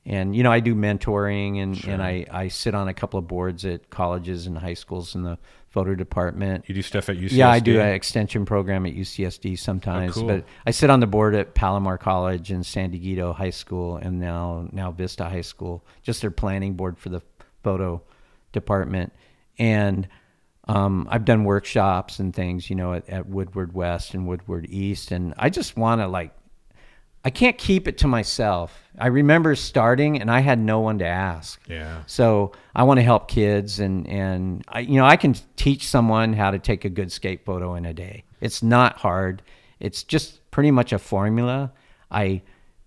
and 0.04 0.34
you 0.34 0.42
know 0.42 0.50
I 0.50 0.58
do 0.58 0.74
mentoring 0.74 1.62
and 1.62 1.84
and 1.84 2.02
I 2.02 2.26
I 2.32 2.48
sit 2.48 2.74
on 2.74 2.88
a 2.88 2.94
couple 2.94 3.16
of 3.20 3.28
boards 3.28 3.64
at 3.64 3.90
colleges 3.90 4.48
and 4.48 4.58
high 4.58 4.74
schools 4.74 5.14
in 5.14 5.22
the 5.22 5.38
photo 5.74 5.94
department. 5.96 6.64
You 6.68 6.74
do 6.76 6.82
stuff 6.82 7.08
at 7.08 7.16
UCSD. 7.16 7.32
Yeah, 7.32 7.50
I 7.50 7.58
do 7.58 7.80
an 7.80 7.88
extension 7.88 8.46
program 8.46 8.86
at 8.86 8.94
UCSD 8.94 9.58
sometimes, 9.58 10.16
Oh, 10.16 10.20
cool. 10.20 10.28
but 10.28 10.44
I 10.64 10.70
sit 10.70 10.88
on 10.88 11.00
the 11.00 11.08
board 11.08 11.34
at 11.34 11.52
Palomar 11.54 11.98
College 11.98 12.52
and 12.52 12.64
San 12.64 12.92
Diego 12.92 13.32
High 13.32 13.50
School, 13.50 13.96
and 13.96 14.20
now 14.20 14.68
now 14.70 14.92
Vista 14.92 15.24
High 15.24 15.40
School, 15.40 15.84
just 16.02 16.20
their 16.22 16.30
planning 16.30 16.74
board 16.74 16.96
for 16.96 17.08
the 17.08 17.20
photo 17.64 18.00
department, 18.52 19.12
and 19.58 20.06
um, 20.68 21.08
I've 21.10 21.24
done 21.24 21.42
workshops 21.44 22.20
and 22.20 22.32
things, 22.32 22.70
you 22.70 22.76
know, 22.76 22.94
at, 22.94 23.08
at 23.10 23.26
Woodward 23.28 23.74
West 23.74 24.14
and 24.14 24.28
Woodward 24.28 24.66
East, 24.70 25.10
and 25.10 25.34
I 25.36 25.50
just 25.50 25.76
want 25.76 26.00
to 26.00 26.06
like 26.06 26.32
I 27.24 27.30
can't 27.30 27.56
keep 27.56 27.88
it 27.88 27.98
to 27.98 28.08
myself. 28.08 28.84
I 28.98 29.06
remember 29.06 29.56
starting 29.56 30.20
and 30.20 30.30
I 30.30 30.40
had 30.40 30.58
no 30.58 30.80
one 30.80 30.98
to 30.98 31.06
ask. 31.06 31.60
Yeah. 31.68 32.02
So 32.06 32.52
I 32.76 32.82
want 32.82 32.98
to 32.98 33.02
help 33.02 33.28
kids 33.28 33.80
and 33.80 34.06
and 34.06 34.62
I 34.68 34.80
you 34.80 34.96
know 34.96 35.06
I 35.06 35.16
can 35.16 35.34
teach 35.56 35.88
someone 35.88 36.34
how 36.34 36.50
to 36.50 36.58
take 36.58 36.84
a 36.84 36.90
good 36.90 37.10
skate 37.10 37.44
photo 37.44 37.74
in 37.74 37.86
a 37.86 37.94
day. 37.94 38.24
It's 38.40 38.62
not 38.62 38.98
hard. 38.98 39.42
It's 39.80 40.02
just 40.02 40.48
pretty 40.50 40.70
much 40.70 40.92
a 40.92 40.98
formula. 40.98 41.72
I 42.10 42.42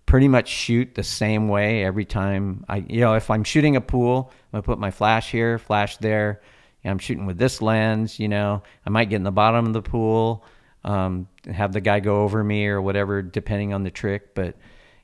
pretty 0.06 0.28
much 0.28 0.48
shoot 0.48 0.96
the 0.96 1.04
same 1.04 1.50
way 1.50 1.84
every 1.84 2.06
time. 2.06 2.64
I 2.70 2.86
you 2.88 3.02
know 3.02 3.16
if 3.16 3.30
I'm 3.30 3.44
shooting 3.44 3.76
a 3.76 3.82
pool, 3.82 4.32
I 4.54 4.62
put 4.62 4.80
my 4.80 4.92
flash 4.92 5.32
here, 5.32 5.58
flash 5.58 5.98
there. 5.98 6.42
And 6.84 6.92
I'm 6.92 7.00
shooting 7.00 7.26
with 7.26 7.40
this 7.40 7.62
lens. 7.62 8.20
You 8.20 8.30
know, 8.30 8.62
I 8.86 8.92
might 8.92 9.10
get 9.10 9.18
in 9.18 9.24
the 9.24 9.32
bottom 9.32 9.66
of 9.66 9.74
the 9.74 9.82
pool, 9.82 10.46
um, 10.88 11.28
have 11.54 11.74
the 11.74 11.82
guy 11.82 12.00
go 12.00 12.24
over 12.24 12.44
me 12.44 12.66
or 12.68 12.82
whatever, 12.82 13.22
depending 13.22 13.74
on 13.74 13.84
the 13.84 13.92
trick. 13.92 14.34
But 14.34 14.56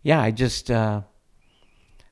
yeah, 0.01 0.19
I 0.21 0.31
just. 0.31 0.71
Uh, 0.71 1.01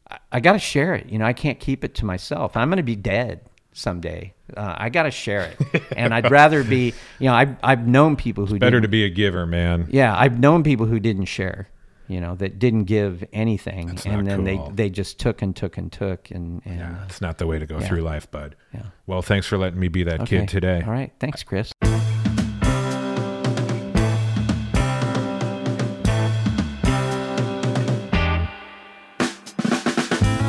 I- 0.10 0.18
I 0.34 0.40
got 0.42 0.54
to 0.54 0.60
share 0.60 0.94
it. 0.94 1.08
You 1.10 1.18
know, 1.20 1.26
I 1.26 1.32
can't 1.34 1.58
keep 1.60 1.84
it 1.86 1.96
to 1.96 2.06
myself. 2.06 2.58
I'm 2.58 2.68
going 2.70 2.78
to 2.78 2.84
be 2.84 2.98
dead 2.98 3.40
someday. 3.72 4.34
Uh, 4.56 4.76
I 4.78 4.90
got 4.90 5.04
to 5.04 5.12
share 5.12 5.54
it, 5.72 5.84
and 5.96 6.14
I'd 6.14 6.30
rather 6.30 6.64
be. 6.66 6.94
You 7.20 7.28
know, 7.28 7.34
I've 7.34 7.56
I've 7.64 7.88
known 7.88 8.18
people 8.18 8.46
who 8.46 8.60
Better 8.60 8.72
didn't, 8.78 8.82
to 8.84 8.88
be 8.90 9.06
a 9.06 9.10
giver, 9.10 9.46
man. 9.48 9.88
Yeah, 9.90 10.14
I've 10.18 10.38
known 10.38 10.64
people 10.64 10.86
who 10.86 11.00
didn't 11.00 11.26
share. 11.26 11.70
You 12.10 12.20
know, 12.20 12.36
that 12.36 12.60
didn't 12.60 12.84
give 12.86 13.24
anything, 13.32 13.88
That's 13.88 14.06
and 14.06 14.28
then 14.28 14.46
cool. 14.46 14.66
they 14.72 14.84
they 14.84 14.90
just 14.90 15.18
took 15.18 15.42
and 15.42 15.56
took 15.56 15.78
and 15.78 15.90
took, 15.90 16.30
and 16.30 16.62
and 16.66 16.80
Yeah, 16.80 17.06
it's 17.06 17.22
not 17.22 17.38
the 17.38 17.48
way 17.48 17.58
to 17.60 17.66
go 17.66 17.80
Yeah. 17.80 17.88
through 17.88 18.02
life, 18.02 18.30
bud. 18.30 18.58
Yeah. 18.74 18.82
Well, 19.08 19.22
thanks 19.22 19.48
for 19.48 19.58
letting 19.58 19.80
me 19.80 19.88
be 19.88 20.04
that 20.04 20.20
Okay. 20.22 20.40
kid 20.40 20.50
today. 20.50 20.84
All 20.86 20.92
right, 20.92 21.14
thanks, 21.22 21.42
Chris. 21.44 21.72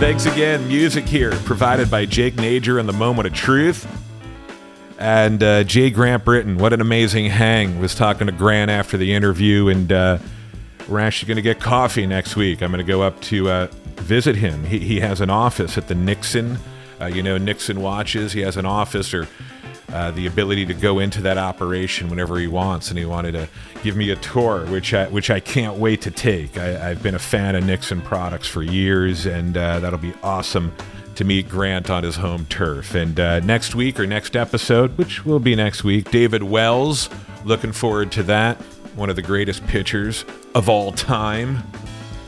Thanks 0.03 0.26
again. 0.26 0.66
Music 0.66 1.05
here 1.05 1.30
provided 1.44 1.88
by 1.88 2.07
Jake 2.07 2.34
Najor 2.34 2.80
and 2.80 2.88
the 2.88 2.92
Moment 2.92 3.28
of 3.28 3.34
Truth. 3.34 3.86
And 4.98 5.40
uh, 5.40 5.62
Jay 5.62 5.90
Grant 5.90 6.24
Brittain, 6.24 6.59
what 6.59 6.72
an 6.72 6.80
amazing 6.80 7.26
hang. 7.26 7.78
Was 7.78 7.94
talking 7.94 8.26
to 8.26 8.32
Grant 8.32 8.68
after 8.68 8.96
the 8.96 9.14
interview, 9.14 9.68
and 9.68 9.92
uh, 9.92 10.18
we're 10.88 10.98
actually 10.98 11.28
going 11.28 11.36
to 11.36 11.42
get 11.42 11.61
coffee 11.61 12.05
next 12.05 12.34
week. 12.34 12.64
I'm 12.64 12.72
going 12.72 12.84
to 12.84 12.92
go 12.92 13.00
up 13.00 13.20
to 13.20 13.48
uh, 13.48 13.68
visit 13.98 14.34
him. 14.34 14.64
He, 14.64 14.80
he 14.80 14.98
has 14.98 15.20
an 15.20 15.30
office 15.30 15.78
at 15.78 15.86
the 15.86 15.94
Nixon. 15.94 16.59
Uh, 17.00 17.07
you 17.07 17.22
know, 17.22 17.38
Nixon 17.38 17.80
watches. 17.80 18.32
He 18.32 18.40
has 18.40 18.57
an 18.57 18.66
office 18.66 19.14
or 19.14 19.28
uh, 19.93 20.11
the 20.11 20.26
ability 20.26 20.66
to 20.66 20.74
go 20.74 20.99
into 20.99 21.20
that 21.22 21.38
operation 21.38 22.09
whenever 22.09 22.38
he 22.38 22.47
wants, 22.47 22.88
and 22.90 22.99
he 22.99 23.05
wanted 23.05 23.32
to 23.32 23.49
give 23.82 23.97
me 23.97 24.11
a 24.11 24.16
tour, 24.16 24.64
which 24.66 24.95
I, 24.95 25.07
which 25.09 25.30
I 25.30 25.40
can't 25.40 25.78
wait 25.78 26.03
to 26.03 26.11
take. 26.11 26.57
I, 26.57 26.88
have 26.88 27.03
been 27.03 27.14
a 27.14 27.20
fan 27.20 27.55
of 27.55 27.64
Nixon 27.64 28.01
products 28.01 28.49
for 28.49 28.62
years, 28.62 29.26
and 29.26 29.57
uh, 29.57 29.80
that'll 29.80 29.99
be 29.99 30.14
awesome 30.22 30.74
to 31.14 31.24
meet 31.24 31.49
Grant 31.49 31.90
on 31.90 32.05
his 32.05 32.16
home 32.16 32.47
turf. 32.47 32.95
And 32.95 33.18
uh, 33.20 33.40
next 33.40 33.74
week 33.74 34.01
or 34.01 34.07
next 34.07 34.34
episode, 34.34 34.97
which 34.97 35.24
will 35.24 35.40
be 35.40 35.55
next 35.55 35.84
week, 35.84 36.11
David 36.11 36.43
Wells. 36.43 37.11
Looking 37.45 37.72
forward 37.72 38.12
to 38.12 38.22
that. 38.24 38.57
One 38.97 39.11
of 39.11 39.16
the 39.16 39.22
greatest 39.22 39.66
pitchers 39.66 40.24
of 40.55 40.68
all 40.68 40.93
time. 40.93 41.62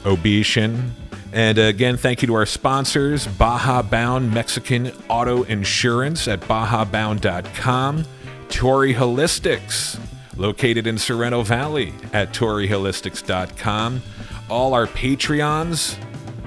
Obesian, 0.05 0.95
and 1.35 1.59
again, 1.59 1.97
thank 1.97 2.23
you 2.23 2.29
to 2.29 2.35
our 2.35 2.47
sponsors, 2.47 3.27
Baja 3.27 3.83
Bound 3.83 4.33
Mexican 4.33 4.93
Auto 5.09 5.43
Insurance 5.43 6.29
at 6.29 6.41
bajabound.com, 6.43 8.05
Torrey 8.49 8.95
Holistics, 8.95 9.99
located 10.37 10.87
in 10.87 10.97
Sorrento 10.97 11.43
Valley 11.43 11.93
at 12.13 12.33
torreyholistics.com. 12.33 14.01
All 14.49 14.75
our 14.75 14.87
Patreons, 14.87 15.99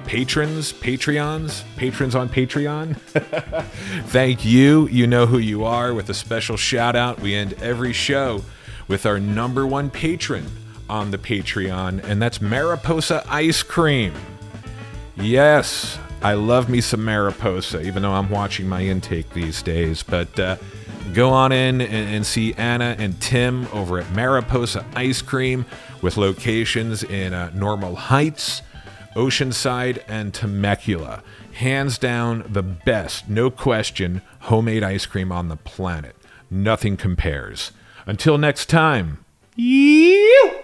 patrons, 0.05 0.71
Patreons, 0.71 1.63
patrons 1.75 2.15
on 2.15 2.29
Patreon. 2.29 2.95
Thank 4.07 4.45
you. 4.45 4.88
You 4.88 5.05
know 5.05 5.25
who 5.25 5.38
you 5.38 5.65
are. 5.65 5.93
With 5.93 6.09
a 6.09 6.13
special 6.13 6.55
shout 6.55 6.95
out, 6.95 7.19
we 7.19 7.35
end 7.35 7.53
every 7.61 7.91
show 7.91 8.41
with 8.88 9.05
our 9.05 9.19
number 9.19 9.67
one 9.67 9.89
patron 9.89 10.45
on 10.89 11.11
the 11.11 11.17
Patreon, 11.17 12.01
and 12.05 12.21
that's 12.21 12.41
Mariposa 12.41 13.21
Ice 13.27 13.63
Cream. 13.63 14.13
Yes, 15.20 15.97
I 16.22 16.34
love 16.34 16.70
me 16.70 16.82
some 16.82 17.03
Mariposa, 17.03 17.82
even 17.82 18.03
though 18.03 18.13
I'm 18.13 18.30
watching 18.30 18.68
my 18.68 18.84
intake 18.84 19.32
these 19.32 19.61
days. 19.61 20.03
But 20.03 20.39
uh, 20.39 20.57
go 21.13 21.30
on 21.30 21.51
in 21.51 21.82
and, 21.82 22.15
and, 22.15 22.26
see 22.26 22.53
Anna 22.53 22.95
and 22.99 23.20
Tim 23.20 23.68
over 23.74 23.99
at 23.99 24.11
Mariposa 24.11 24.86
Ice 24.95 25.22
Cream 25.22 25.65
with 26.01 26.18
locations 26.18 27.03
in 27.03 27.34
uh, 27.34 27.51
Normal 27.55 27.95
Heights, 27.95 28.61
Oceanside, 29.15 30.03
and 30.07 30.34
Temecula. 30.34 31.24
Hands 31.53 31.97
down, 31.97 32.45
the 32.47 32.61
best, 32.61 33.28
no 33.28 33.49
question, 33.49 34.22
homemade 34.41 34.84
ice 34.84 35.07
cream 35.07 35.32
on 35.32 35.49
the 35.49 35.57
planet. 35.57 36.15
Nothing 36.51 36.95
compares. 36.95 37.72
Until 38.05 38.38
next 38.38 38.68
time, 38.70 39.26
yeah. 39.55 40.57